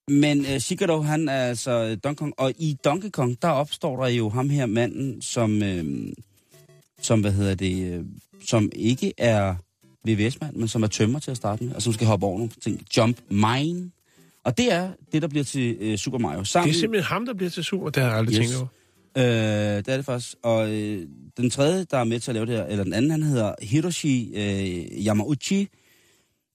Men 0.08 0.39
uh, 0.39 0.58
Shigeru, 0.58 1.02
han 1.02 1.30
er 1.30 1.34
altså 1.47 1.71
øh, 1.71 1.97
Donkey 2.04 2.19
Kong, 2.19 2.34
og 2.38 2.54
i 2.58 2.78
Donkey 2.86 3.10
Kong, 3.10 3.41
der 3.41 3.47
opstår 3.47 4.04
der 4.04 4.08
jo 4.10 4.30
ham 4.30 4.50
her 4.50 4.65
manden, 4.65 5.21
som, 5.21 5.63
øh, 5.63 5.86
som 7.02 7.21
hvad 7.21 7.32
hedder 7.32 7.56
det, 7.56 7.93
øh, 7.93 8.04
som 8.47 8.69
ikke 8.76 9.13
er 9.17 9.56
VVS-mand, 10.15 10.56
men 10.56 10.67
som 10.67 10.84
er 10.84 10.88
tømmer 10.88 11.20
til 11.20 11.32
at 11.32 11.38
starte 11.38 11.63
med, 11.63 11.76
og 11.76 11.82
som 11.82 11.93
skal 11.93 12.08
hoppe 12.08 12.26
over 12.26 12.38
nogle 12.38 12.52
ting. 12.63 12.82
Jump 12.98 13.17
Mine. 13.30 13.91
Og 14.43 14.58
det 14.58 14.74
er 14.74 14.89
det, 15.12 15.22
der 15.22 15.28
bliver 15.28 15.43
til 15.43 15.78
øh, 15.80 15.98
Super 15.98 16.17
Mario. 16.17 16.39
det 16.39 16.48
Sammen, 16.48 16.70
er 16.70 16.74
simpelthen 16.80 17.08
ham, 17.08 17.26
der 17.26 17.34
bliver 17.34 17.50
til 17.50 17.63
super. 17.63 17.89
Det 17.89 18.04
har 18.04 18.10
jeg 18.10 18.17
aldrig 18.17 18.36
Yes. 18.39 18.50
tænkt 18.50 18.56
over. 18.62 18.67
Øh, 19.17 19.24
det 19.78 19.88
er 19.88 19.96
det 19.96 20.06
faktisk. 20.06 20.36
Og 20.43 20.72
øh, 20.74 21.08
den 21.38 21.50
tredje, 21.50 21.86
der 21.91 21.98
er 21.98 22.04
med 22.04 22.20
til 22.20 22.32
at 22.32 22.36
lave 22.36 22.46
det 22.46 22.56
her, 22.56 22.65
eller 22.65 22.84
den 22.84 22.93
anden, 22.93 23.12
han 23.12 23.24
hedder 23.24 23.54
Hiroshi 23.62 24.32
øh, 24.36 25.06
Yamauchi, 25.06 25.67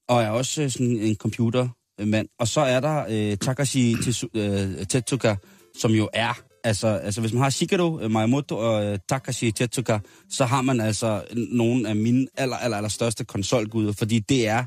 og 0.07 0.21
er 0.23 0.29
også 0.29 0.61
øh, 0.61 0.69
sådan 0.69 0.97
en 0.97 1.15
computermand. 1.15 2.27
Og 2.39 2.47
så 2.47 2.61
er 2.61 2.79
der 2.79 3.05
øh, 3.09 3.37
Takashi 3.37 3.95
øh, 4.33 4.85
Tetsuka, 4.89 5.35
som 5.79 5.91
jo 5.91 6.09
er, 6.13 6.41
altså, 6.63 6.87
altså 6.87 7.21
hvis 7.21 7.33
man 7.33 7.41
har 7.41 7.49
Shigeru 7.49 7.99
øh, 7.99 8.11
Miyamoto 8.11 8.57
og 8.57 8.85
øh, 8.85 8.99
Takashi 9.09 9.51
Tetsuka, 9.51 9.99
så 10.29 10.45
har 10.45 10.61
man 10.61 10.81
altså 10.81 11.23
nogle 11.51 11.89
af 11.89 11.95
mine 11.95 12.27
aller, 12.37 12.55
aller, 12.55 12.77
aller 12.77 12.89
største 12.89 13.23
konsolguder, 13.23 13.93
fordi 13.93 14.19
det 14.19 14.47
er 14.47 14.63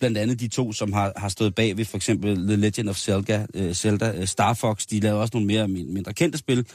blandt 0.00 0.18
andet 0.18 0.40
de 0.40 0.48
to, 0.48 0.72
som 0.72 0.92
har, 0.92 1.12
har 1.16 1.28
stået 1.28 1.54
bag 1.54 1.76
ved 1.76 1.84
for 1.84 1.96
eksempel 1.96 2.36
The 2.36 2.56
Legend 2.56 2.88
of 2.88 2.96
Zelda, 2.96 3.46
øh, 3.54 3.74
Zelda 3.74 4.12
øh, 4.16 4.26
Star 4.26 4.54
Fox, 4.54 4.86
de 4.86 5.00
lavede 5.00 5.20
også 5.20 5.30
nogle 5.34 5.46
mere 5.46 5.68
min- 5.68 5.94
mindre 5.94 6.12
kendte 6.12 6.38
spil, 6.38 6.66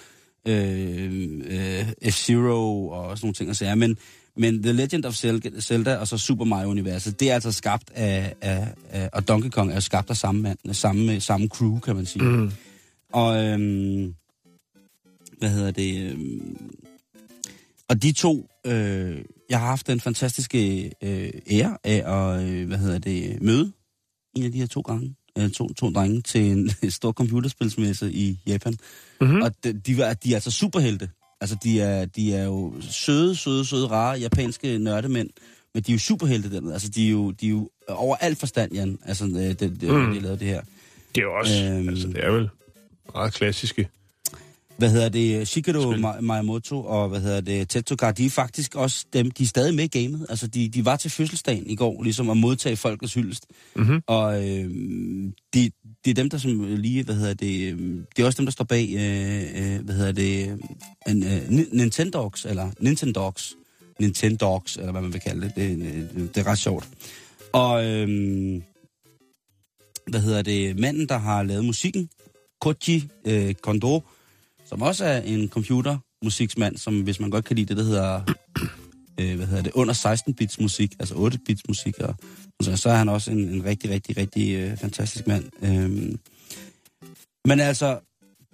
øh, 0.48 1.42
øh, 1.46 1.88
F-Zero 2.06 2.90
og 2.90 3.18
sådan 3.18 3.26
nogle 3.26 3.34
ting 3.34 3.50
at 3.50 3.58
sige. 3.58 3.76
Men, 3.76 3.98
men 4.38 4.64
The 4.64 4.72
Legend 4.72 5.06
of 5.06 5.16
Zelda, 5.62 5.98
og 5.98 6.08
så 6.08 6.18
Super 6.18 6.46
Mario-universet, 6.46 7.20
det 7.20 7.30
er 7.30 7.34
altså 7.34 7.52
skabt 7.52 7.92
af, 7.96 8.34
af, 8.42 8.68
af, 8.90 9.10
og 9.14 9.28
Donkey 9.28 9.50
Kong 9.50 9.72
er 9.72 9.80
skabt 9.80 10.10
af 10.10 10.18
samme 10.18 10.42
mand, 10.42 10.74
samme, 10.74 11.20
samme 11.20 11.48
crew, 11.48 11.80
kan 11.80 11.96
man 11.96 12.06
sige. 12.06 12.24
Mm. 12.24 12.52
Og, 13.14 13.44
øhm, 13.46 14.14
hvad 15.40 15.50
hedder 15.50 15.72
det, 15.72 16.12
øhm, 16.12 16.58
og 17.90 18.04
de 18.04 18.12
to, 18.12 18.50
øh, 18.66 19.18
jeg 19.50 19.60
har 19.60 19.68
haft 19.68 19.88
den 19.88 20.00
fantastiske 20.00 20.92
øh, 21.04 21.30
ære 21.52 21.78
af 21.84 22.04
at, 22.06 22.50
øh, 22.50 22.68
hvad 22.68 22.78
hedder 22.78 23.00
det, 23.00 23.42
møde 23.42 23.72
en 24.36 24.44
af 24.44 24.52
de 24.52 24.60
her 24.60 24.68
to 24.68 24.82
gange, 24.82 25.16
øh, 25.38 25.50
to, 25.50 25.74
to 25.74 25.92
drenge 25.92 26.22
til 26.22 26.42
en, 26.42 26.70
stor 26.90 27.12
computerspilsmesse 27.12 28.12
i 28.12 28.40
Japan. 28.48 28.74
Mhm. 29.22 29.42
Og 29.42 29.52
de, 29.64 29.74
de, 29.74 29.98
var, 29.98 30.14
de 30.14 30.32
er 30.32 30.36
altså 30.36 30.52
superhelte. 30.52 31.10
Altså, 31.42 31.58
de 31.64 31.82
er, 31.82 32.06
de 32.06 32.36
er 32.36 32.44
jo 32.44 32.74
søde, 32.82 33.36
søde, 33.36 33.66
søde, 33.66 33.88
rare 33.88 34.20
japanske 34.20 34.78
nørdemænd, 34.78 35.30
men 35.74 35.84
de 35.84 35.92
er 35.92 35.96
jo 35.96 36.00
superhelte 36.00 36.52
dernede. 36.52 36.74
Altså, 36.74 36.90
de 36.90 37.08
er 37.08 37.12
jo, 37.12 37.32
de 37.32 37.46
er 37.46 37.50
jo 37.50 37.70
over 37.88 38.16
alt 38.16 38.40
forstand, 38.40 38.74
Jan, 38.74 39.00
altså, 39.06 39.26
øh, 39.26 39.34
det, 39.34 39.60
det, 39.60 39.84
mm. 39.84 40.14
de 40.14 40.20
lavet 40.20 40.40
det 40.40 40.48
her. 40.48 40.62
Det 41.16 41.22
er 41.22 41.26
jo 41.26 41.34
også, 41.34 41.64
øhm, 41.64 41.90
altså 41.90 42.08
det 42.08 42.24
er 42.24 42.32
vel 42.32 42.50
meget 43.14 43.34
klassiske. 43.34 43.90
Hvad 44.78 44.90
hedder 44.92 45.10
det? 45.10 45.48
Shigeru 45.48 45.96
Miyamoto 46.22 46.86
og 46.86 47.10
hvad 47.10 47.22
hedder 47.22 47.42
det? 47.42 47.70
Tetsuka, 47.70 48.12
de 48.12 48.26
er 48.26 48.30
faktisk 48.30 48.76
også 48.76 49.06
dem, 49.14 49.32
de 49.32 49.44
er 49.44 49.48
stadig 49.48 49.76
med 49.76 49.84
i 49.84 49.88
gamet. 49.88 50.26
Altså, 50.30 50.48
de, 50.48 50.70
de 50.70 50.86
var 50.86 50.96
til 50.96 51.12
fødselsdagen 51.12 51.70
i 51.70 51.76
går, 51.76 52.04
ligesom 52.04 52.30
at 52.30 52.38
modtage 52.38 52.76
folkets 52.76 53.14
hyldest. 53.14 53.46
Mhm. 53.76 54.02
Og 54.08 54.50
øh, 54.50 54.70
de, 55.54 55.72
det 56.06 56.12
er 56.12 56.14
dem, 56.14 56.30
der 56.30 56.38
som 56.38 56.76
lige, 56.76 57.04
hvad 57.04 57.16
hedder 57.16 57.34
det, 57.34 57.74
øh, 57.74 57.80
det 58.16 58.22
er 58.22 58.26
også 58.26 58.38
dem, 58.38 58.46
der 58.46 58.52
står 58.52 58.66
bag, 58.66 58.90
øh, 58.90 59.74
øh, 59.76 59.86
hvad 59.86 59.96
hedder 59.96 60.12
det, 60.12 60.60
en, 61.08 61.24
øh, 61.24 61.50
Ni- 61.50 61.70
Nintendogs, 61.78 62.46
eller 62.46 62.72
Nintendogs, 62.80 63.56
Nintendogs, 64.00 64.78
eller 64.78 64.92
hvad 64.92 65.02
man 65.02 65.14
vil 65.14 65.22
kalde 65.22 65.42
det. 65.42 65.56
Det, 65.56 65.72
øh, 65.72 66.22
det 66.22 66.38
er 66.38 66.48
ret 66.48 66.60
sjovt. 66.60 66.88
Og, 67.54 67.86
øh, 67.86 68.62
hvad 70.08 70.22
hedder 70.22 70.42
det, 70.42 70.80
manden, 70.80 71.10
der 71.10 71.18
har 71.18 71.44
lavet 71.44 71.66
musikken, 71.66 72.10
Koji 72.62 73.04
øh, 73.26 73.54
Kondo, 73.54 74.04
som 74.66 74.82
også 74.82 75.06
er 75.06 75.22
en 75.22 75.50
computermusiksmand, 75.50 76.78
som 76.78 77.02
hvis 77.02 77.20
man 77.20 77.30
godt 77.30 77.46
kan 77.46 77.56
lide 77.56 77.68
det, 77.68 77.78
der 77.78 77.84
hedder, 77.84 78.22
øh, 79.20 79.36
hvad 79.36 79.48
hedder 79.48 79.64
det, 79.64 79.72
under 79.72 79.94
16-bits 79.94 80.60
musik, 80.60 80.94
altså 81.00 81.16
8-bits 81.16 81.62
musik, 81.68 82.00
og, 82.00 82.16
og 82.60 82.78
så, 82.78 82.90
er 82.90 82.96
han 82.96 83.10
også 83.10 83.32
en, 83.32 83.50
en 83.50 83.66
rigtig, 83.66 83.90
rigtig, 83.90 84.18
rigtig 84.18 84.56
øh, 84.56 84.78
fantastisk 84.78 85.28
mand. 85.28 85.46
Øhm, 85.64 86.20
men 87.46 87.60
altså, 87.60 88.00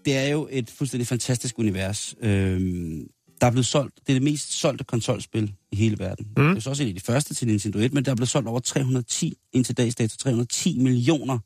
det 0.06 0.17
er 0.17 0.28
jo 0.28 0.48
et 0.52 0.69
fuldstændig 0.69 1.08
fantastisk 1.08 1.60
univers. 1.60 2.15
Øhm, 2.22 3.08
der 3.41 3.48
er 3.48 3.52
blevet 3.52 3.65
solgt, 3.65 3.95
det 3.95 4.10
er 4.10 4.13
det 4.13 4.24
mest 4.24 4.52
solgte 4.52 4.84
konsolspil 4.84 5.54
i 5.72 5.76
hele 5.76 6.00
verden. 6.00 6.28
Mm. 6.38 6.48
Det 6.48 6.58
er 6.58 6.60
så 6.60 6.69
også 6.69 6.84
en 6.84 6.89
af 6.89 6.95
de 6.95 7.02
første 7.02 7.34
til 7.34 7.48
Nintendo 7.48 7.80
1, 7.80 7.93
men 7.93 8.06
der 8.06 8.12
er 8.12 8.15
blevet 8.15 8.30
solgt 8.30 8.48
over 8.48 8.60
310, 8.60 9.38
indtil 9.54 9.78
dags 9.78 9.95
dato, 9.95 10.17
310 10.17 10.80
millioner 10.80 11.39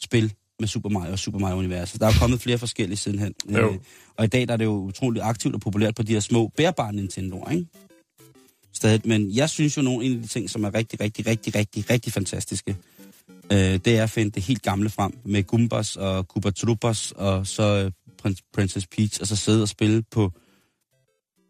spil 0.00 0.34
med 0.60 0.68
Super 0.68 0.88
Mario 0.88 1.12
og 1.12 1.18
Super 1.18 1.38
Mario-universet. 1.38 2.00
Der 2.00 2.06
er 2.06 2.12
jo 2.12 2.18
kommet 2.18 2.40
flere 2.40 2.58
forskellige 2.58 2.96
sidenhen. 2.96 3.34
Jo. 3.52 3.72
Øh, 3.72 3.78
og 4.16 4.24
i 4.24 4.28
dag 4.28 4.46
der 4.48 4.52
er 4.52 4.56
det 4.56 4.64
jo 4.64 4.72
utroligt 4.72 5.24
aktivt 5.24 5.54
og 5.54 5.60
populært 5.60 5.94
på 5.94 6.02
de 6.02 6.12
her 6.12 6.20
små 6.20 6.48
bærbare 6.56 6.90
Nintendo'er, 6.92 7.50
ikke? 7.52 7.66
Stadig. 8.72 9.00
Men 9.04 9.30
jeg 9.34 9.50
synes 9.50 9.76
jo, 9.76 9.82
nogle 9.82 10.06
en 10.06 10.16
af 10.16 10.22
de 10.22 10.28
ting, 10.28 10.50
som 10.50 10.64
er 10.64 10.74
rigtig, 10.74 11.00
rigtig, 11.00 11.26
rigtig, 11.26 11.54
rigtig, 11.54 11.90
rigtig 11.90 12.12
fantastiske, 12.12 12.76
øh, 13.52 13.58
det 13.58 13.86
er 13.86 14.02
at 14.02 14.10
finde 14.10 14.30
det 14.30 14.42
helt 14.42 14.62
gamle 14.62 14.90
frem 14.90 15.12
med 15.24 15.42
Gumbas 15.44 15.96
og 15.96 16.28
Koopa 16.28 16.50
Troopas 16.50 17.12
og 17.12 17.46
så 17.46 17.62
øh, 17.84 17.92
Prin- 18.22 18.50
Princess 18.52 18.86
Peach, 18.86 19.20
og 19.20 19.26
så 19.26 19.36
sidde 19.36 19.62
og 19.62 19.68
spille 19.68 20.02
på 20.10 20.32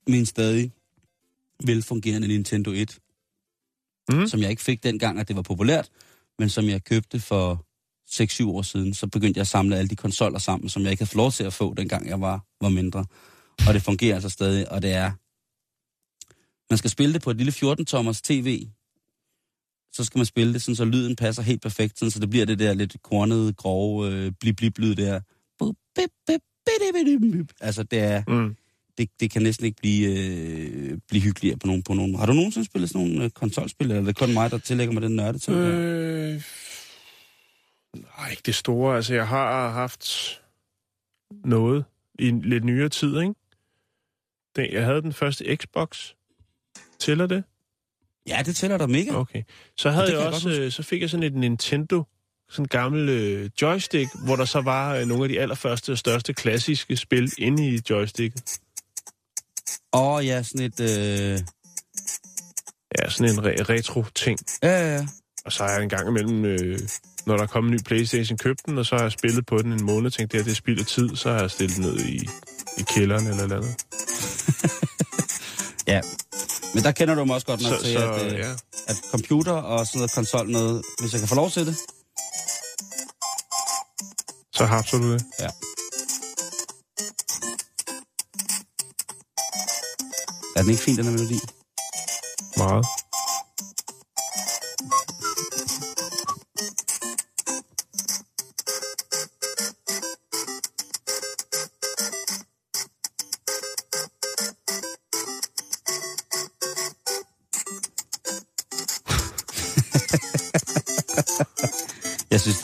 min 0.08 0.26
stadig 0.26 0.72
velfungerende 1.64 2.28
Nintendo 2.28 2.70
1, 2.70 2.98
Mhm. 4.10 4.26
som 4.26 4.40
jeg 4.40 4.50
ikke 4.50 4.62
fik 4.62 4.82
dengang, 4.82 5.18
at 5.20 5.28
det 5.28 5.36
var 5.36 5.42
populært, 5.42 5.88
men 6.38 6.48
som 6.48 6.64
jeg 6.64 6.84
købte 6.84 7.20
for 7.20 7.64
6-7 8.10 8.48
år 8.48 8.62
siden, 8.62 8.94
så 8.94 9.06
begyndte 9.06 9.38
jeg 9.38 9.42
at 9.42 9.48
samle 9.48 9.76
alle 9.76 9.88
de 9.88 9.96
konsoller 9.96 10.38
sammen, 10.38 10.68
som 10.68 10.82
jeg 10.82 10.90
ikke 10.90 11.00
havde 11.00 11.10
fået 11.10 11.16
lov 11.16 11.32
til 11.32 11.44
at 11.44 11.52
få, 11.52 11.74
dengang 11.74 12.08
jeg 12.08 12.20
var, 12.20 12.44
var 12.60 12.68
mindre. 12.68 13.04
Og 13.68 13.74
det 13.74 13.82
fungerer 13.82 14.14
altså 14.14 14.28
stadig, 14.28 14.72
og 14.72 14.82
det 14.82 14.92
er... 14.92 15.12
Man 16.70 16.78
skal 16.78 16.90
spille 16.90 17.12
det 17.12 17.22
på 17.22 17.30
et 17.30 17.36
lille 17.36 17.52
14-tommers 17.52 18.20
tv, 18.22 18.66
så 19.92 20.04
skal 20.04 20.18
man 20.18 20.26
spille 20.26 20.52
det, 20.52 20.62
sådan, 20.62 20.76
så 20.76 20.84
lyden 20.84 21.16
passer 21.16 21.42
helt 21.42 21.62
perfekt, 21.62 21.98
sådan, 21.98 22.10
så 22.10 22.18
det 22.18 22.30
bliver 22.30 22.46
det 22.46 22.58
der 22.58 22.74
lidt 22.74 22.96
kornede, 23.02 23.52
grove, 23.52 24.10
øh, 24.10 24.32
blip 24.40 24.56
blip 24.56 24.78
lyd 24.78 24.94
der. 24.94 25.20
Altså, 27.60 27.82
det 27.82 27.98
er... 27.98 28.22
Mm. 28.28 28.56
Det, 28.98 29.10
det 29.20 29.30
kan 29.30 29.42
næsten 29.42 29.66
ikke 29.66 29.80
blive, 29.80 30.18
øh, 30.18 30.98
blive 31.08 31.22
hyggeligere 31.22 31.58
på 31.58 31.66
nogen, 31.66 31.82
på 31.82 31.94
nogen. 31.94 32.14
Har 32.14 32.26
du 32.26 32.32
nogensinde 32.32 32.66
spillet 32.66 32.90
sådan 32.90 33.06
nogle 33.06 33.24
øh, 33.24 33.30
konsolspil, 33.30 33.86
eller 33.90 34.02
er 34.02 34.04
det 34.04 34.16
kun 34.16 34.32
mig, 34.32 34.50
der 34.50 34.58
tillægger 34.58 34.94
mig 34.94 35.02
den 35.02 35.16
nørde 35.16 35.38
til? 35.38 35.54
Øh. 35.54 36.42
Nej, 37.94 38.30
ikke 38.30 38.42
det 38.46 38.54
store. 38.54 38.96
Altså, 38.96 39.14
jeg 39.14 39.28
har 39.28 39.70
haft 39.70 40.40
noget 41.44 41.84
i 42.18 42.28
en 42.28 42.42
lidt 42.42 42.64
nyere 42.64 42.88
tid, 42.88 43.20
ikke? 43.20 43.34
Den, 44.56 44.72
jeg 44.72 44.84
havde 44.84 45.02
den 45.02 45.12
første 45.12 45.56
Xbox. 45.56 46.12
Tæller 46.98 47.26
det? 47.26 47.44
Ja, 48.26 48.42
det 48.46 48.56
tæller 48.56 48.78
dig 48.78 48.90
mega. 48.90 49.14
Okay. 49.14 49.42
Så 49.76 49.90
havde 49.90 50.06
jeg 50.06 50.18
jeg 50.18 50.26
også, 50.26 50.48
godt 50.48 50.58
øh, 50.58 50.72
så 50.72 50.82
fik 50.82 51.00
jeg 51.00 51.10
sådan 51.10 51.24
et 51.24 51.34
Nintendo, 51.34 52.04
sådan 52.48 52.64
en 52.64 52.68
gammel 52.68 53.08
øh, 53.08 53.50
joystick, 53.62 54.10
hvor 54.24 54.36
der 54.36 54.44
så 54.44 54.60
var 54.60 54.94
øh, 54.94 55.06
nogle 55.06 55.24
af 55.24 55.28
de 55.28 55.40
allerførste 55.40 55.92
og 55.92 55.98
største 55.98 56.34
klassiske 56.34 56.96
spil 56.96 57.32
inde 57.38 57.68
i 57.68 57.80
joysticket. 57.90 58.60
Åh 59.92 60.12
oh, 60.12 60.26
ja, 60.26 60.42
sådan 60.42 60.66
et... 60.66 60.80
Øh... 60.80 61.40
Ja, 62.98 63.10
sådan 63.10 63.32
en 63.32 63.38
re- 63.38 63.62
retro-ting. 63.62 64.38
Ja, 64.62 64.68
ja, 64.68 64.94
ja. 64.94 65.06
Og 65.44 65.52
så 65.52 65.64
har 65.64 65.70
jeg 65.70 65.82
en 65.82 65.88
gang 65.88 66.08
imellem, 66.08 66.44
øh, 66.44 66.78
når 67.28 67.36
der 67.36 67.42
er 67.42 67.46
kommet 67.46 67.70
en 67.70 67.74
ny 67.74 67.80
Playstation, 67.84 68.38
købt 68.38 68.66
den, 68.66 68.78
og 68.78 68.86
så 68.86 68.96
har 68.96 69.02
jeg 69.02 69.12
spillet 69.12 69.46
på 69.46 69.58
den 69.58 69.72
en 69.72 69.84
måned, 69.84 70.10
tænkte 70.10 70.36
jeg, 70.36 70.44
det 70.44 70.50
er 70.50 70.54
spild 70.54 70.80
af 70.80 70.86
tid, 70.86 71.16
så 71.16 71.32
har 71.32 71.40
jeg 71.40 71.50
stillet 71.50 71.76
den 71.76 71.84
ned 71.84 71.98
i, 71.98 72.28
i 72.78 72.82
kælderen 72.94 73.26
eller 73.26 73.46
noget 73.46 73.52
andet. 73.52 73.74
ja. 75.92 76.00
Men 76.74 76.82
der 76.82 76.92
kender 76.92 77.14
du 77.14 77.24
mig 77.24 77.34
også 77.34 77.46
godt 77.46 77.62
nok 77.62 77.72
Så, 77.72 77.84
til, 77.84 77.92
så 77.92 78.12
at, 78.12 78.32
øh, 78.32 78.38
ja. 78.38 78.50
at 78.88 78.96
computer 79.10 79.52
og 79.52 79.86
sådan 79.86 79.98
noget 79.98 80.12
konsol 80.14 80.50
noget, 80.50 80.82
hvis 81.00 81.12
jeg 81.12 81.20
kan 81.20 81.28
få 81.28 81.34
lov 81.34 81.50
til 81.50 81.66
det. 81.66 81.76
Så 84.52 84.64
har 84.64 84.88
du 84.92 85.12
det. 85.12 85.24
Ja. 85.40 85.50
Er 90.56 90.62
den 90.62 90.70
ikke 90.70 90.82
fin, 90.82 90.96
den 90.96 91.04
her 91.04 91.12
melodi? 91.12 91.38
Meget. 92.56 92.86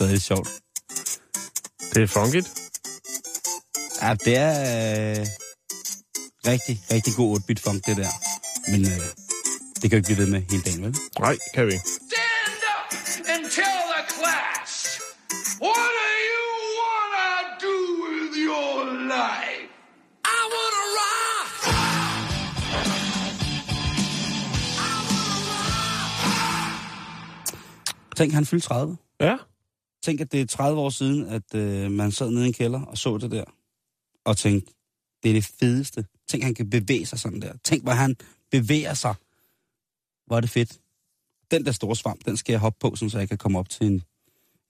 Stadig, 0.05 0.11
det 0.11 0.17
er 0.17 0.35
sjovt. 0.35 0.49
Det 1.93 2.03
er 2.03 2.07
funkigt. 2.07 2.47
Ja, 4.01 4.13
det 4.25 4.37
er 4.37 4.53
øh, 5.19 5.25
rigtig, 6.51 6.75
rigtig 6.91 7.13
god 7.15 7.39
8-bit 7.39 7.59
funk, 7.59 7.85
det 7.85 7.97
der. 7.97 8.11
Men 8.71 8.81
øh, 8.85 9.01
det 9.81 9.81
kan 9.81 9.91
jo 9.91 9.97
ikke 9.97 10.07
blive 10.07 10.17
ved 10.17 10.27
med 10.27 10.41
hele 10.51 10.63
dagen, 10.63 10.83
vel? 10.83 10.95
Nej, 11.19 11.37
kan 11.53 11.67
vi 11.67 11.71
ikke. 11.71 11.85
Stand 11.85 12.63
up 12.73 12.87
and 13.33 13.43
tell 13.57 13.81
the 13.95 14.03
class. 14.15 14.71
What 15.65 15.89
do 15.99 16.09
you 16.31 16.45
wanna 16.81 17.29
do 17.67 17.75
with 18.05 18.33
your 18.49 18.75
life? 19.15 19.67
I 20.37 20.39
wanna 20.55 20.83
rock. 20.99 21.49
Tænk, 28.17 28.33
han 28.33 28.45
fyldte 28.45 28.67
30. 28.67 28.97
Ja. 29.19 29.37
Tænk, 30.05 30.21
at 30.21 30.31
det 30.31 30.41
er 30.41 30.45
30 30.45 30.79
år 30.81 30.89
siden, 30.89 31.25
at 31.25 31.55
øh, 31.55 31.91
man 31.91 32.11
sad 32.11 32.31
nede 32.31 32.43
i 32.45 32.47
en 32.47 32.53
kælder 32.53 32.81
og 32.81 32.97
så 32.97 33.17
det 33.17 33.31
der. 33.31 33.43
Og 34.25 34.37
tænkte, 34.37 34.73
Det 35.23 35.29
er 35.29 35.33
det 35.33 35.43
fedeste. 35.59 36.05
Tænk, 36.27 36.43
han 36.43 36.53
kan 36.55 36.69
bevæge 36.69 37.05
sig 37.05 37.19
sådan 37.19 37.41
der. 37.41 37.53
Tænk, 37.63 37.83
hvor 37.83 37.91
han 37.91 38.15
bevæger 38.51 38.93
sig. 38.93 39.15
Hvor 40.27 40.35
er 40.37 40.41
det 40.41 40.49
fedt. 40.49 40.79
Den 41.51 41.65
der 41.65 41.71
store 41.71 41.95
svamp, 41.95 42.25
den 42.25 42.37
skal 42.37 42.53
jeg 42.53 42.59
hoppe 42.59 42.77
på, 42.81 42.95
sådan, 42.95 43.09
så 43.09 43.19
jeg 43.19 43.29
kan 43.29 43.37
komme 43.37 43.59
op 43.59 43.69
til 43.69 43.87
en, 43.87 43.99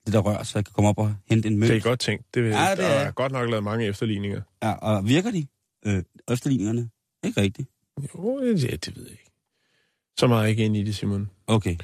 det 0.06 0.12
der 0.12 0.18
rør, 0.18 0.42
så 0.42 0.58
jeg 0.58 0.64
kan 0.64 0.72
komme 0.72 0.88
op 0.88 0.98
og 0.98 1.14
hente 1.28 1.48
en 1.48 1.58
møl. 1.58 1.68
Det 1.68 1.76
er 1.76 1.80
godt 1.80 2.00
tænkt. 2.00 2.34
Det, 2.34 2.40
Ja, 2.50 2.62
ja, 2.64 2.70
det 2.70 2.78
det 2.78 2.84
er- 2.86 2.88
er. 2.90 2.98
Der 2.98 3.06
er 3.06 3.10
godt 3.10 3.32
nok 3.32 3.50
lavet 3.50 3.64
mange 3.64 3.86
efterligninger. 3.86 4.40
Ja, 4.62 4.72
og 4.72 5.08
virker 5.08 5.30
de? 5.30 5.46
Øh, 5.86 6.02
efterligningerne? 6.30 6.90
Ikke 7.24 7.40
rigtigt. 7.40 7.68
Jo, 8.14 8.40
ja, 8.44 8.76
det 8.76 8.96
ved 8.96 9.02
jeg 9.02 9.12
ikke. 9.12 9.30
Så 10.18 10.26
meget 10.26 10.48
ikke 10.50 10.64
ind 10.64 10.76
i 10.76 10.82
det, 10.82 10.96
Simon. 10.96 11.30
Okay. 11.46 11.76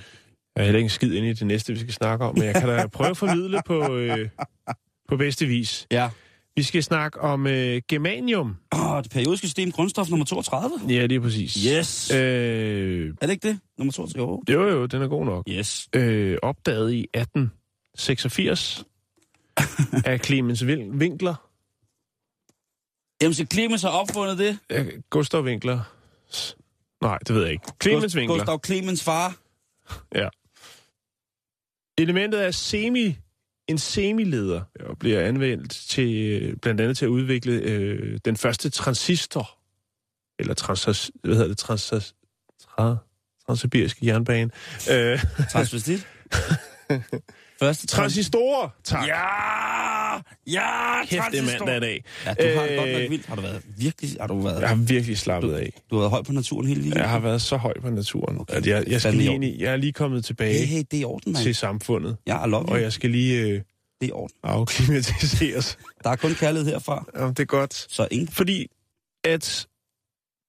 Jeg 0.56 0.62
er 0.62 0.64
heller 0.64 0.78
ikke 0.78 0.86
en 0.86 0.90
skid 0.90 1.12
ind 1.12 1.26
i 1.26 1.32
det 1.32 1.46
næste, 1.46 1.72
vi 1.72 1.78
skal 1.78 1.92
snakke 1.92 2.24
om, 2.24 2.34
men 2.34 2.44
jeg 2.44 2.54
kan 2.54 2.68
da 2.68 2.86
prøve 2.98 3.10
at 3.10 3.16
formidle 3.16 3.60
på, 3.66 3.94
øh, 3.94 4.28
på 5.08 5.16
bedste 5.16 5.46
vis. 5.46 5.86
Ja. 5.90 6.10
Vi 6.56 6.62
skal 6.62 6.82
snakke 6.82 7.20
om 7.20 7.46
øh, 7.46 7.82
germanium. 7.88 8.56
Åh, 8.74 9.02
det 9.02 9.10
periodiske 9.10 9.46
system, 9.46 9.72
grundstof 9.72 10.10
nummer 10.10 10.24
32. 10.26 10.80
Ja, 10.88 11.06
det 11.06 11.12
er 11.16 11.20
præcis. 11.20 11.54
Yes. 11.54 12.10
Øh. 12.10 13.14
Er 13.20 13.26
det 13.26 13.30
ikke 13.32 13.48
det? 13.48 13.58
Nummer 13.78 13.92
32? 13.92 14.42
Jo. 14.48 14.62
jo, 14.62 14.68
jo, 14.68 14.86
den 14.86 15.02
er 15.02 15.08
god 15.08 15.24
nok. 15.24 15.44
Yes. 15.48 15.88
Øh, 15.94 16.38
opdaget 16.42 16.92
i 16.92 17.00
1886 17.14 18.84
af 20.04 20.20
Clemens 20.20 20.64
Winkler. 20.64 21.34
Jamen, 23.22 23.34
så 23.34 23.46
Clemens 23.52 23.82
har 23.82 23.90
opfundet 23.90 24.38
det. 24.38 24.58
Øh, 24.70 24.86
Gustav 25.10 25.42
Winkler. 25.42 25.80
Nej, 27.02 27.18
det 27.18 27.34
ved 27.34 27.42
jeg 27.42 27.52
ikke. 27.52 27.64
Clemens 27.82 28.16
Winkler. 28.16 28.38
Gustav 28.38 28.60
Clemens 28.66 29.04
far. 29.04 29.36
Ja. 30.14 30.28
Elementet 31.98 32.44
er 32.44 32.50
semi, 32.50 33.18
en 33.68 33.78
semileder 33.78 34.60
og 34.80 34.98
bliver 34.98 35.20
anvendt 35.20 35.70
til 35.70 36.14
øh, 36.14 36.56
blandt 36.56 36.80
andet 36.80 36.96
til 36.96 37.04
at 37.04 37.08
udvikle 37.08 37.52
øh, 37.52 38.18
den 38.24 38.36
første 38.36 38.70
transistor, 38.70 39.58
eller 40.38 40.54
trans, 40.54 41.10
hvad 41.24 41.34
hedder 41.34 41.48
det, 41.48 41.58
trans, 41.58 42.14
tra, 42.60 42.96
transsibiriske 43.46 44.06
jernbane. 44.06 44.50
Øh, 44.90 45.18
Transvestit. 45.52 46.06
Første 47.62 47.86
trans... 47.86 48.12
transistorer, 48.12 48.68
tak. 48.84 49.06
Ja! 49.08 49.14
Ja! 50.46 51.04
Kæft, 51.06 51.10
det 51.10 51.18
er 51.18 51.22
transistor. 51.42 51.66
mandag 51.66 51.76
i 51.76 51.80
dag. 51.80 52.04
Ja, 52.26 52.30
du 52.30 52.58
har 52.58 52.66
det 52.66 52.76
godt 52.78 52.88
Øh, 52.88 53.00
nok 53.00 53.10
vildt. 53.10 53.26
Har 53.26 53.34
du 53.36 53.42
været 53.42 53.62
virkelig... 53.78 54.16
Har 54.20 54.26
du 54.26 54.40
været... 54.40 54.60
Jeg 54.60 54.68
har 54.68 54.76
virkelig 54.76 55.18
slappet 55.18 55.54
af. 55.54 55.72
Du 55.90 55.94
har 55.94 56.00
været 56.02 56.10
høj 56.10 56.22
på 56.22 56.32
naturen 56.32 56.66
hele 56.66 56.80
weekenden? 56.80 57.00
Jeg 57.00 57.10
har 57.10 57.18
været 57.18 57.42
så 57.42 57.56
høj 57.56 57.72
på 57.80 57.90
naturen, 57.90 58.40
Okay, 58.40 58.54
at 58.54 58.66
jeg, 58.66 58.84
jeg, 58.86 59.00
skal 59.00 59.14
lige 59.14 59.34
ind 59.34 59.44
i, 59.44 59.62
jeg 59.62 59.72
er 59.72 59.76
lige 59.76 59.92
kommet 59.92 60.24
tilbage 60.24 60.58
Hey, 60.58 60.66
hey, 60.66 60.82
det 60.90 61.00
er 61.02 61.06
orden, 61.06 61.34
til 61.34 61.54
samfundet, 61.54 62.16
Ja, 62.26 62.44
I 62.46 62.48
love 62.48 62.68
og 62.68 62.80
jeg 62.82 62.92
skal 62.92 63.10
lige 63.10 63.40
øh, 63.40 63.60
Det 64.00 64.08
er 64.10 64.14
orden. 64.14 64.36
afklimatiseres. 64.42 65.78
Der 66.04 66.10
er 66.10 66.16
kun 66.16 66.34
kærlighed 66.34 66.72
herfra, 66.72 67.04
Jamen, 67.16 67.30
det 67.34 67.40
er 67.42 67.44
godt. 67.44 67.74
så 67.74 68.08
ingen... 68.10 68.28
Fordi 68.28 68.66
at 69.24 69.66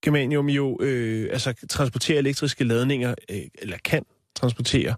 germanium 0.05 0.49
jo 0.49 0.78
øh, 0.82 1.30
altså 1.32 1.53
transporterer 1.70 2.20
elektriske 2.20 2.64
ladninger, 2.64 3.16
øh, 3.32 3.41
eller 3.61 3.78
kan 3.86 4.03
transportere 4.36 4.95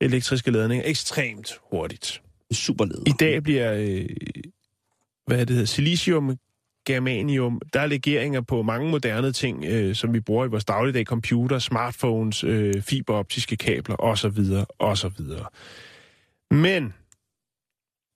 elektriske 0.00 0.50
ladninger 0.50 0.88
ekstremt 0.88 1.52
hurtigt. 1.70 2.22
Super 2.52 2.84
leder. 2.84 3.02
I 3.06 3.12
dag 3.20 3.42
bliver, 3.42 3.74
øh, 3.74 4.06
hvad 5.26 5.38
det 5.38 5.50
hedder, 5.50 5.64
silicium, 5.64 6.38
germanium, 6.86 7.60
der 7.72 7.80
er 7.80 7.86
legeringer 7.86 8.40
på 8.40 8.62
mange 8.62 8.90
moderne 8.90 9.32
ting, 9.32 9.64
øh, 9.64 9.94
som 9.94 10.14
vi 10.14 10.20
bruger 10.20 10.44
i 10.44 10.48
vores 10.48 10.64
dagligdag, 10.64 11.04
computer, 11.04 11.58
smartphones, 11.58 12.44
øh, 12.44 12.82
fiberoptiske 12.82 13.56
kabler 13.56 13.96
osv. 14.02 14.38
osv. 14.78 15.20
Men 16.50 16.94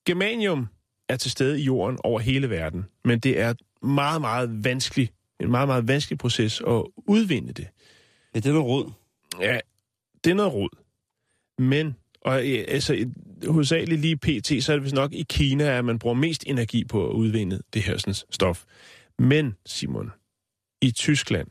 germanium 0.07 0.69
er 1.09 1.17
til 1.17 1.31
stede 1.31 1.61
i 1.61 1.65
jorden 1.65 1.99
over 2.05 2.21
hele 2.21 2.51
verden, 2.51 2.87
men 3.05 3.19
det 3.19 3.41
er 3.41 3.55
meget, 3.87 4.21
meget 4.21 4.65
vanskelig, 4.65 5.11
en 5.41 5.51
meget, 5.51 5.69
meget 5.69 5.89
vanskelig 5.89 6.19
proces 6.19 6.61
at 6.61 6.83
udvinde 6.97 7.53
det. 7.53 7.69
Ja, 8.35 8.41
det 8.41 8.47
er 8.47 8.53
noget 8.53 8.67
råd. 8.67 8.93
Ja, 9.41 9.59
det 10.25 10.31
er 10.31 10.35
noget 10.35 10.53
rod. 10.53 10.80
Men, 11.61 11.97
og 12.21 12.49
øh, 12.49 12.65
altså, 12.69 13.07
hovedsageligt 13.47 14.01
lige 14.01 14.17
pt, 14.17 14.65
så 14.65 14.73
er 14.73 14.77
det 14.77 14.85
vist 14.85 14.95
nok 14.95 15.13
i 15.13 15.23
Kina, 15.31 15.65
at 15.79 15.85
man 15.85 15.99
bruger 15.99 16.15
mest 16.17 16.45
energi 16.47 16.85
på 16.85 17.09
at 17.11 17.13
udvinde 17.15 17.61
det 17.73 17.83
her 17.83 17.97
sådan, 17.97 18.15
stof. 18.31 18.65
Men, 19.19 19.57
Simon, 19.67 20.11
i 20.83 20.91
Tyskland, 20.91 21.49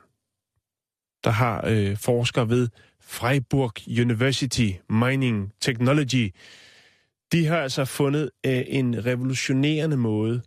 der 1.24 1.30
har 1.30 1.66
øh, 1.68 1.97
forskere 1.97 2.49
ved 2.49 2.68
Freiburg 3.01 3.74
University 4.01 4.72
Mining 4.89 5.53
Technology, 5.62 6.34
de 7.32 7.45
har 7.45 7.57
altså 7.57 7.86
fundet 7.86 8.32
øh, 8.45 8.64
en 8.68 9.05
revolutionerende 9.05 9.97
måde 9.97 10.41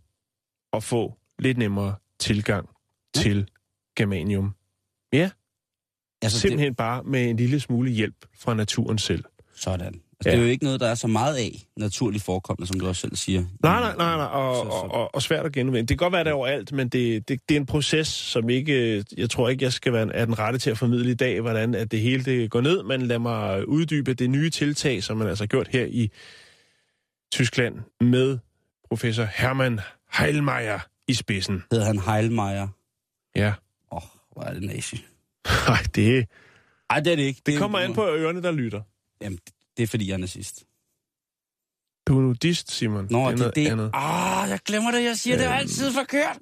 at 0.72 0.84
få 0.84 1.14
lidt 1.38 1.58
nemmere 1.58 1.94
tilgang 2.20 2.68
Ja. 3.16 3.20
til 3.20 3.48
germanium. 3.96 4.54
Ja, 5.12 5.30
Altså, 6.22 6.40
Simpelthen 6.40 6.74
bare 6.74 7.02
med 7.02 7.30
en 7.30 7.36
lille 7.36 7.60
smule 7.60 7.90
hjælp 7.90 8.26
fra 8.34 8.54
naturen 8.54 8.98
selv. 8.98 9.24
Det, 9.64 9.80
sådan. 9.80 9.86
Altså, 9.86 10.00
Ja. 10.24 10.30
Det 10.30 10.38
er 10.38 10.42
jo 10.42 10.48
ikke 10.50 10.64
noget, 10.64 10.80
der 10.80 10.86
er 10.88 10.94
så 10.94 11.06
meget 11.06 11.36
af 11.36 11.66
naturligt 11.76 12.24
forekommende, 12.24 12.66
som 12.68 12.80
du 12.80 12.88
også 12.88 13.00
selv 13.00 13.16
siger. 13.16 13.40
Nej, 13.62 13.80
nej, 13.80 13.94
nej, 13.96 14.16
nej 14.16 14.26
og, 14.26 14.56
Så- 14.56 14.62
så- 14.62 14.68
og, 14.76 14.90
og, 14.94 15.14
og 15.14 15.22
svært 15.22 15.46
at 15.46 15.52
genvinde. 15.52 15.80
Det 15.80 15.88
kan 15.88 15.96
godt 15.96 16.12
være, 16.12 16.24
det 16.24 16.30
er 16.30 16.34
overalt, 16.34 16.72
men 16.72 16.88
det, 16.88 17.28
det, 17.28 17.40
det 17.48 17.54
er 17.56 17.60
en 17.60 17.66
proces, 17.66 18.06
som 18.08 18.50
ikke... 18.50 19.04
Jeg 19.16 19.30
tror 19.30 19.48
ikke, 19.48 19.64
jeg 19.64 19.72
skal 19.72 19.92
være 19.92 20.14
er 20.14 20.24
den 20.24 20.38
rette 20.38 20.58
til 20.58 20.70
at 20.70 20.78
formidle 20.78 21.10
i 21.10 21.14
dag, 21.14 21.40
hvordan 21.40 21.74
at 21.74 21.90
det 21.92 22.00
hele 22.00 22.24
det 22.24 22.50
går 22.50 22.60
ned, 22.60 22.82
men 22.82 23.02
lad 23.02 23.18
mig 23.18 23.68
uddybe 23.68 24.14
det 24.14 24.30
nye 24.30 24.50
tiltag, 24.50 25.02
som 25.02 25.16
man 25.16 25.28
altså 25.28 25.44
har 25.44 25.46
gjort 25.48 25.68
her 25.68 25.84
i 25.84 26.10
Tyskland 27.32 27.74
med 28.00 28.38
professor 28.88 29.24
Hermann 29.34 29.80
Heilmeier 30.18 30.78
i 31.08 31.14
spidsen. 31.14 31.62
Hedder 31.72 31.86
han 31.86 31.98
Heilmeier. 31.98 32.68
Ja. 33.36 33.52
Åh, 33.92 33.96
oh, 33.96 34.02
hvor 34.32 34.42
er 34.42 34.54
det 34.54 34.62
nazi. 34.62 35.04
Nej, 35.68 35.78
det, 35.94 36.26
Ej, 36.90 37.00
det 37.00 37.12
er 37.12 37.16
det 37.16 37.22
ikke. 37.22 37.42
det 37.46 37.58
kommer 37.58 37.78
an 37.78 37.94
på 37.94 38.06
ørerne, 38.08 38.42
der 38.42 38.50
lytter. 38.52 38.80
Jamen, 39.22 39.38
det 39.76 39.82
er 39.82 39.86
fordi, 39.86 40.08
jeg 40.08 40.14
er 40.14 40.18
nazist. 40.18 40.64
Du 42.08 42.18
er 42.18 42.22
nudist, 42.22 42.70
Simon. 42.72 43.06
Nå, 43.10 43.30
det 43.30 43.40
er 43.40 43.50
det, 43.50 43.68
andet. 43.68 43.90
Ah, 43.94 44.50
jeg 44.50 44.58
glemmer 44.64 44.90
det. 44.90 45.04
Jeg 45.04 45.16
siger, 45.18 45.36
det 45.36 45.46
er 45.46 45.50
Øhm. 45.50 45.58
altid 45.58 45.92
forkert. 45.92 46.38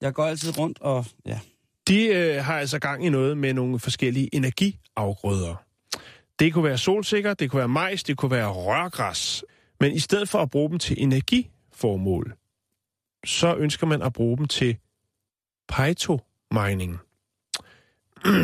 Jeg 0.00 0.14
går 0.14 0.24
altid 0.24 0.58
rundt 0.58 0.80
og... 0.80 1.04
Ja. 1.26 1.40
De 1.88 2.06
øh, 2.06 2.44
har 2.44 2.58
altså 2.58 2.78
gang 2.78 3.06
i 3.06 3.08
noget 3.08 3.38
med 3.38 3.52
nogle 3.54 3.78
forskellige 3.80 4.34
energiafgrøder. 4.34 5.54
Det 6.38 6.52
kunne 6.52 6.64
være 6.64 6.78
solsikker, 6.78 7.34
det 7.34 7.50
kunne 7.50 7.58
være 7.58 7.68
majs, 7.68 8.02
det 8.02 8.16
kunne 8.16 8.30
være 8.30 8.48
rørgræs. 8.48 9.44
Men 9.80 9.92
i 9.92 9.98
stedet 9.98 10.28
for 10.28 10.38
at 10.38 10.50
bruge 10.50 10.70
dem 10.70 10.78
til 10.78 10.96
energiformål, 11.02 12.34
så 13.24 13.56
ønsker 13.56 13.86
man 13.86 14.02
at 14.02 14.12
bruge 14.12 14.38
dem 14.38 14.48
til 14.48 14.76
phytomining. 15.72 16.98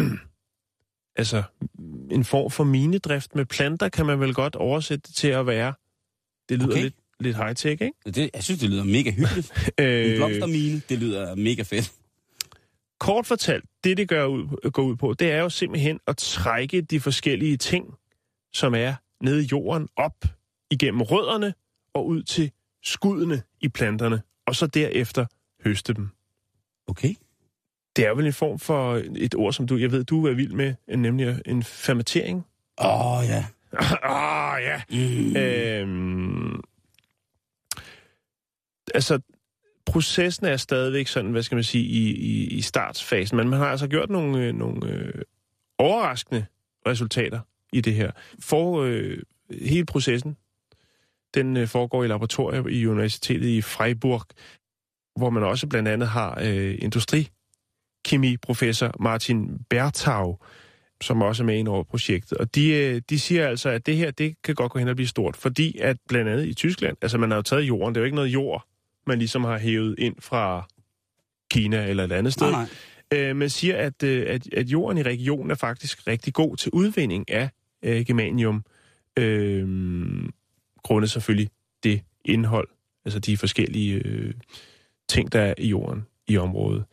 altså 1.17 1.43
en 2.13 2.25
form 2.25 2.51
for 2.51 2.65
minedrift 2.65 3.35
med 3.35 3.45
planter, 3.47 3.89
kan 3.89 4.07
man 4.07 4.21
vel 4.21 4.35
godt 4.35 4.57
oversætte 4.57 5.03
det 5.09 5.15
til 5.17 5.29
at 5.29 5.47
være. 5.47 5.75
Det 6.49 6.59
lyder 6.59 6.71
Okay. 6.71 6.83
lidt, 6.83 6.95
lidt 7.21 7.37
high-tech, 7.37 7.71
ikke? 7.71 7.93
Det, 8.07 8.31
jeg 8.35 8.45
synes, 8.45 8.61
det 8.61 8.71
lyder 8.71 8.85
mega 8.85 9.11
hyggeligt. 9.11 9.53
En 9.79 9.85
Øh, 9.85 10.17
blomstermine, 10.17 10.83
det 10.89 10.99
lyder 10.99 11.35
mega 11.35 11.63
fedt. 11.63 11.93
kort 13.01 13.27
fortalt, 13.27 13.65
det 13.85 13.97
det 13.97 14.09
gør 14.09 14.25
ud, 14.25 14.71
går 14.71 14.83
ud 14.83 14.97
på, 14.97 15.15
det 15.15 15.31
er 15.33 15.39
jo 15.43 15.49
simpelthen 15.49 16.01
at 16.07 16.17
trække 16.17 16.81
de 16.81 17.01
forskellige 17.01 17.57
ting, 17.57 17.95
som 18.53 18.75
er 18.75 18.95
nede 19.25 19.43
i 19.45 19.49
jorden, 19.53 19.89
op 19.97 20.25
igennem 20.71 21.03
rødderne 21.03 21.55
og 21.95 22.07
ud 22.07 22.23
til 22.23 22.51
skuddene 22.83 23.43
i 23.61 23.69
planterne, 23.69 24.23
og 24.47 24.57
så 24.57 24.67
derefter 24.67 25.27
høste 25.65 25.93
dem. 25.95 26.09
Okay. 26.87 27.15
Det 27.97 28.07
er 28.07 28.15
vel 28.15 28.27
en 28.27 28.33
form 28.33 28.59
for 28.59 29.03
et 29.17 29.35
ord, 29.35 29.53
som 29.53 29.67
du, 29.67 29.77
jeg 29.77 29.93
ved, 29.93 30.05
du 30.05 30.27
er 30.27 30.33
vild 30.33 30.53
med, 30.53 30.75
nemlig 30.97 31.41
en 31.47 31.63
fermentering. 31.63 32.47
Åh, 32.81 33.17
oh, 33.19 33.25
ja. 33.25 33.45
ah, 34.03 34.63
ja. 34.63 34.83
Mm. 34.91 35.37
Øhm, 35.37 36.61
altså, 38.95 39.21
processen 39.87 40.47
er 40.47 40.57
stadigvæk 40.57 41.07
sådan, 41.07 41.31
hvad 41.31 41.43
skal 41.43 41.57
man 41.57 41.65
sige, 41.65 41.85
i, 41.85 42.11
i, 42.11 42.47
i 42.47 42.61
startsfasen, 42.61 43.37
men 43.37 43.49
man 43.49 43.59
har 43.59 43.67
altså 43.67 43.89
gjort 43.89 44.11
nogle, 44.11 44.45
øh, 44.45 44.55
nogle 44.55 44.91
øh, 44.91 45.23
overraskende 45.79 46.47
resultater 46.87 47.41
i 47.73 47.81
det 47.81 47.95
her. 47.95 48.11
For 48.41 48.83
øh, 48.83 49.19
hele 49.61 49.87
processen, 49.87 50.37
den 51.35 51.57
øh, 51.57 51.69
foregår 51.69 52.05
i 52.05 52.07
laboratorier 52.07 52.67
i 52.67 52.87
Universitetet 52.87 53.49
i 53.49 53.63
Freiburg, 53.63 54.23
hvor 55.17 55.31
man 55.31 55.43
også 55.43 55.67
blandt 55.67 55.89
andet 55.89 56.09
har 56.09 56.39
øh, 56.43 56.79
industrikemi-professor 58.05 58.95
Martin 59.01 59.59
Bertau, 59.71 60.39
som 61.03 61.23
også 61.23 61.43
er 61.43 61.47
med 61.47 61.59
ind 61.59 61.69
over 61.69 61.83
projektet. 61.83 62.39
Og 62.39 62.55
de, 62.55 62.71
øh, 62.75 63.03
de 63.11 63.19
siger 63.19 63.49
altså, 63.49 63.69
at 63.69 63.87
det 63.87 63.97
her, 63.97 64.11
det 64.11 64.35
kan 64.45 64.55
godt 64.55 64.73
gå 64.73 64.79
hen 64.79 64.89
og 64.89 64.97
blive 64.97 65.09
stort, 65.09 65.37
fordi 65.37 65.79
at 65.79 65.97
blandt 66.09 66.31
andet 66.31 66.47
i 66.47 66.55
Tyskland, 66.55 66.97
altså 67.03 67.19
man 67.19 67.31
har 67.31 67.37
jo 67.37 67.43
taget 67.43 67.63
jorden, 67.63 67.95
det 67.95 68.01
er 68.01 68.03
jo 68.03 68.05
ikke 68.05 68.15
noget 68.15 68.29
jord, 68.29 68.65
man 69.07 69.19
ligesom 69.19 69.45
har 69.45 69.59
hævet 69.59 69.95
ind 69.99 70.15
fra 70.19 70.69
Kina 71.51 71.87
eller 71.87 72.05
et 72.05 72.13
andet 72.13 72.33
sted. 72.33 72.51
Nej, 72.51 72.67
nej. 73.13 73.21
Øh, 73.21 73.37
man 73.37 73.51
siger, 73.51 73.77
at, 73.77 74.03
øh, 74.03 74.27
at, 74.29 74.55
at 74.55 74.67
jorden 74.67 74.99
i 74.99 75.03
regionen 75.03 75.51
er 75.51 75.55
faktisk 75.55 76.07
rigtig 76.07 76.35
god 76.35 76.57
til 76.57 76.71
udvinding 76.73 77.31
af 77.31 77.51
øh, 77.83 78.05
germanium, 78.07 78.65
øh, 79.19 79.69
grundet 80.83 81.11
selvfølgelig 81.11 81.51
det 81.83 82.03
indhold, 82.25 82.69
altså 83.05 83.19
de 83.19 83.37
forskellige 83.37 83.95
øh, 83.95 84.35
ting, 85.09 85.33
der 85.33 85.41
er 85.41 85.55
i 85.59 85.69
jorden. 85.69 86.07
i 86.29 86.37
området. 86.37 86.85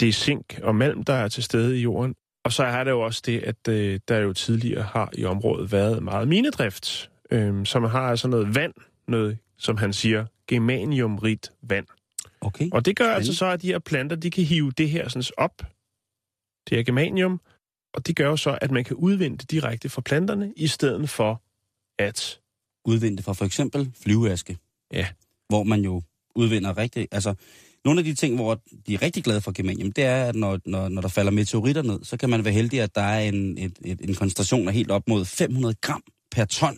Det 0.00 0.08
er 0.08 0.12
zink 0.12 0.60
og 0.62 0.74
malm, 0.74 1.02
der 1.02 1.12
er 1.12 1.28
til 1.28 1.42
stede 1.42 1.78
i 1.78 1.82
jorden. 1.82 2.14
Og 2.44 2.52
så 2.52 2.64
er 2.64 2.84
der 2.84 2.90
jo 2.90 3.00
også 3.00 3.22
det, 3.26 3.40
at 3.40 3.68
øh, 3.68 4.00
der 4.08 4.18
jo 4.18 4.32
tidligere 4.32 4.82
har 4.82 5.10
i 5.12 5.24
området 5.24 5.72
været 5.72 6.02
meget 6.02 6.28
minedrift. 6.28 7.10
Øh, 7.30 7.66
så 7.66 7.80
man 7.80 7.90
har 7.90 8.00
altså 8.00 8.28
noget 8.28 8.54
vand, 8.54 8.74
noget, 9.08 9.38
som 9.58 9.76
han 9.76 9.92
siger, 9.92 10.26
germaniumrigt 10.48 11.52
vand. 11.62 11.86
Okay. 12.40 12.68
Og 12.72 12.84
det 12.84 12.96
gør 12.96 13.04
Spændende. 13.04 13.16
altså 13.16 13.34
så, 13.34 13.46
at 13.46 13.62
de 13.62 13.66
her 13.66 13.78
planter, 13.78 14.16
de 14.16 14.30
kan 14.30 14.44
hive 14.44 14.70
det 14.70 14.90
her 14.90 15.08
sådan 15.08 15.24
op, 15.36 15.58
det 16.68 16.76
her 16.76 16.82
germanium, 16.82 17.40
og 17.94 18.06
det 18.06 18.16
gør 18.16 18.28
jo 18.28 18.36
så, 18.36 18.58
at 18.60 18.70
man 18.70 18.84
kan 18.84 18.96
udvinde 18.96 19.38
det 19.38 19.50
direkte 19.50 19.88
fra 19.88 20.00
planterne, 20.00 20.52
i 20.56 20.66
stedet 20.66 21.10
for 21.10 21.42
at... 21.98 22.40
Udvinde 22.84 23.22
fra 23.22 23.32
for 23.32 23.44
eksempel 23.44 23.92
flyveaske. 24.02 24.58
Ja. 24.92 25.08
Hvor 25.48 25.62
man 25.62 25.80
jo 25.80 26.02
udvinder 26.34 26.76
rigtig... 26.76 27.08
Altså, 27.10 27.34
nogle 27.86 28.00
af 28.00 28.04
de 28.04 28.14
ting, 28.14 28.34
hvor 28.34 28.60
de 28.86 28.94
er 28.94 29.02
rigtig 29.02 29.24
glade 29.24 29.40
for 29.40 29.52
germanium, 29.52 29.92
det 29.92 30.04
er, 30.04 30.24
at 30.24 30.34
når, 30.34 30.58
når, 30.66 30.88
når 30.88 31.00
der 31.02 31.08
falder 31.08 31.32
meteoritter 31.32 31.82
ned, 31.82 31.98
så 32.02 32.16
kan 32.16 32.30
man 32.30 32.44
være 32.44 32.54
heldig, 32.54 32.80
at 32.80 32.94
der 32.94 33.02
er 33.02 33.20
en, 33.20 33.58
et, 33.58 33.72
et, 33.84 34.00
en 34.00 34.14
koncentration 34.14 34.68
af 34.68 34.74
helt 34.74 34.90
op 34.90 35.02
mod 35.08 35.24
500 35.24 35.74
gram 35.82 36.02
per 36.30 36.44
ton. 36.44 36.76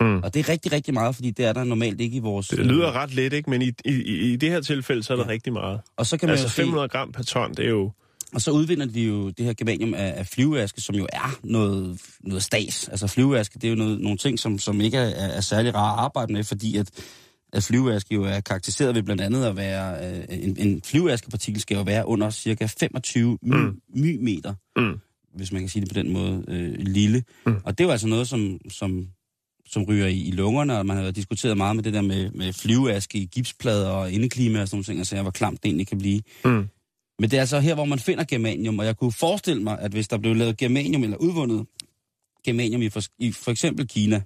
Mm. 0.00 0.22
Og 0.22 0.34
det 0.34 0.40
er 0.40 0.48
rigtig, 0.48 0.72
rigtig 0.72 0.94
meget, 0.94 1.14
fordi 1.14 1.30
det 1.30 1.44
er 1.44 1.52
der 1.52 1.64
normalt 1.64 2.00
ikke 2.00 2.16
i 2.16 2.20
vores... 2.20 2.48
Det 2.48 2.58
lyder 2.66 2.92
ret 2.92 3.14
let, 3.14 3.32
ikke? 3.32 3.50
Men 3.50 3.62
i, 3.62 3.72
i, 3.84 4.32
i 4.32 4.36
det 4.36 4.50
her 4.50 4.60
tilfælde, 4.60 5.02
så 5.02 5.12
er 5.12 5.16
der 5.16 5.24
Ja. 5.24 5.30
rigtig 5.30 5.52
meget. 5.52 5.80
Og 5.96 6.06
så 6.06 6.16
kan 6.16 6.26
man 6.26 6.32
Altså 6.32 6.46
jo 6.46 6.48
se, 6.50 6.56
500 6.56 6.88
gram 6.88 7.12
per 7.12 7.22
ton, 7.22 7.50
det 7.50 7.64
er 7.64 7.68
jo... 7.68 7.90
og 8.34 8.40
så 8.40 8.50
udvinder 8.50 8.86
de 8.86 9.00
jo 9.02 9.30
det 9.30 9.44
her 9.44 9.52
germanium 9.52 9.94
af, 9.94 10.14
af 10.16 10.26
flyveaske, 10.26 10.80
som 10.80 10.94
jo 10.94 11.06
er 11.12 11.38
noget, 11.42 12.00
noget 12.20 12.42
stas. 12.42 12.88
Altså 12.88 13.06
flyveaske, 13.06 13.54
det 13.58 13.64
er 13.64 13.68
jo 13.70 13.76
noget, 13.76 14.00
nogle 14.00 14.18
ting, 14.18 14.38
som, 14.38 14.58
som 14.58 14.80
ikke 14.80 14.96
er, 14.96 15.28
er 15.36 15.40
særlig 15.40 15.74
rare 15.74 15.92
at 15.92 15.98
arbejde 16.04 16.32
med, 16.32 16.44
fordi 16.44 16.76
at, 16.76 16.90
at 17.52 17.62
flyveaske 17.64 18.14
jo 18.14 18.24
er 18.24 18.40
karakteriseret 18.40 18.94
ved 18.94 19.02
blandt 19.02 19.22
andet 19.22 19.44
at 19.44 19.56
være... 19.56 20.12
Øh, 20.18 20.24
en, 20.28 20.56
en 20.58 20.82
flyveaskepartikel 20.84 21.60
skal 21.60 21.74
jo 21.76 21.82
være 21.82 22.06
under 22.06 22.30
cirka 22.30 22.66
25 22.80 23.38
my, 23.42 23.54
Mm. 23.54 23.80
mymeter, 23.96 24.54
Mm. 24.76 24.98
hvis 25.34 25.52
man 25.52 25.62
kan 25.62 25.68
sige 25.68 25.80
det 25.80 25.88
på 25.88 25.94
den 25.94 26.12
måde, 26.12 26.44
øh, 26.48 26.74
lille. 26.78 27.22
Mm. 27.46 27.56
Og 27.64 27.78
det 27.78 27.84
er 27.84 27.88
jo 27.88 27.92
altså 27.92 28.06
noget, 28.06 28.28
som, 28.28 28.58
som, 28.70 29.06
som 29.66 29.82
ryger 29.84 30.06
i, 30.06 30.18
i 30.20 30.30
lungerne, 30.30 30.78
og 30.78 30.86
man 30.86 30.96
har 30.96 31.10
diskuteret 31.10 31.56
meget 31.56 31.76
med 31.76 31.84
det 31.84 31.92
der 31.94 32.02
med, 32.02 32.30
med 32.30 32.52
flyveaske 32.52 33.18
i 33.18 33.28
gipsplader 33.32 33.88
og 33.88 34.12
indeklima 34.12 34.60
og 34.60 34.68
sådan 34.68 34.76
nogle 34.76 34.84
ting, 34.84 35.00
og 35.00 35.06
så 35.06 35.22
hvor 35.22 35.30
klamt 35.30 35.62
det 35.62 35.68
egentlig 35.68 35.86
kan 35.86 35.98
blive. 35.98 36.20
Mm. 36.44 36.68
Men 37.18 37.30
det 37.30 37.36
er 37.36 37.40
altså 37.40 37.60
her, 37.60 37.74
hvor 37.74 37.84
man 37.84 37.98
finder 37.98 38.24
germanium, 38.24 38.78
og 38.78 38.84
jeg 38.86 38.96
kunne 38.96 39.12
forestille 39.12 39.62
mig, 39.62 39.78
at 39.80 39.90
hvis 39.92 40.08
der 40.08 40.18
blev 40.18 40.34
lavet 40.34 40.56
germanium 40.56 41.02
eller 41.04 41.16
udvundet 41.16 41.66
germanium 42.44 42.82
i 42.82 42.88
for, 42.88 43.02
i 43.18 43.32
for 43.32 43.50
eksempel 43.50 43.88
Kina, 43.88 44.22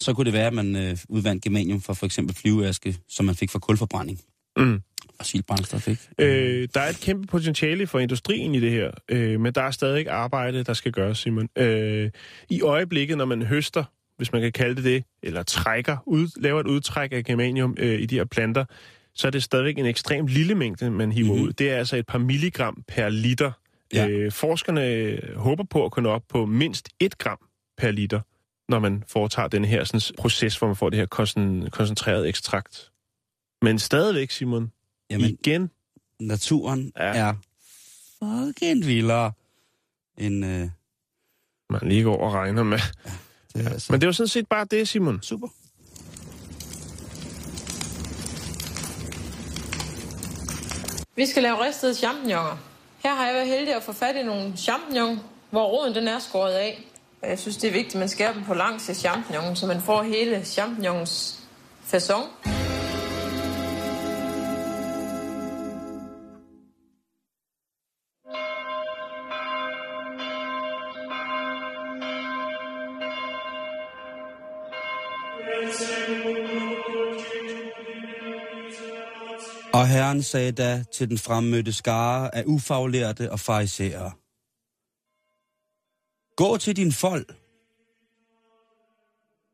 så 0.00 0.12
kunne 0.14 0.24
det 0.24 0.32
være, 0.32 0.46
at 0.46 0.52
man 0.54 0.76
øh, 0.76 0.96
udvandt 1.08 1.42
germanium 1.44 1.80
fra 1.80 1.94
for 1.94 2.06
eksempel 2.06 2.36
flyveaske, 2.36 2.96
som 3.08 3.26
man 3.26 3.34
fik 3.34 3.50
fra 3.50 3.58
kulforbrænding 3.58 4.20
Mm. 4.58 4.80
og 5.18 5.26
silbrændstof, 5.26 5.88
ikke? 5.88 6.02
Øh, 6.18 6.68
der 6.74 6.80
er 6.80 6.88
et 6.88 7.00
kæmpe 7.02 7.26
potentiale 7.26 7.86
for 7.86 7.98
industrien 7.98 8.54
i 8.54 8.60
det 8.60 8.70
her, 8.70 8.90
øh, 9.08 9.40
men 9.40 9.52
der 9.54 9.62
er 9.62 9.70
stadig 9.70 10.08
arbejde, 10.08 10.64
der 10.64 10.72
skal 10.72 10.92
gøres, 10.92 11.18
Simon. 11.18 11.48
Øh, 11.58 12.10
I 12.50 12.60
øjeblikket, 12.60 13.18
når 13.18 13.24
man 13.24 13.42
høster, 13.42 13.84
hvis 14.16 14.32
man 14.32 14.42
kan 14.42 14.52
kalde 14.52 14.74
det 14.76 14.84
det, 14.84 15.04
eller 15.22 15.42
trækker, 15.42 15.96
ud, 16.06 16.40
laver 16.42 16.60
et 16.60 16.66
udtræk 16.66 17.12
af 17.12 17.24
germanium 17.24 17.74
øh, 17.78 18.00
i 18.00 18.06
de 18.06 18.14
her 18.14 18.24
planter, 18.24 18.64
så 19.14 19.26
er 19.26 19.30
det 19.30 19.42
stadigvæk 19.42 19.78
en 19.78 19.86
ekstremt 19.86 20.28
lille 20.28 20.54
mængde, 20.54 20.90
man 20.90 21.12
hiver 21.12 21.26
Mhm. 21.26 21.34
mm-hmm. 21.34 21.48
ud. 21.48 21.52
Det 21.52 21.70
er 21.70 21.76
altså 21.76 21.96
et 21.96 22.06
par 22.06 22.18
milligram 22.18 22.82
per 22.88 23.08
liter. 23.08 23.52
Ja. 23.94 24.08
Øh, 24.08 24.32
forskerne 24.32 25.18
håber 25.36 25.64
på 25.70 25.84
at 25.84 25.92
kunne 25.92 26.08
op 26.08 26.22
på 26.28 26.46
mindst 26.46 26.88
1 27.00 27.18
gram 27.18 27.38
per 27.78 27.90
liter, 27.90 28.20
når 28.68 28.78
man 28.78 29.04
foretager 29.06 29.48
den 29.48 29.64
her 29.64 29.84
sådan, 29.84 30.14
proces, 30.18 30.56
hvor 30.58 30.66
man 30.66 30.76
får 30.76 30.90
det 30.90 30.98
her 30.98 31.06
koncen- 31.06 31.70
koncentreret 31.70 32.28
ekstrakt. 32.28 32.90
Men 33.62 33.78
stadigvæk, 33.78 34.30
Simon, 34.30 34.72
Jamen, 35.10 35.30
igen, 35.30 35.70
naturen 36.20 36.92
Ja. 36.96 37.06
ja. 37.06 37.14
er 37.28 37.34
fucking 38.18 38.86
vildere 38.86 39.32
end... 40.18 40.44
Øh, 40.46 40.68
man 41.70 41.80
lige 41.88 42.02
går 42.02 42.16
og 42.16 42.32
regner 42.32 42.62
med. 42.62 42.78
det 43.54 43.66
er 43.66 43.70
altså... 43.70 43.92
Men 43.92 44.00
det 44.00 44.06
var 44.06 44.12
sådan 44.12 44.28
set 44.28 44.48
bare 44.48 44.64
det, 44.70 44.88
Simon. 44.88 45.22
Super. 45.22 45.48
Vi 51.16 51.26
skal 51.26 51.42
lave 51.42 51.64
ristede 51.66 51.94
champignoner. 51.94 52.56
Her 53.02 53.14
har 53.14 53.26
jeg 53.26 53.34
været 53.34 53.46
heldig 53.48 53.74
at 53.76 53.82
få 53.82 53.92
fat 53.92 54.16
i 54.16 54.22
nogle 54.22 54.56
champignon, 54.56 55.18
hvor 55.50 55.66
roden 55.66 55.94
den 55.94 56.08
er 56.08 56.18
skåret 56.18 56.52
af. 56.52 56.84
Og 57.26 57.30
Jeg 57.30 57.38
synes, 57.38 57.56
det 57.56 57.68
er 57.68 57.72
vigtigt, 57.72 57.94
at 57.94 57.98
man 57.98 58.08
skærer 58.08 58.32
dem 58.32 58.44
på 58.44 58.54
langs 58.54 58.88
af 58.88 58.96
champignonen, 58.96 59.56
så 59.56 59.66
man 59.66 59.80
får 59.80 60.02
hele 60.02 60.44
champignonens 60.44 61.42
façon. 61.92 62.26
Og 79.72 79.88
herren 79.88 80.22
sagde 80.22 80.52
da 80.52 80.84
til 80.96 81.08
den 81.08 81.18
fremmødte 81.18 81.72
skare 81.72 82.34
af 82.34 82.42
ufaglærte 82.46 83.32
og 83.32 83.40
farisæere. 83.40 84.25
Gå 86.36 86.56
til 86.56 86.76
din 86.76 86.92
folk, 86.92 87.36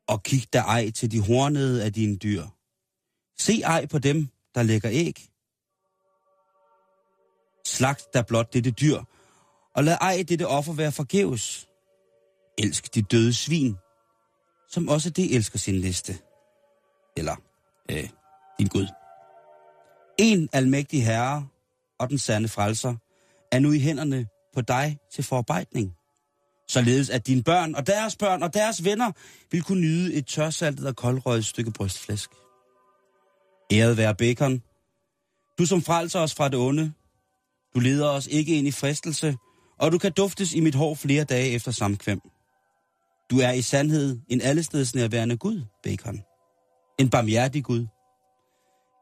og 0.07 0.23
kig 0.23 0.53
da 0.53 0.59
ej 0.59 0.91
til 0.91 1.11
de 1.11 1.21
hornede 1.21 1.83
af 1.83 1.93
dine 1.93 2.15
dyr. 2.15 2.43
Se 3.39 3.61
ej 3.61 3.85
på 3.85 3.99
dem, 3.99 4.27
der 4.55 4.63
lægger 4.63 4.89
æg. 4.93 5.29
Slagt 7.65 8.13
da 8.13 8.21
blot 8.21 8.53
dette 8.53 8.71
dyr, 8.71 8.99
og 9.75 9.83
lad 9.83 9.97
ej 10.01 10.23
dette 10.29 10.47
offer 10.47 10.73
være 10.73 10.91
forgæves. 10.91 11.69
Elsk 12.57 12.95
de 12.95 13.01
døde 13.01 13.33
svin, 13.33 13.75
som 14.69 14.89
også 14.89 15.09
det 15.09 15.35
elsker 15.35 15.59
sin 15.59 15.75
liste. 15.75 16.13
Eller, 17.17 17.35
øh, 17.91 18.09
din 18.59 18.67
Gud. 18.67 18.87
En 20.19 20.49
almægtig 20.53 21.05
herre 21.05 21.47
og 21.99 22.09
den 22.09 22.19
sande 22.19 22.47
frelser 22.47 22.95
er 23.51 23.59
nu 23.59 23.71
i 23.71 23.79
hænderne 23.79 24.27
på 24.53 24.61
dig 24.61 24.97
til 25.11 25.23
forarbejdning. 25.23 25.95
Således 26.73 27.09
at 27.09 27.27
dine 27.27 27.43
børn 27.43 27.75
og 27.75 27.87
deres 27.87 28.15
børn 28.15 28.43
og 28.43 28.53
deres 28.53 28.83
venner 28.83 29.11
vil 29.51 29.61
kunne 29.61 29.81
nyde 29.81 30.13
et 30.13 30.27
tørsaltet 30.27 30.87
og 30.87 30.95
koldrøget 30.95 31.45
stykke 31.45 31.71
brystflæsk. 31.71 32.29
Æret 33.71 33.97
være 33.97 34.15
bacon. 34.15 34.63
Du 35.59 35.65
som 35.65 35.81
frelser 35.81 36.19
os 36.19 36.35
fra 36.35 36.49
det 36.49 36.59
onde. 36.59 36.93
Du 37.75 37.79
leder 37.79 38.09
os 38.09 38.27
ikke 38.27 38.57
ind 38.57 38.67
i 38.67 38.71
fristelse, 38.71 39.37
og 39.79 39.91
du 39.91 39.97
kan 39.97 40.11
duftes 40.11 40.53
i 40.53 40.59
mit 40.59 40.75
hår 40.75 40.95
flere 40.95 41.23
dage 41.23 41.49
efter 41.51 41.71
samkvem. 41.71 42.19
Du 43.31 43.39
er 43.39 43.51
i 43.51 43.61
sandhed 43.61 44.19
en 44.27 44.41
allestedsnærværende 44.41 45.37
Gud, 45.37 45.61
bacon. 45.83 46.21
En 46.99 47.09
barmhjertig 47.09 47.63
Gud. 47.63 47.87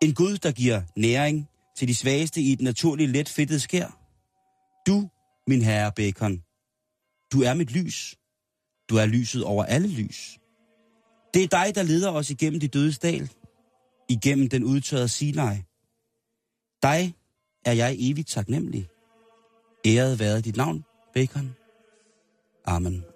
En 0.01 0.13
Gud, 0.13 0.37
der 0.37 0.51
giver 0.51 0.81
næring 0.95 1.49
til 1.77 1.87
de 1.87 1.95
svageste 1.95 2.41
i 2.41 2.51
et 2.51 2.61
naturligt 2.61 3.11
let 3.11 3.29
fedtet 3.29 3.61
skær. 3.61 3.87
Du, 4.87 5.09
min 5.47 5.61
herre 5.61 5.91
Bacon, 5.95 6.43
du 7.31 7.41
er 7.41 7.53
mit 7.53 7.71
lys. 7.71 8.15
Du 8.89 8.95
er 8.95 9.05
lyset 9.05 9.43
over 9.43 9.63
alle 9.63 9.87
lys. 9.87 10.39
Det 11.33 11.43
er 11.43 11.47
dig, 11.47 11.75
der 11.75 11.83
leder 11.83 12.11
os 12.11 12.29
igennem 12.29 12.59
de 12.59 12.67
dødes 12.67 12.99
dal, 12.99 13.29
igennem 14.09 14.49
den 14.49 14.63
udtørrede 14.63 15.07
Sinai. 15.07 15.55
Dig 16.83 17.15
er 17.65 17.73
jeg 17.73 17.95
evigt 17.99 18.27
taknemmelig. 18.27 18.89
Æret 19.85 20.19
være 20.19 20.41
dit 20.41 20.55
navn, 20.55 20.85
Bacon. 21.13 21.55
Amen. 22.65 23.10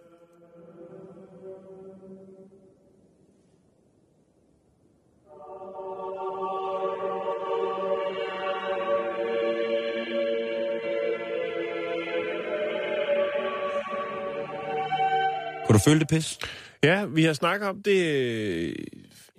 Du 15.75 15.89
føle 15.89 15.99
det 15.99 16.07
pis? 16.07 16.37
Ja, 16.83 17.05
vi 17.05 17.23
har 17.23 17.33
snakket 17.33 17.69
om 17.69 17.81
det, 17.85 18.05
øh, 18.05 18.75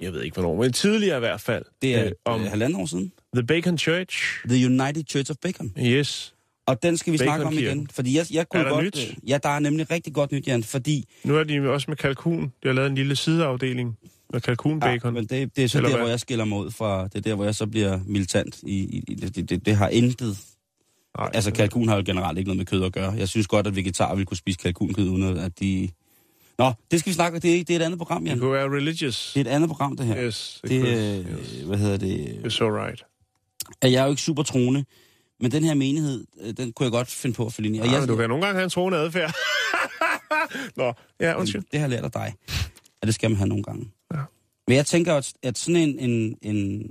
jeg 0.00 0.12
ved 0.12 0.22
ikke 0.22 0.34
hvornår, 0.34 0.62
men 0.62 0.72
tidligere 0.72 1.16
i 1.16 1.20
hvert 1.20 1.40
fald. 1.40 1.64
Det 1.82 1.94
er 1.96 2.04
øh, 2.04 2.12
om 2.24 2.40
om 2.40 2.46
halvanden 2.46 2.80
år 2.80 2.86
siden. 2.86 3.12
The 3.34 3.46
Bacon 3.46 3.78
Church. 3.78 4.16
The 4.48 4.66
United 4.66 5.04
Church 5.10 5.30
of 5.30 5.36
Bacon. 5.42 5.72
Yes. 5.80 6.34
Og 6.66 6.82
den 6.82 6.96
skal 6.96 7.12
vi 7.12 7.18
snakke 7.18 7.44
om 7.46 7.52
igen. 7.52 7.88
Fordi 7.92 8.16
jeg, 8.16 8.26
jeg 8.32 8.48
kunne 8.48 8.60
Er 8.60 8.64
der 8.64 8.74
godt... 8.74 8.84
nyt? 8.84 8.98
øh, 8.98 9.30
Ja, 9.30 9.38
der 9.42 9.48
er 9.48 9.58
nemlig 9.58 9.90
rigtig 9.90 10.14
godt 10.14 10.32
nyt, 10.32 10.46
Jan. 10.46 10.62
Fordi... 10.64 11.04
Nu 11.24 11.36
er 11.36 11.44
de 11.44 11.70
også 11.70 11.84
med 11.88 11.96
kalkun. 11.96 12.42
De 12.42 12.68
har 12.68 12.72
lavet 12.72 12.88
en 12.88 12.94
lille 12.94 13.16
sideafdeling 13.16 13.98
med 14.32 14.40
kalkunbacon. 14.40 15.14
Ja, 15.14 15.20
men 15.20 15.26
det, 15.26 15.56
det 15.56 15.64
er 15.64 15.68
så 15.68 15.78
Eller 15.78 15.88
der, 15.88 15.96
hvad? 15.96 16.04
hvor 16.04 16.10
jeg 16.10 16.20
skiller 16.20 16.44
mig 16.44 16.58
ud 16.58 16.70
fra... 16.70 17.04
Det 17.04 17.14
er 17.14 17.20
der, 17.20 17.34
hvor 17.34 17.44
jeg 17.44 17.54
så 17.54 17.66
bliver 17.66 18.00
militant. 18.06 18.58
I, 18.62 18.76
i, 18.76 19.04
i 19.08 19.14
det, 19.14 19.36
det, 19.36 19.50
det, 19.50 19.66
det 19.66 19.76
har 19.76 19.88
intet... 19.88 20.38
Nej, 21.18 21.30
Altså, 21.34 21.50
kalkun 21.52 21.88
har 21.88 21.96
jo 21.96 22.02
generelt 22.06 22.38
ikke 22.38 22.48
noget 22.48 22.58
med 22.58 22.66
kød 22.66 22.84
at 22.84 22.92
gøre. 22.92 23.12
Jeg 23.12 23.28
synes 23.28 23.46
godt, 23.46 23.66
at 23.66 23.76
vegetarer 23.76 24.14
vil 24.16 24.26
kunne 24.26 24.36
spise 24.36 24.58
kalkunkød, 24.58 25.08
uden 25.08 25.38
at 25.38 25.60
de... 25.60 25.88
Nå, 26.58 26.72
det 26.90 27.00
skal 27.00 27.10
vi 27.10 27.14
snakke 27.14 27.36
om. 27.36 27.40
Det 27.40 27.60
er, 27.60 27.64
det 27.64 27.70
er 27.76 27.80
et 27.80 27.84
andet 27.84 27.98
program, 27.98 28.22
det 28.24 28.30
Jan. 28.30 28.38
kunne 28.38 28.52
være 28.52 28.68
religious. 28.68 29.32
Det 29.34 29.46
er 29.46 29.50
et 29.50 29.54
andet 29.54 29.68
program, 29.68 29.96
det 29.96 30.06
her. 30.06 30.24
Yes, 30.26 30.60
Det, 30.68 30.80
could, 30.82 31.40
yes. 31.40 31.62
hvad 31.66 31.78
hedder 31.78 31.96
det? 31.96 32.26
It's 32.26 32.64
all 32.64 32.72
right. 32.72 33.04
jeg 33.82 33.92
er 33.94 34.04
jo 34.04 34.10
ikke 34.10 34.22
super 34.22 34.42
troende, 34.42 34.84
men 35.40 35.50
den 35.50 35.64
her 35.64 35.74
menighed, 35.74 36.26
øh, 36.40 36.56
den 36.56 36.72
kunne 36.72 36.84
jeg 36.84 36.90
godt 36.92 37.08
finde 37.08 37.36
på 37.36 37.46
at 37.46 37.52
følge 37.52 37.66
ind 37.66 37.76
i. 37.76 37.78
Og 37.80 37.86
Ja, 37.86 37.92
jeg, 37.92 38.00
men 38.00 38.08
du 38.08 38.16
kan 38.16 38.28
nogle 38.28 38.44
gange 38.44 38.56
have 38.56 38.64
en 38.64 38.70
troende 38.70 38.98
adfærd. 38.98 39.34
Nå, 40.76 40.92
ja, 41.20 41.38
undskyld. 41.38 41.62
det 41.72 41.80
har 41.80 41.86
jeg 41.86 41.90
lært 41.90 42.04
af 42.04 42.10
dig, 42.10 42.34
at 43.02 43.06
det 43.06 43.14
skal 43.14 43.30
man 43.30 43.36
have 43.36 43.48
nogle 43.48 43.64
gange. 43.64 43.90
Ja. 44.14 44.20
Men 44.68 44.76
jeg 44.76 44.86
tænker, 44.86 45.14
at, 45.14 45.32
at 45.42 45.58
sådan 45.58 45.76
en, 45.76 45.98
en, 45.98 46.36
en, 46.42 46.90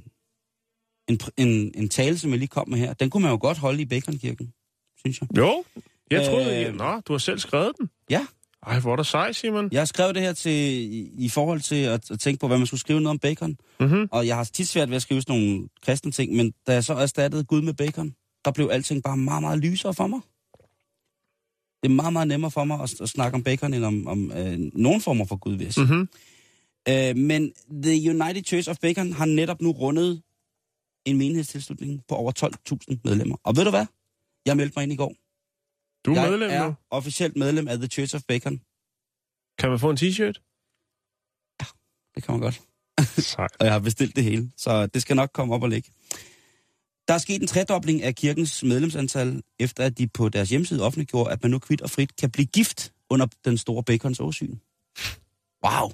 en, 1.07 1.19
en, 1.37 1.71
en 1.75 1.89
tale, 1.89 2.17
som 2.17 2.29
jeg 2.31 2.39
lige 2.39 2.47
kom 2.47 2.69
med 2.69 2.77
her, 2.77 2.93
den 2.93 3.09
kunne 3.09 3.21
man 3.23 3.31
jo 3.31 3.37
godt 3.41 3.57
holde 3.57 3.81
i 3.81 3.85
Baconkirken, 3.85 4.53
synes 4.97 5.21
jeg. 5.21 5.37
Jo, 5.37 5.63
jeg 6.11 6.25
troede... 6.25 6.61
Øh, 6.61 6.67
Øh... 6.67 6.75
Nå, 6.75 6.99
du 7.07 7.13
har 7.13 7.17
selv 7.17 7.39
skrevet 7.39 7.71
den. 7.79 7.89
Ja, 8.09 8.25
Ej, 8.67 8.79
hvor 8.79 8.91
er 8.91 8.95
der 8.95 9.03
sej, 9.03 9.31
Simon. 9.31 9.69
jeg 9.71 9.79
har 9.81 9.85
skrevet 9.85 10.15
det 10.15 10.23
her 10.23 10.33
til, 10.33 10.51
i, 10.51 11.09
i 11.17 11.29
forhold 11.29 11.61
til 11.61 11.83
at, 11.83 12.11
at 12.11 12.19
tænke 12.19 12.39
på, 12.39 12.47
hvad 12.47 12.57
man 12.57 12.67
skulle 12.67 12.79
skrive 12.79 13.01
noget 13.01 13.11
om 13.11 13.19
bacon. 13.19 13.57
Mm-hmm. 13.79 14.07
Og 14.11 14.27
jeg 14.27 14.35
har 14.35 14.43
tit 14.43 14.67
svært 14.67 14.89
ved 14.89 14.95
at 14.95 15.01
skrive 15.01 15.21
sådan 15.21 15.35
nogle 15.39 15.67
kristne 15.81 16.11
ting, 16.11 16.35
men 16.35 16.53
da 16.67 16.73
jeg 16.73 16.83
så 16.83 16.93
erstattede 16.93 17.43
Gud 17.43 17.61
med 17.61 17.73
bacon, 17.73 18.15
der 18.45 18.51
blev 18.51 18.69
alting 18.71 19.03
bare 19.03 19.17
meget, 19.17 19.43
meget 19.43 19.59
lysere 19.59 19.93
for 19.93 20.07
mig. 20.07 20.19
Det 21.83 21.91
er 21.91 21.95
meget, 21.95 22.13
meget 22.13 22.27
nemmere 22.27 22.51
for 22.51 22.63
mig 22.63 22.81
at, 22.81 23.01
at 23.01 23.09
snakke 23.09 23.35
om 23.35 23.43
bacon, 23.43 23.73
end 23.73 23.85
om, 23.85 24.07
om 24.07 24.31
øh, 24.31 24.59
nogen 24.73 25.01
former 25.01 25.25
for 25.25 25.35
Gud, 25.35 25.55
vil 25.55 25.63
jeg 25.63 25.73
sige. 25.73 25.85
Mm-hmm. 25.85 26.09
Øh, 26.89 27.15
men 27.15 27.53
The 27.83 28.09
United 28.09 28.43
Church 28.43 28.69
of 28.69 28.77
Bacon 28.81 29.13
har 29.13 29.25
netop 29.25 29.61
nu 29.61 29.71
rundet 29.71 30.21
en 31.05 31.17
menighedstilslutning 31.17 32.01
på 32.07 32.15
over 32.15 32.31
12.000 32.91 32.99
medlemmer. 33.03 33.35
Og 33.43 33.55
ved 33.57 33.63
du 33.63 33.69
hvad? 33.69 33.85
Jeg 34.45 34.57
meldte 34.57 34.73
mig 34.75 34.83
ind 34.83 34.93
i 34.93 34.95
går. 34.95 35.13
Du 36.05 36.11
er 36.13 36.21
jeg 36.21 36.29
medlem 36.29 36.49
er 36.51 36.65
nu. 36.67 36.75
officielt 36.89 37.35
medlem 37.37 37.67
af 37.67 37.77
The 37.77 37.87
Church 37.87 38.15
of 38.15 38.21
Bacon. 38.27 38.61
Kan 39.59 39.69
man 39.69 39.79
få 39.79 39.89
en 39.89 39.97
t-shirt? 39.97 40.37
Det 42.15 42.23
kan 42.23 42.31
man 42.31 42.41
godt. 42.41 42.61
Sej. 43.17 43.47
Og 43.59 43.65
jeg 43.65 43.73
har 43.73 43.79
bestilt 43.79 44.15
det 44.15 44.23
hele, 44.23 44.51
så 44.57 44.85
det 44.85 45.01
skal 45.01 45.15
nok 45.15 45.29
komme 45.33 45.53
op 45.55 45.63
og 45.63 45.69
ligge. 45.69 45.89
Der 47.07 47.13
er 47.13 47.17
sket 47.17 47.41
en 47.41 47.47
tredobling 47.47 48.03
af 48.03 48.15
kirkens 48.15 48.63
medlemsantal, 48.63 49.43
efter 49.59 49.83
at 49.83 49.97
de 49.97 50.07
på 50.07 50.29
deres 50.29 50.49
hjemmeside 50.49 50.83
offentliggjorde, 50.83 51.31
at 51.31 51.43
man 51.43 51.51
nu 51.51 51.59
kvidt 51.59 51.81
og 51.81 51.89
frit 51.89 52.15
kan 52.15 52.31
blive 52.31 52.45
gift 52.45 52.93
under 53.09 53.27
den 53.45 53.57
store 53.57 53.83
bacons 53.83 54.19
åsyn. 54.19 54.55
Wow! 55.65 55.91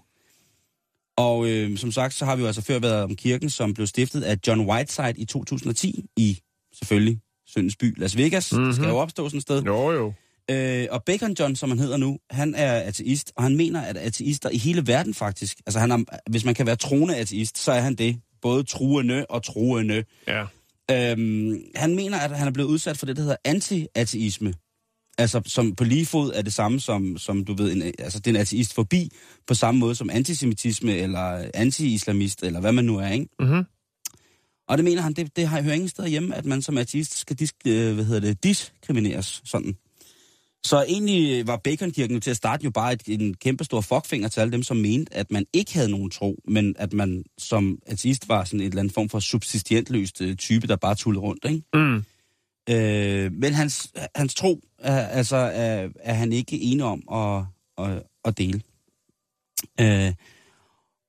Og 1.18 1.50
øh, 1.50 1.78
som 1.78 1.92
sagt, 1.92 2.14
så 2.14 2.26
har 2.26 2.36
vi 2.36 2.42
jo 2.42 2.48
altså 2.48 2.62
før 2.62 2.80
været 2.80 3.04
om 3.04 3.16
kirken, 3.16 3.50
som 3.50 3.74
blev 3.74 3.88
stiftet 3.88 4.24
af 4.24 4.38
John 4.48 4.70
Whiteside 4.70 5.14
i 5.18 5.26
2010 5.26 6.06
i, 6.18 6.42
selvfølgelig, 6.74 7.22
Søndens 7.54 7.76
by, 7.76 8.00
Las 8.00 8.18
Vegas. 8.18 8.52
Mm-hmm. 8.52 8.68
Det 8.68 8.76
skal 8.76 8.88
jo 8.88 8.98
opstå 8.98 9.30
sådan 9.30 9.38
et 9.38 9.42
sted. 9.42 9.64
Jo, 9.64 9.92
jo. 9.92 10.14
Øh, 10.52 10.88
og 10.92 11.04
Bacon 11.04 11.36
John, 11.40 11.56
som 11.56 11.70
han 11.70 11.80
hedder 11.80 11.98
nu, 11.98 12.18
han 12.30 12.56
er 12.56 12.74
ateist, 12.74 13.32
og 13.36 13.44
han 13.44 13.58
mener, 13.58 13.82
at 13.82 13.98
ateister 13.98 14.50
i 14.50 14.58
hele 14.58 14.88
verden 14.88 15.14
faktisk, 15.14 15.58
altså 15.66 15.80
han 15.80 15.92
er, 15.92 16.04
hvis 16.30 16.46
man 16.46 16.56
kan 16.56 16.66
være 16.66 16.76
troende 16.76 17.16
ateist, 17.16 17.58
så 17.58 17.72
er 17.72 17.82
han 17.82 17.96
det. 17.96 18.22
Både 18.42 18.64
truende 18.64 19.26
og 19.30 19.44
troende. 19.44 20.04
Ja. 20.28 20.46
Øhm, 20.92 21.58
han 21.76 21.96
mener, 21.96 22.18
at 22.18 22.38
han 22.38 22.48
er 22.48 22.52
blevet 22.52 22.70
udsat 22.70 22.98
for 22.98 23.06
det, 23.06 23.16
der 23.16 23.22
hedder 23.22 23.38
anti-ateisme. 23.48 24.54
Altså, 25.18 25.42
som 25.46 25.76
på 25.76 25.84
lige 25.84 26.06
fod 26.06 26.32
er 26.36 26.42
det 26.42 26.54
samme 26.54 26.80
som, 26.80 27.18
som 27.18 27.46
du 27.46 27.54
ved, 27.54 27.72
en, 27.72 27.82
altså 27.82 28.20
det 28.20 28.28
er 28.28 28.36
en 28.36 28.42
ateist 28.42 28.74
forbi, 28.74 29.12
på 29.48 29.54
samme 29.54 29.80
måde 29.80 29.96
som 29.96 30.10
antisemitisme, 30.10 30.94
eller 30.96 31.50
anti-islamist, 31.54 32.44
eller 32.44 32.60
hvad 32.60 32.72
man 32.72 32.86
nu 32.86 32.98
er, 32.98 33.10
ikke? 33.10 33.28
Mm-hmm. 33.40 33.64
Og 34.72 34.78
det 34.78 34.84
mener 34.84 35.02
han, 35.02 35.14
det, 35.14 35.36
det 35.36 35.48
har 35.48 35.62
hører 35.62 35.74
ingen 35.76 35.90
steder 35.90 36.08
hjemme, 36.08 36.36
at 36.36 36.46
man 36.46 36.62
som 36.62 36.78
ateist 36.78 37.18
skal 37.18 37.36
disk, 37.36 37.56
øh, 37.68 37.94
hvad 37.94 38.06
hedder 38.06 38.20
det, 38.20 38.44
diskrimineres 38.44 39.42
sådan. 39.46 39.76
Så 40.64 40.86
egentlig 40.88 41.48
var 41.48 41.58
Baconkirken 41.58 42.16
jo 42.16 42.20
til 42.20 42.30
at 42.30 42.38
starte 42.38 42.64
jo 42.64 42.70
bare 42.70 42.94
et, 42.94 43.02
en 43.08 43.34
kæmpe 43.34 43.64
stor 43.64 43.82
fuckfinger 43.82 44.28
til 44.28 44.40
alle 44.40 44.52
dem, 44.52 44.64
som 44.64 44.78
mente, 44.78 45.14
at 45.14 45.32
man 45.32 45.46
ikke 45.54 45.74
havde 45.74 45.92
nogen 45.92 46.10
tro, 46.10 46.42
men 46.48 46.76
at 46.80 46.94
man 46.94 47.24
som 47.38 47.80
ateist 47.86 48.30
var 48.30 48.44
sådan 48.44 48.60
en 48.60 48.66
eller 48.66 48.80
anden 48.80 48.94
form 48.94 49.10
for 49.10 49.20
subsistientløst 49.20 50.22
øh, 50.22 50.36
type, 50.36 50.68
der 50.68 50.76
bare 50.76 50.96
tullede 50.96 51.22
rundt, 51.22 51.46
ikke? 51.46 51.64
Mm. 51.74 52.04
Øh, 52.70 53.32
men 53.32 53.54
hans, 53.54 53.92
hans 54.16 54.36
tro 54.36 54.62
er, 54.80 55.08
altså, 55.08 55.36
er, 55.36 55.90
er 56.00 56.14
han 56.14 56.34
ikke 56.34 56.62
enig 56.62 56.86
om 56.86 57.04
at, 57.14 57.44
at, 57.86 58.04
at 58.26 58.38
dele. 58.38 58.62
Øh, 59.82 60.14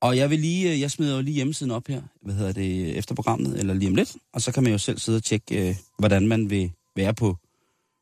og 0.03 0.17
jeg 0.17 0.31
vil 0.31 0.39
lige, 0.39 0.73
øh, 0.73 0.81
jeg 0.81 0.91
smider 0.91 1.17
jo 1.17 1.23
lige 1.23 1.35
hjemmesiden 1.35 1.71
op 1.71 1.89
her, 1.89 2.03
hvad 2.23 2.35
hedder 2.35 2.53
det, 2.53 2.99
efter 2.99 3.15
programmet, 3.15 3.59
eller 3.59 3.75
lige 3.75 3.89
om 3.89 3.95
lidt, 3.95 4.17
og 4.33 4.43
så 4.43 4.53
kan 4.53 4.63
man 4.63 4.73
jo 4.73 4.79
selv 4.79 4.99
sidde 4.99 5.17
og 5.17 5.23
tjekke, 5.25 5.69
øh, 5.69 5.77
hvordan 5.99 6.29
man 6.29 6.51
vil 6.51 6.73
være 6.97 7.15
på, 7.15 7.37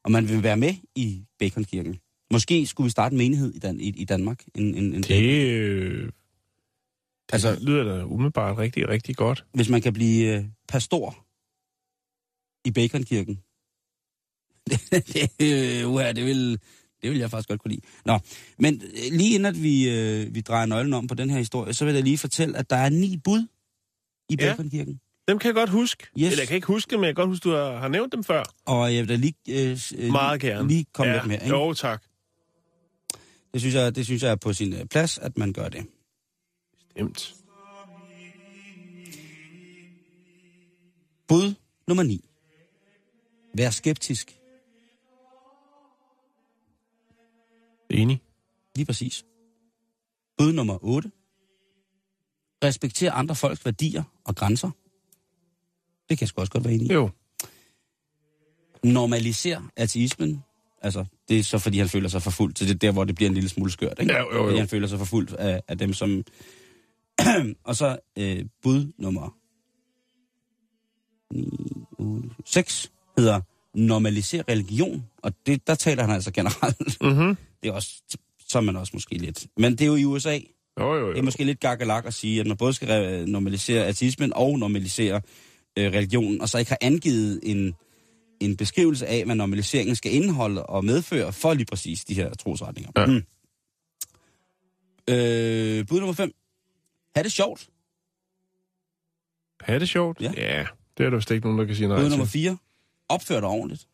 om 0.04 0.12
man 0.12 0.28
vil 0.28 0.42
være 0.42 0.56
med 0.56 0.74
i 0.94 1.24
Baconkirken. 1.38 1.98
Måske 2.32 2.66
skulle 2.66 2.84
vi 2.84 2.90
starte 2.90 3.12
en 3.12 3.18
menighed 3.18 3.54
i, 3.54 3.58
Dan, 3.58 3.80
i, 3.80 3.88
i 3.88 4.04
Danmark. 4.04 4.44
En, 4.54 4.74
en, 4.74 4.94
en 4.94 5.02
Det, 5.02 5.22
øh, 5.22 6.12
Altså- 7.32 7.58
lyder 7.60 7.84
da 7.84 8.04
umiddelbart 8.04 8.58
rigtig, 8.58 8.88
rigtig 8.88 9.16
godt. 9.16 9.44
Hvis 9.54 9.68
man 9.68 9.82
kan 9.82 9.92
blive 9.92 10.36
øh, 10.36 10.44
pastor 10.68 11.26
i 12.64 12.70
Baconkirken. 12.70 13.40
det, 15.12 15.30
øh, 15.42 15.90
uha, 15.90 16.12
det, 16.12 16.24
vil, 16.24 16.60
det 17.02 17.10
vil 17.10 17.18
jeg 17.18 17.30
faktisk 17.30 17.48
godt 17.48 17.60
kunne 17.62 17.70
lide. 17.70 17.80
Nå, 18.04 18.18
men 18.58 18.82
øh, 18.84 19.12
lige 19.12 19.34
inden 19.34 19.46
at 19.46 19.62
vi, 19.62 19.88
øh, 19.88 20.34
vi 20.34 20.40
drejer 20.40 20.66
nøglen 20.66 20.94
om 20.94 21.06
på 21.06 21.14
den 21.14 21.30
her 21.30 21.38
historie, 21.38 21.72
så 21.72 21.84
vil 21.84 21.94
jeg 21.94 22.02
lige 22.02 22.18
fortælle, 22.18 22.58
at 22.58 22.70
der 22.70 22.76
er 22.76 22.88
ni 22.88 23.16
bud 23.24 23.46
i 24.28 24.36
Ja. 24.40 24.50
Baconkirken. 24.50 25.00
Dem 25.28 25.38
kan 25.38 25.46
jeg 25.48 25.54
godt 25.54 25.70
huske. 25.70 26.06
Yes. 26.18 26.26
Eller 26.30 26.40
jeg 26.40 26.48
kan 26.48 26.54
ikke 26.54 26.66
huske 26.66 26.90
dem, 26.90 27.00
men 27.00 27.06
jeg 27.06 27.16
kan 27.16 27.22
godt 27.22 27.28
huske, 27.30 27.44
du 27.48 27.54
har, 27.54 27.78
har 27.78 27.88
nævnt 27.88 28.12
dem 28.12 28.24
før. 28.24 28.42
Og 28.66 28.94
jeg 28.94 29.00
vil 29.00 29.08
da 29.08 29.14
lige, 29.14 29.34
øh, 29.48 29.78
øh, 29.98 30.12
Meget 30.12 30.40
gerne. 30.40 30.68
lige 30.68 30.86
komme 30.92 31.12
ja. 31.12 31.16
lidt 31.18 31.26
mere. 31.26 31.42
Ikke? 31.44 31.56
Jo, 31.56 31.72
tak. 31.74 32.02
Det, 33.52 33.60
synes 33.60 33.74
jeg, 33.74 33.96
det 33.96 34.04
synes 34.04 34.22
jeg 34.22 34.30
er 34.30 34.36
på 34.36 34.52
sin 34.52 34.72
øh, 34.72 34.84
plads, 34.84 35.18
at 35.18 35.38
man 35.38 35.52
gør 35.52 35.68
det. 35.68 35.86
Stemt. 36.90 37.34
Bud 41.28 41.54
nummer 41.88 42.02
9. 42.02 42.24
Vær 43.54 43.70
skeptisk. 43.70 44.39
Enig. 47.90 48.22
Lige 48.76 48.86
præcis. 48.86 49.24
Bud 50.38 50.52
nummer 50.52 50.78
8. 50.84 51.10
Respekter 52.64 53.12
andre 53.12 53.34
folks 53.34 53.64
værdier 53.64 54.02
og 54.24 54.36
grænser. 54.36 54.70
Det 56.08 56.18
kan 56.18 56.20
jeg 56.20 56.28
sgu 56.28 56.40
også 56.40 56.52
godt 56.52 56.64
være 56.64 56.74
enig 56.74 56.90
i. 56.90 56.92
Jo. 56.92 57.10
Normaliser 58.84 59.70
ateismen. 59.76 60.42
Altså, 60.82 61.04
det 61.28 61.38
er 61.38 61.42
så 61.42 61.58
fordi, 61.58 61.78
han 61.78 61.88
føler 61.88 62.08
sig 62.08 62.22
forfulgt. 62.22 62.58
Så 62.58 62.64
det 62.64 62.74
er 62.74 62.78
der, 62.78 62.92
hvor 62.92 63.04
det 63.04 63.14
bliver 63.14 63.28
en 63.28 63.34
lille 63.34 63.48
smule 63.48 63.70
skørt. 63.70 63.98
Ikke? 64.00 64.12
Ja, 64.12 64.18
jo, 64.18 64.34
jo. 64.34 64.44
Fordi 64.44 64.58
han 64.58 64.68
føler 64.68 64.86
sig 64.86 64.98
forfulgt 64.98 65.32
af, 65.32 65.62
af 65.68 65.78
dem, 65.78 65.92
som... 65.92 66.24
og 67.64 67.76
så 67.76 67.98
øh, 68.18 68.44
bud 68.62 68.92
nummer 68.98 69.36
9, 71.34 71.48
8, 71.98 72.28
6 72.46 72.92
hedder 73.18 73.40
normalisere 73.74 74.44
religion. 74.48 75.06
Og 75.22 75.32
det, 75.46 75.66
der 75.66 75.74
taler 75.74 76.02
han 76.02 76.14
altså 76.14 76.30
generelt. 76.30 77.02
Mm-hmm. 77.02 77.36
Det 77.62 77.68
er 77.68 77.72
også, 77.72 78.02
så 78.48 78.58
er 78.58 78.62
man 78.62 78.76
også 78.76 78.90
måske 78.94 79.14
lidt. 79.14 79.46
Men 79.56 79.72
det 79.72 79.80
er 79.80 79.86
jo 79.86 79.94
i 79.96 80.04
USA. 80.04 80.38
Jo, 80.80 80.94
jo, 80.94 81.06
Det 81.08 81.12
er 81.14 81.16
jo. 81.18 81.22
måske 81.24 81.44
lidt 81.44 81.60
gakkelak 81.60 82.06
at 82.06 82.14
sige, 82.14 82.40
at 82.40 82.46
man 82.46 82.56
både 82.56 82.72
skal 82.72 82.88
re- 82.88 83.26
normalisere 83.30 83.86
ateismen 83.86 84.32
og 84.32 84.58
normalisere 84.58 85.20
øh, 85.76 85.92
religionen, 85.92 86.40
og 86.40 86.48
så 86.48 86.58
ikke 86.58 86.70
har 86.70 86.78
angivet 86.80 87.40
en, 87.42 87.74
en 88.40 88.56
beskrivelse 88.56 89.06
af, 89.06 89.24
hvad 89.24 89.34
normaliseringen 89.34 89.96
skal 89.96 90.14
indeholde 90.14 90.66
og 90.66 90.84
medføre 90.84 91.32
for 91.32 91.54
lige 91.54 91.66
præcis 91.66 92.04
de 92.04 92.14
her 92.14 92.34
trosretninger. 92.34 92.90
Ja. 92.96 93.06
Mm. 93.06 93.22
Øh, 95.08 95.86
bud 95.86 95.98
nummer 96.00 96.12
5. 96.14 96.32
Ha' 97.16 97.22
det 97.22 97.32
sjovt. 97.32 97.68
Ha' 99.60 99.78
det 99.78 99.88
sjovt? 99.88 100.20
Ja. 100.20 100.32
ja. 100.36 100.66
Det 100.98 101.06
er 101.06 101.10
der 101.10 101.16
vist 101.16 101.30
ikke 101.30 101.46
nogen, 101.46 101.58
der 101.58 101.64
kan 101.66 101.74
sige 101.76 101.88
nej 101.88 101.96
Bud 101.96 102.02
til. 102.04 102.10
nummer 102.10 102.26
4. 102.26 102.56
Opfør 103.08 103.40
dig 103.40 103.48
ordentligt. 103.48 103.86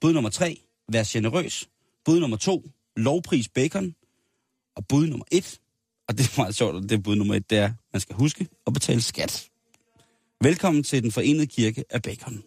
Bud 0.00 0.12
nummer 0.12 0.30
3. 0.30 0.60
Vær 0.92 1.02
generøs. 1.06 1.68
Bud 2.04 2.20
nummer 2.20 2.36
2. 2.36 2.70
Lovpris 2.96 3.48
bacon. 3.48 3.94
Og 4.76 4.86
bud 4.88 5.06
nummer 5.06 5.24
1. 5.32 5.60
Og 6.08 6.18
det 6.18 6.26
er 6.26 6.40
meget 6.40 6.54
sjovt, 6.54 6.82
det 6.82 6.92
er 6.92 6.98
bud 6.98 7.16
nummer 7.16 7.34
1, 7.34 7.50
det 7.50 7.58
er, 7.58 7.72
man 7.92 8.00
skal 8.00 8.16
huske 8.16 8.48
at 8.66 8.72
betale 8.72 9.00
skat. 9.00 9.48
Velkommen 10.40 10.82
til 10.82 11.02
den 11.02 11.12
forenede 11.12 11.46
kirke 11.46 11.84
af 11.90 12.02
bacon. 12.02 12.42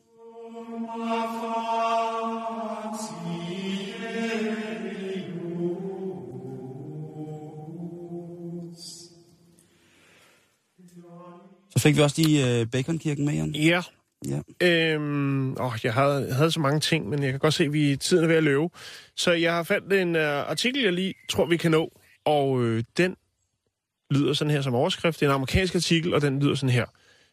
Så 11.69 11.79
fik 11.79 11.95
vi 11.97 12.01
også 12.01 12.21
lige 12.21 12.61
uh, 12.61 12.67
baconkirken 12.67 13.25
med, 13.25 13.33
Jan. 13.33 13.55
Ja. 13.55 13.81
Ja. 14.27 14.67
Øhm, 14.67 15.51
åh, 15.51 15.73
jeg 15.83 15.93
havde, 15.93 16.33
havde 16.33 16.51
så 16.51 16.59
mange 16.59 16.79
ting, 16.79 17.09
men 17.09 17.23
jeg 17.23 17.31
kan 17.31 17.39
godt 17.39 17.53
se, 17.53 17.63
at 17.63 17.73
vi 17.73 17.95
tiden 17.95 18.23
er 18.23 18.27
ved 18.27 18.35
at 18.35 18.43
løbe. 18.43 18.69
Så 19.15 19.31
jeg 19.31 19.53
har 19.53 19.63
fandt 19.63 19.93
en 19.93 20.15
uh, 20.15 20.21
artikel, 20.21 20.83
jeg 20.83 20.93
lige 20.93 21.13
tror, 21.29 21.45
vi 21.45 21.57
kan 21.57 21.71
nå. 21.71 21.91
Og 22.25 22.63
øh, 22.63 22.83
den 22.97 23.15
lyder 24.11 24.33
sådan 24.33 24.51
her 24.51 24.61
som 24.61 24.75
overskrift. 24.75 25.19
Det 25.19 25.25
er 25.25 25.29
en 25.29 25.35
amerikansk 25.35 25.75
artikel, 25.75 26.13
og 26.13 26.21
den 26.21 26.39
lyder 26.39 26.55
sådan 26.55 26.73
her. 26.73 26.85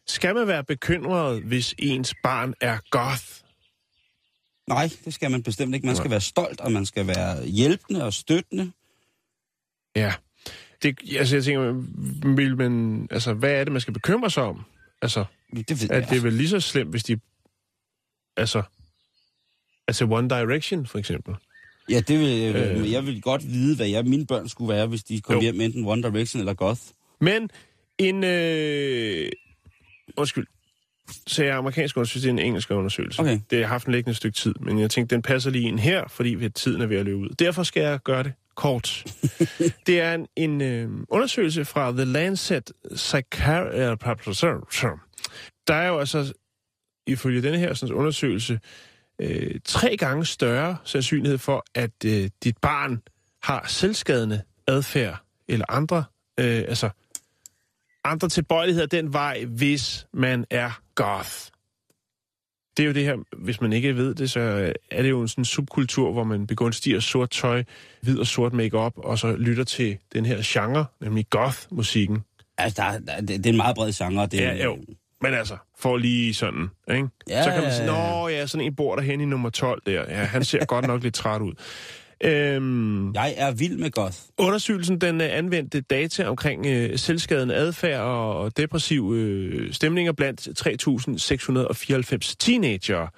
Skal 0.06 0.34
man 0.34 0.46
være 0.46 0.64
bekymret, 0.64 1.42
hvis 1.42 1.74
ens 1.78 2.14
barn 2.22 2.54
er 2.60 2.78
goth? 2.90 3.24
Nej, 4.68 4.90
det 5.04 5.14
skal 5.14 5.30
man 5.30 5.42
bestemt 5.42 5.74
ikke. 5.74 5.86
Man 5.86 5.96
skal 5.96 6.10
være 6.10 6.20
stolt, 6.20 6.60
og 6.60 6.72
man 6.72 6.86
skal 6.86 7.06
være 7.06 7.46
hjælpende 7.46 8.04
og 8.04 8.12
støttende. 8.12 8.72
Ja. 9.96 10.14
Det, 10.82 10.98
altså, 11.18 11.36
jeg 11.36 11.44
tænker, 11.44 11.72
vil 12.34 12.56
man, 12.56 13.08
altså, 13.10 13.34
hvad 13.34 13.50
er 13.50 13.64
det, 13.64 13.72
man 13.72 13.80
skal 13.80 13.94
bekymre 13.94 14.30
sig 14.30 14.42
om? 14.42 14.64
Altså, 15.02 15.24
Det 15.52 15.82
ved 15.82 15.90
at 15.90 16.00
jeg. 16.02 16.10
det 16.10 16.16
er 16.16 16.22
vel 16.22 16.32
lige 16.32 16.48
så 16.48 16.60
slemt, 16.60 16.90
hvis 16.90 17.04
de... 17.04 17.18
Altså, 18.36 18.62
altså 19.88 20.04
One 20.04 20.28
Direction, 20.28 20.86
for 20.86 20.98
eksempel. 20.98 21.34
Ja, 21.90 22.00
det 22.00 22.20
vil, 22.20 22.54
Øh. 22.56 22.80
øh. 22.80 22.92
jeg 22.92 23.06
vil 23.06 23.22
godt 23.22 23.46
vide, 23.52 23.76
hvad 23.76 23.86
jeg, 23.88 24.04
mine 24.04 24.26
børn 24.26 24.48
skulle 24.48 24.74
være, 24.74 24.86
hvis 24.86 25.04
de 25.04 25.20
kom 25.20 25.34
Jo. 25.34 25.40
hjem 25.40 25.60
enten 25.60 25.84
One 25.86 26.02
Direction 26.02 26.40
eller 26.40 26.54
Goth. 26.54 26.80
Men 27.20 27.50
en... 27.98 28.24
Øh... 28.24 29.28
Undskyld. 30.16 30.46
Så 31.26 31.44
jeg 31.44 31.52
er 31.52 31.56
amerikansk 31.56 31.96
undersøgelse, 31.96 32.28
det 32.28 32.34
er 32.34 32.42
en 32.42 32.46
engelsk 32.46 32.70
undersøgelse. 32.70 33.20
Okay. 33.20 33.32
Det 33.32 33.42
har 33.52 33.58
jeg 33.58 33.68
haft 33.68 33.86
en 33.86 33.92
liggende 33.92 34.14
stykke 34.14 34.36
tid, 34.36 34.54
men 34.60 34.78
jeg 34.78 34.90
tænkte, 34.90 35.14
den 35.14 35.22
passer 35.22 35.50
lige 35.50 35.68
ind 35.68 35.78
her, 35.78 36.04
fordi 36.08 36.28
vi- 36.28 36.48
tiden 36.48 36.80
er 36.82 36.86
ved 36.86 36.96
at 36.96 37.04
løbe 37.04 37.16
ud. 37.16 37.28
Derfor 37.28 37.62
skal 37.62 37.80
jeg 37.82 37.98
gøre 38.04 38.22
det 38.22 38.32
kort. 38.56 39.04
det 39.86 40.00
er 40.00 40.14
en, 40.14 40.26
en 40.36 40.60
øh, 40.60 40.90
undersøgelse 41.08 41.64
fra 41.64 41.92
The 41.92 42.04
Lancet 42.04 42.72
Psychiatry. 42.94 44.88
Der 45.66 45.74
er 45.74 45.88
jo 45.88 45.98
altså, 45.98 46.32
ifølge 47.06 47.42
denne 47.42 47.58
her 47.58 47.74
sådan, 47.74 47.94
undersøgelse, 47.94 48.60
øh, 49.20 49.60
tre 49.64 49.96
gange 49.96 50.26
større 50.26 50.76
sandsynlighed 50.84 51.38
for, 51.38 51.64
at 51.74 52.04
øh, 52.04 52.30
dit 52.44 52.58
barn 52.58 53.02
har 53.42 53.64
selvskadende 53.68 54.42
adfærd 54.66 55.22
eller 55.48 55.66
andre, 55.68 56.04
øh, 56.40 56.64
altså 56.68 56.90
andre 58.04 58.28
tilbøjeligheder 58.28 58.86
den 58.86 59.12
vej, 59.12 59.44
hvis 59.44 60.06
man 60.12 60.44
er 60.50 60.80
goth. 60.94 61.55
Det 62.76 62.82
er 62.82 62.86
jo 62.86 62.92
det 62.92 63.04
her, 63.04 63.16
hvis 63.36 63.60
man 63.60 63.72
ikke 63.72 63.96
ved 63.96 64.14
det, 64.14 64.30
så 64.30 64.72
er 64.90 65.02
det 65.02 65.10
jo 65.10 65.20
en 65.22 65.28
sådan 65.28 65.44
subkultur, 65.44 66.12
hvor 66.12 66.24
man 66.24 66.46
begunstiger 66.46 67.00
sort 67.00 67.30
tøj, 67.30 67.62
hvid 68.02 68.18
og 68.18 68.26
sort 68.26 68.52
makeup 68.52 68.92
og 68.96 69.18
så 69.18 69.32
lytter 69.36 69.64
til 69.64 69.96
den 70.12 70.26
her 70.26 70.38
genre, 70.44 70.84
nemlig 71.00 71.26
goth-musikken. 71.30 72.18
Altså, 72.58 72.82
der, 72.82 72.88
er- 72.88 72.98
der, 72.98 73.20
det, 73.20 73.28
det 73.28 73.46
er 73.46 73.50
en 73.50 73.56
meget 73.56 73.76
bred 73.76 73.92
genre. 73.92 74.26
Det, 74.26 74.42
er- 74.44 74.52
Ja, 74.54 74.64
jo. 74.64 74.78
Men 75.20 75.34
altså, 75.34 75.56
for 75.78 75.96
lige 75.96 76.34
sådan, 76.34 76.68
ikke? 76.90 77.08
Ja, 77.28 77.42
så 77.44 77.50
kan 77.50 77.62
man 77.62 77.72
sige, 77.72 77.86
nå 77.86 78.28
ja, 78.28 78.46
sådan 78.46 78.66
en 78.66 78.74
bor 78.74 78.96
derhen 78.96 79.20
i 79.20 79.24
nummer 79.24 79.50
12 79.50 79.82
der. 79.86 79.92
Ja, 79.92 80.24
han 80.24 80.44
ser 80.44 80.64
godt 80.64 80.86
nok 80.86 81.02
lidt 81.02 81.14
træt 81.14 81.40
ud. 81.42 81.52
Øhm, 82.24 83.14
Jeg 83.14 83.34
er 83.36 83.52
vild 83.52 83.78
med 83.78 83.90
Goth. 83.90 84.16
Undersøgelsen 84.38 85.00
den 85.00 85.20
øh, 85.20 85.28
anvendte 85.30 85.80
data 85.80 86.28
omkring 86.28 86.66
øh, 86.66 86.98
selvskadende 86.98 87.54
adfærd 87.54 88.00
og, 88.00 88.56
depressive 88.56 89.16
øh, 89.16 89.72
stemninger 89.72 90.12
blandt 90.12 90.48
3.694 90.48 92.34
teenager. 92.38 93.08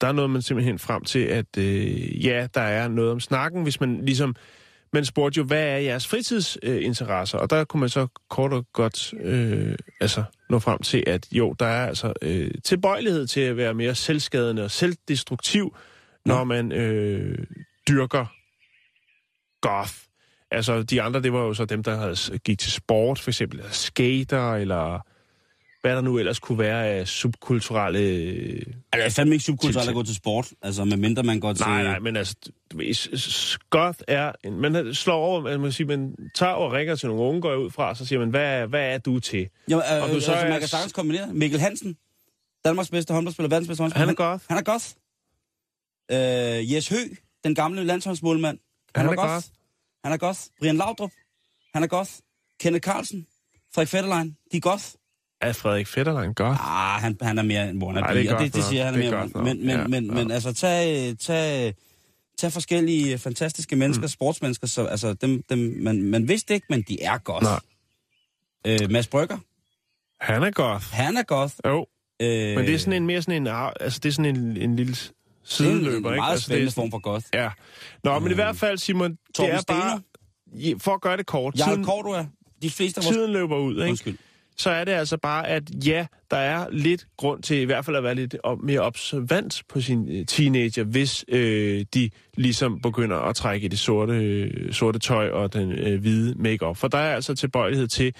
Der 0.00 0.06
er 0.06 0.12
noget, 0.12 0.30
man 0.30 0.42
simpelthen 0.42 0.78
frem 0.78 1.04
til, 1.04 1.18
at 1.18 1.58
øh, 1.58 2.26
ja, 2.26 2.46
der 2.54 2.60
er 2.60 2.88
noget 2.88 3.10
om 3.10 3.20
snakken, 3.20 3.62
hvis 3.62 3.80
man 3.80 4.04
ligesom... 4.04 4.36
Man 4.92 5.04
spurgte 5.04 5.38
jo, 5.38 5.44
hvad 5.44 5.62
er 5.62 5.76
jeres 5.76 6.06
fritidsinteresser? 6.06 7.38
Øh, 7.38 7.42
og 7.42 7.50
der 7.50 7.64
kunne 7.64 7.80
man 7.80 7.88
så 7.88 8.06
kort 8.30 8.52
og 8.52 8.66
godt 8.72 9.14
øh, 9.20 9.74
altså, 10.00 10.24
nå 10.50 10.58
frem 10.58 10.78
til, 10.78 11.04
at 11.06 11.26
jo, 11.32 11.54
der 11.58 11.66
er 11.66 11.86
altså 11.86 12.12
øh, 12.22 12.50
tilbøjelighed 12.64 13.26
til 13.26 13.40
at 13.40 13.56
være 13.56 13.74
mere 13.74 13.94
selvskadende 13.94 14.64
og 14.64 14.70
selvdestruktiv, 14.70 15.76
når 16.26 16.44
man 16.44 16.72
øh, 16.72 17.38
dyrker 17.88 18.26
goth. 19.60 19.92
Altså, 20.50 20.82
de 20.82 21.02
andre, 21.02 21.22
det 21.22 21.32
var 21.32 21.40
jo 21.40 21.54
så 21.54 21.64
dem, 21.64 21.82
der 21.82 21.96
havde, 21.96 22.38
gik 22.38 22.58
til 22.58 22.72
sport, 22.72 23.18
for 23.18 23.30
eksempel 23.30 23.62
skater, 23.70 24.54
eller 24.54 25.00
hvad 25.80 25.96
der 25.96 26.00
nu 26.00 26.18
ellers 26.18 26.38
kunne 26.38 26.58
være 26.58 26.86
af 26.86 27.08
subkulturelle... 27.08 27.98
Altså, 27.98 28.74
det 28.92 29.04
er 29.04 29.10
fandme 29.10 29.34
ikke 29.34 29.44
subkulturelt 29.44 29.88
at 29.88 29.94
gå 29.94 30.02
til 30.02 30.14
sport. 30.14 30.52
Altså, 30.62 30.84
medmindre 30.84 31.22
man 31.22 31.40
går 31.40 31.52
til... 31.52 31.66
Nej, 31.66 31.82
nej, 31.82 31.98
men 31.98 32.16
altså, 32.16 32.34
goth 33.70 33.98
er... 34.08 34.32
En, 34.44 34.60
man 34.60 34.94
slår 34.94 35.14
over, 35.14 35.40
man, 35.40 35.60
må 35.60 35.70
sige, 35.70 35.86
man 35.86 36.14
tager 36.34 36.52
og 36.52 36.72
ringer 36.72 36.96
til 36.96 37.08
nogle 37.08 37.22
unge, 37.22 37.40
går 37.40 37.54
ud 37.54 37.70
fra, 37.70 37.94
så 37.94 38.06
siger 38.06 38.18
man, 38.18 38.30
hvad, 38.30 38.66
hvad 38.66 38.94
er 38.94 38.98
du 38.98 39.20
til? 39.20 39.48
Jo, 39.70 39.76
øh, 39.76 40.02
Om 40.02 40.08
du 40.08 40.14
altså, 40.14 40.26
så 40.26 40.32
er- 40.32 40.48
man 40.48 40.58
kan 40.58 40.68
sagtens 40.68 40.92
kombinere. 40.92 41.32
Mikkel 41.32 41.60
Hansen, 41.60 41.96
Danmarks 42.64 42.90
bedste 42.90 43.14
håndboldspiller, 43.14 43.48
verdens 43.48 43.68
bedste 43.68 43.82
håndboldspiller. 43.82 44.24
Han 44.24 44.28
er 44.30 44.32
goth. 44.32 44.44
Han 44.48 44.58
er 44.58 44.62
goth. 44.62 44.86
Øh, 46.60 46.72
Jes 46.72 46.88
Hø, 46.88 46.96
den 47.48 47.54
gamle 47.54 47.84
landsholdsmålmand. 47.84 48.58
Han 48.94 49.06
var 49.06 49.12
er 49.12 49.16
goth. 49.34 49.46
Han 50.04 50.12
er 50.12 50.16
goth. 50.16 50.40
Brian 50.60 50.76
Laudrup, 50.76 51.10
han 51.74 51.82
er 51.82 51.86
goth. 51.86 52.10
Kenneth 52.60 52.84
Carlsen, 52.88 53.26
Frederik 53.74 53.88
Fetterlein, 53.88 54.36
de 54.52 54.56
er 54.56 54.60
goth. 54.60 54.84
Er 55.40 55.52
Frederik 55.52 55.86
Fetterlein 55.86 56.34
goth? 56.34 56.70
Ah, 56.94 57.00
han, 57.00 57.16
han 57.22 57.38
er 57.38 57.42
mere 57.42 57.70
en 57.70 57.82
wannabe, 57.82 58.06
Ej, 58.06 58.12
det 58.14 58.24
er 58.26 58.32
og 58.34 58.38
godt 58.38 58.46
det, 58.46 58.54
det 58.54 58.64
siger 58.64 58.84
han 58.84 58.94
er 58.94 58.98
Det 58.98 59.06
er 59.06 59.10
mere. 59.10 59.20
godt 59.20 59.34
nok. 59.34 59.44
Men, 59.44 59.58
men, 59.66 59.68
Ja, 59.68 59.86
men, 59.86 60.06
ja. 60.06 60.12
men 60.12 60.30
altså, 60.30 60.52
tag, 60.52 61.14
tag, 61.18 61.74
tag 62.38 62.52
forskellige 62.52 63.18
fantastiske 63.18 63.76
mennesker, 63.76 64.02
mm. 64.04 64.08
sportsmennesker, 64.08 64.66
så 64.66 64.84
altså, 64.86 65.14
dem, 65.14 65.42
dem, 65.42 65.58
man, 65.58 66.02
man 66.02 66.28
vidste 66.28 66.54
ikke, 66.54 66.66
men 66.70 66.82
de 66.82 67.02
er 67.02 67.18
goth. 67.18 67.44
Nej. 67.44 67.60
Øh, 68.66 68.90
Mads 68.90 69.06
Brygger, 69.06 69.38
Han 70.20 70.42
er 70.42 70.50
goth. 70.50 70.84
han 70.92 71.16
er 71.16 71.22
goth. 71.22 71.54
Jo, 71.66 71.86
Øh, 72.22 72.28
men 72.56 72.66
det 72.66 72.74
er 72.74 72.78
sådan 72.78 72.92
en 72.92 73.06
mere 73.06 73.22
sådan 73.22 73.46
en... 73.46 73.72
Altså, 73.80 74.00
det 74.02 74.08
er 74.08 74.12
sådan 74.12 74.36
en, 74.36 74.56
en 74.56 74.76
lille 74.76 74.96
det 75.48 75.66
er 75.66 75.70
sideløber, 75.70 76.08
en, 76.08 76.14
ikke? 76.14 76.20
meget 76.20 76.32
Altså, 76.32 76.48
det 76.48 76.54
er 76.54 76.70
spændende 76.70 76.72
form 76.72 76.90
for 76.90 76.98
goth. 76.98 77.26
Ja. 77.34 77.50
Nå, 78.04 78.18
men 78.18 78.30
i 78.30 78.34
hvert 78.34 78.56
fald, 78.56 78.78
Simon, 78.78 79.10
det 79.10 79.18
Torben 79.34 79.54
er 79.54 79.62
bare... 79.68 80.00
Ja, 80.54 80.72
For 80.78 80.94
at 80.94 81.00
gøre 81.00 81.16
det 81.16 81.26
kort, 81.26 81.58
Jarl 81.58 81.68
tiden, 81.70 81.84
Cordua, 81.84 82.26
de 82.62 82.70
fleste 82.70 83.00
af 83.00 83.04
vores... 83.04 83.16
tiden 83.16 83.32
løber 83.32 83.58
ud, 83.58 83.74
ikke? 83.76 83.90
Undskyld. 83.90 84.16
så 84.56 84.70
er 84.70 84.84
det 84.84 84.92
altså 84.92 85.16
bare, 85.16 85.48
at 85.48 85.62
ja, 85.86 86.06
der 86.30 86.36
er 86.36 86.66
lidt 86.70 87.06
grund 87.16 87.42
til 87.42 87.56
i 87.56 87.64
hvert 87.64 87.84
fald 87.84 87.96
at 87.96 88.02
være 88.02 88.14
lidt 88.14 88.36
mere 88.62 88.80
observant 88.80 89.62
på 89.68 89.80
sin 89.80 90.08
øh, 90.08 90.26
teenager, 90.26 90.84
hvis 90.84 91.24
øh, 91.28 91.84
de 91.94 92.10
ligesom 92.36 92.80
begynder 92.80 93.16
at 93.16 93.36
trække 93.36 93.64
i 93.64 93.68
det 93.68 93.78
sorte, 93.78 94.12
øh, 94.12 94.72
sorte 94.72 94.98
tøj 94.98 95.30
og 95.30 95.52
den 95.52 95.72
øh, 95.72 96.00
hvide 96.00 96.34
makeup. 96.38 96.76
For 96.76 96.88
der 96.88 96.98
er 96.98 97.14
altså 97.14 97.34
tilbøjelighed 97.34 97.88
til, 97.88 98.14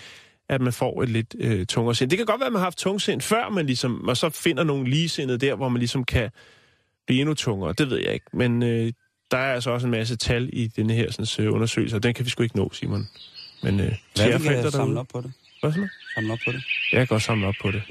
at 0.49 0.61
man 0.61 0.73
får 0.73 1.03
et 1.03 1.09
lidt 1.09 1.35
øh, 1.39 1.67
tungere 1.67 1.95
sind. 1.95 2.11
Det 2.11 2.17
kan 2.17 2.27
godt 2.27 2.41
være, 2.41 2.47
at 2.47 2.53
man 2.53 2.61
har 2.61 2.67
haft 2.67 2.79
tungsind 2.79 3.21
før, 3.21 3.49
man 3.49 3.67
ligesom, 3.67 4.09
og 4.09 4.17
så 4.17 4.31
finder 4.31 4.65
nogle 4.65 4.91
ligesindede 4.91 5.39
der, 5.39 5.55
hvor 5.55 5.69
man 5.69 5.79
ligesom 5.79 6.05
kan 6.05 6.31
blive 7.09 7.21
endnu 7.21 7.35
tungere. 7.35 7.75
Det 7.79 7.91
ved 7.91 7.99
jeg 7.99 8.15
ikke. 8.15 8.27
Men 8.33 8.63
øh, 8.63 8.93
der 9.31 9.39
er 9.39 9.55
altså 9.55 9.71
også 9.71 9.87
en 9.87 9.91
masse 9.91 10.17
tal 10.17 10.51
i 10.53 10.67
denne 10.67 10.95
her 10.95 11.11
sådan, 11.11 11.47
øh, 11.47 11.53
undersøgelse, 11.55 11.97
og 11.97 12.03
den 12.03 12.15
kan 12.15 12.25
vi 12.25 12.31
sgu 12.31 12.43
ikke 12.43 12.57
nå, 12.57 12.71
Simon. 12.73 13.09
Men 13.63 13.81
øh, 13.81 13.87
Hvad 14.15 14.41
forældre 14.41 14.63
kan 14.63 14.71
samle 14.71 15.01
op 15.01 15.09
på 15.13 15.21
det? 15.21 15.33
hvad 15.61 15.73
så? 15.73 15.89
Samle 16.15 16.33
op 16.33 16.39
på 16.45 16.53
det. 16.53 16.63
Jeg 16.93 16.99
kan 17.01 17.07
godt 17.07 17.23
samle 17.23 17.47
op 17.47 17.55
på 17.63 17.71
det. 17.71 17.83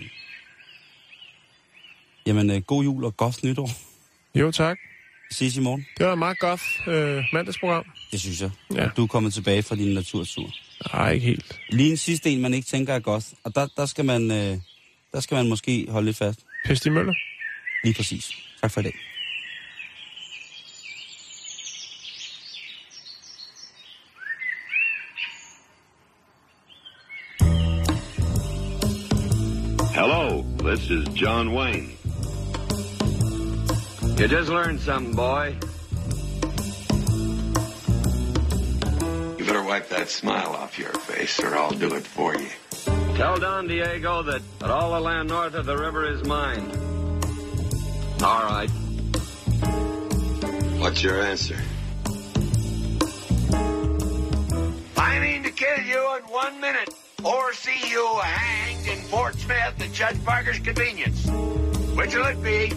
Jamen, 2.28 2.51
øh, 2.51 2.61
god 2.61 2.84
jul 2.84 3.03
og 3.03 3.18
godt 3.18 3.43
nytår. 3.43 3.70
Jo, 4.36 4.51
tak. 4.51 4.78
Ses 5.32 5.57
i 5.57 5.59
morgen. 5.61 5.86
Det 5.97 6.05
var 6.05 6.11
et 6.13 6.20
meget 6.20 6.39
godt 6.39 6.61
øh, 6.88 7.24
mandagsprogram. 7.34 7.86
Det 8.11 8.20
synes 8.20 8.41
jeg. 8.41 8.51
Ja. 8.76 8.89
Du 8.97 9.03
er 9.03 9.07
kommet 9.07 9.34
tilbage 9.34 9.63
fra 9.63 9.76
din 9.76 9.93
naturtur. 9.93 10.49
Nej, 10.93 11.11
ikke 11.11 11.26
helt. 11.26 11.59
Lige 11.70 11.91
en 11.91 11.97
sidste 11.97 12.30
en, 12.30 12.41
man 12.41 12.53
ikke 12.53 12.65
tænker 12.68 12.93
er 12.93 12.99
godt. 12.99 13.34
Og 13.43 13.55
der, 13.55 13.68
der, 13.78 13.86
skal 13.86 14.05
man, 14.05 14.32
øh, 14.32 14.57
der 15.13 15.20
skal 15.20 15.36
man 15.36 15.49
måske 15.49 15.88
holde 15.89 16.05
lidt 16.05 16.18
fast. 16.18 16.39
Pesti 16.65 16.89
Møller. 16.89 17.13
Lige 17.84 17.93
præcis. 17.93 18.47
Tak 18.62 18.72
for. 18.72 18.82
Hello, 29.93 30.45
this 30.64 30.89
is 30.89 31.08
John 31.10 31.53
Wayne. 31.53 31.97
You 34.18 34.28
just 34.28 34.49
learned 34.49 34.80
something, 34.80 35.16
boy. 35.16 35.55
You 39.38 39.45
better 39.45 39.64
wipe 39.64 39.89
that 39.89 40.10
smile 40.10 40.49
off 40.49 40.80
your 40.80 40.93
face, 40.93 41.39
or 41.39 41.55
I'll 41.55 41.72
do 41.72 41.93
it 41.93 42.05
for 42.05 42.36
you. 42.36 42.49
Tell 43.16 43.38
Don 43.38 43.68
Diego 43.68 44.24
that, 44.24 44.41
that 44.60 44.72
all 44.72 44.91
the 44.93 44.99
land 44.99 45.30
north 45.30 45.53
of 45.53 45.66
the 45.66 45.78
river 45.78 46.08
is 46.12 46.24
mine. 46.26 46.86
All 48.24 48.43
right. 48.43 48.70
What's 50.80 51.03
your 51.03 51.22
answer? 51.22 51.57
I 54.97 55.20
mean 55.20 55.43
to 55.43 55.51
kill 55.51 55.80
you 55.84 56.15
in 56.18 56.24
one 56.24 56.59
minute, 56.59 56.89
or 57.24 57.53
see 57.53 57.89
you 57.89 58.05
hanged 58.24 58.88
in 58.88 58.97
Fort 59.05 59.36
Smith 59.36 59.76
at 59.80 59.91
Judge 59.93 60.24
Parker's 60.26 60.59
convenience. 60.59 61.28
Which 61.95 62.15
will 62.15 62.26
it 62.26 62.43
be? 62.43 62.74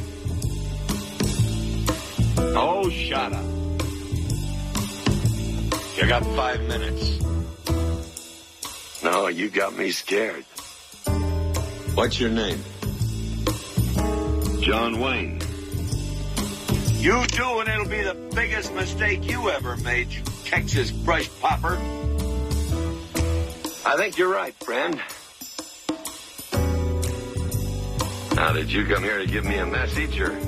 Oh, 2.54 2.90
shut 2.90 3.32
up. 3.32 3.44
You 5.96 6.06
got 6.06 6.24
five 6.36 6.60
minutes. 6.62 7.20
No, 9.02 9.28
you 9.28 9.48
got 9.48 9.76
me 9.76 9.90
scared. 9.90 10.44
What's 11.94 12.20
your 12.20 12.30
name? 12.30 12.62
John 14.60 15.00
Wayne. 15.00 15.40
You 16.98 17.26
do, 17.28 17.60
and 17.60 17.68
it'll 17.68 17.88
be 17.88 18.02
the 18.02 18.14
biggest 18.34 18.74
mistake 18.74 19.24
you 19.24 19.48
ever 19.48 19.76
made, 19.78 20.12
you 20.12 20.22
Texas 20.44 20.90
brush 20.90 21.30
popper. 21.40 21.78
I 23.86 23.96
think 23.96 24.18
you're 24.18 24.32
right, 24.32 24.54
friend. 24.62 25.00
Now, 28.36 28.52
did 28.52 28.70
you 28.70 28.84
come 28.86 29.02
here 29.02 29.18
to 29.18 29.26
give 29.26 29.44
me 29.44 29.56
a 29.56 29.66
message 29.66 30.20
or 30.20 30.38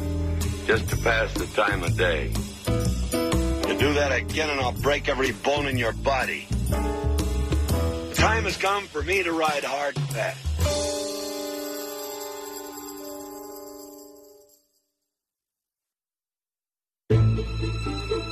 just 0.67 0.89
to 0.91 0.97
pass 0.99 1.33
the 1.33 1.47
time 1.55 1.83
of 1.83 1.97
day? 1.97 2.29
You 2.29 3.79
do 3.79 3.95
that 3.95 4.13
again 4.13 4.51
and 4.51 4.61
I'll 4.61 4.73
break 4.73 5.09
every 5.09 5.33
bone 5.33 5.67
in 5.67 5.79
your 5.79 5.93
body. 5.93 6.47
The 6.69 8.13
time 8.15 8.45
has 8.45 8.59
come 8.59 8.85
for 8.87 9.03
me 9.03 9.23
to 9.23 9.33
ride 9.33 9.65
hard 9.65 9.97
and 9.97 10.09
fast. 10.11 11.02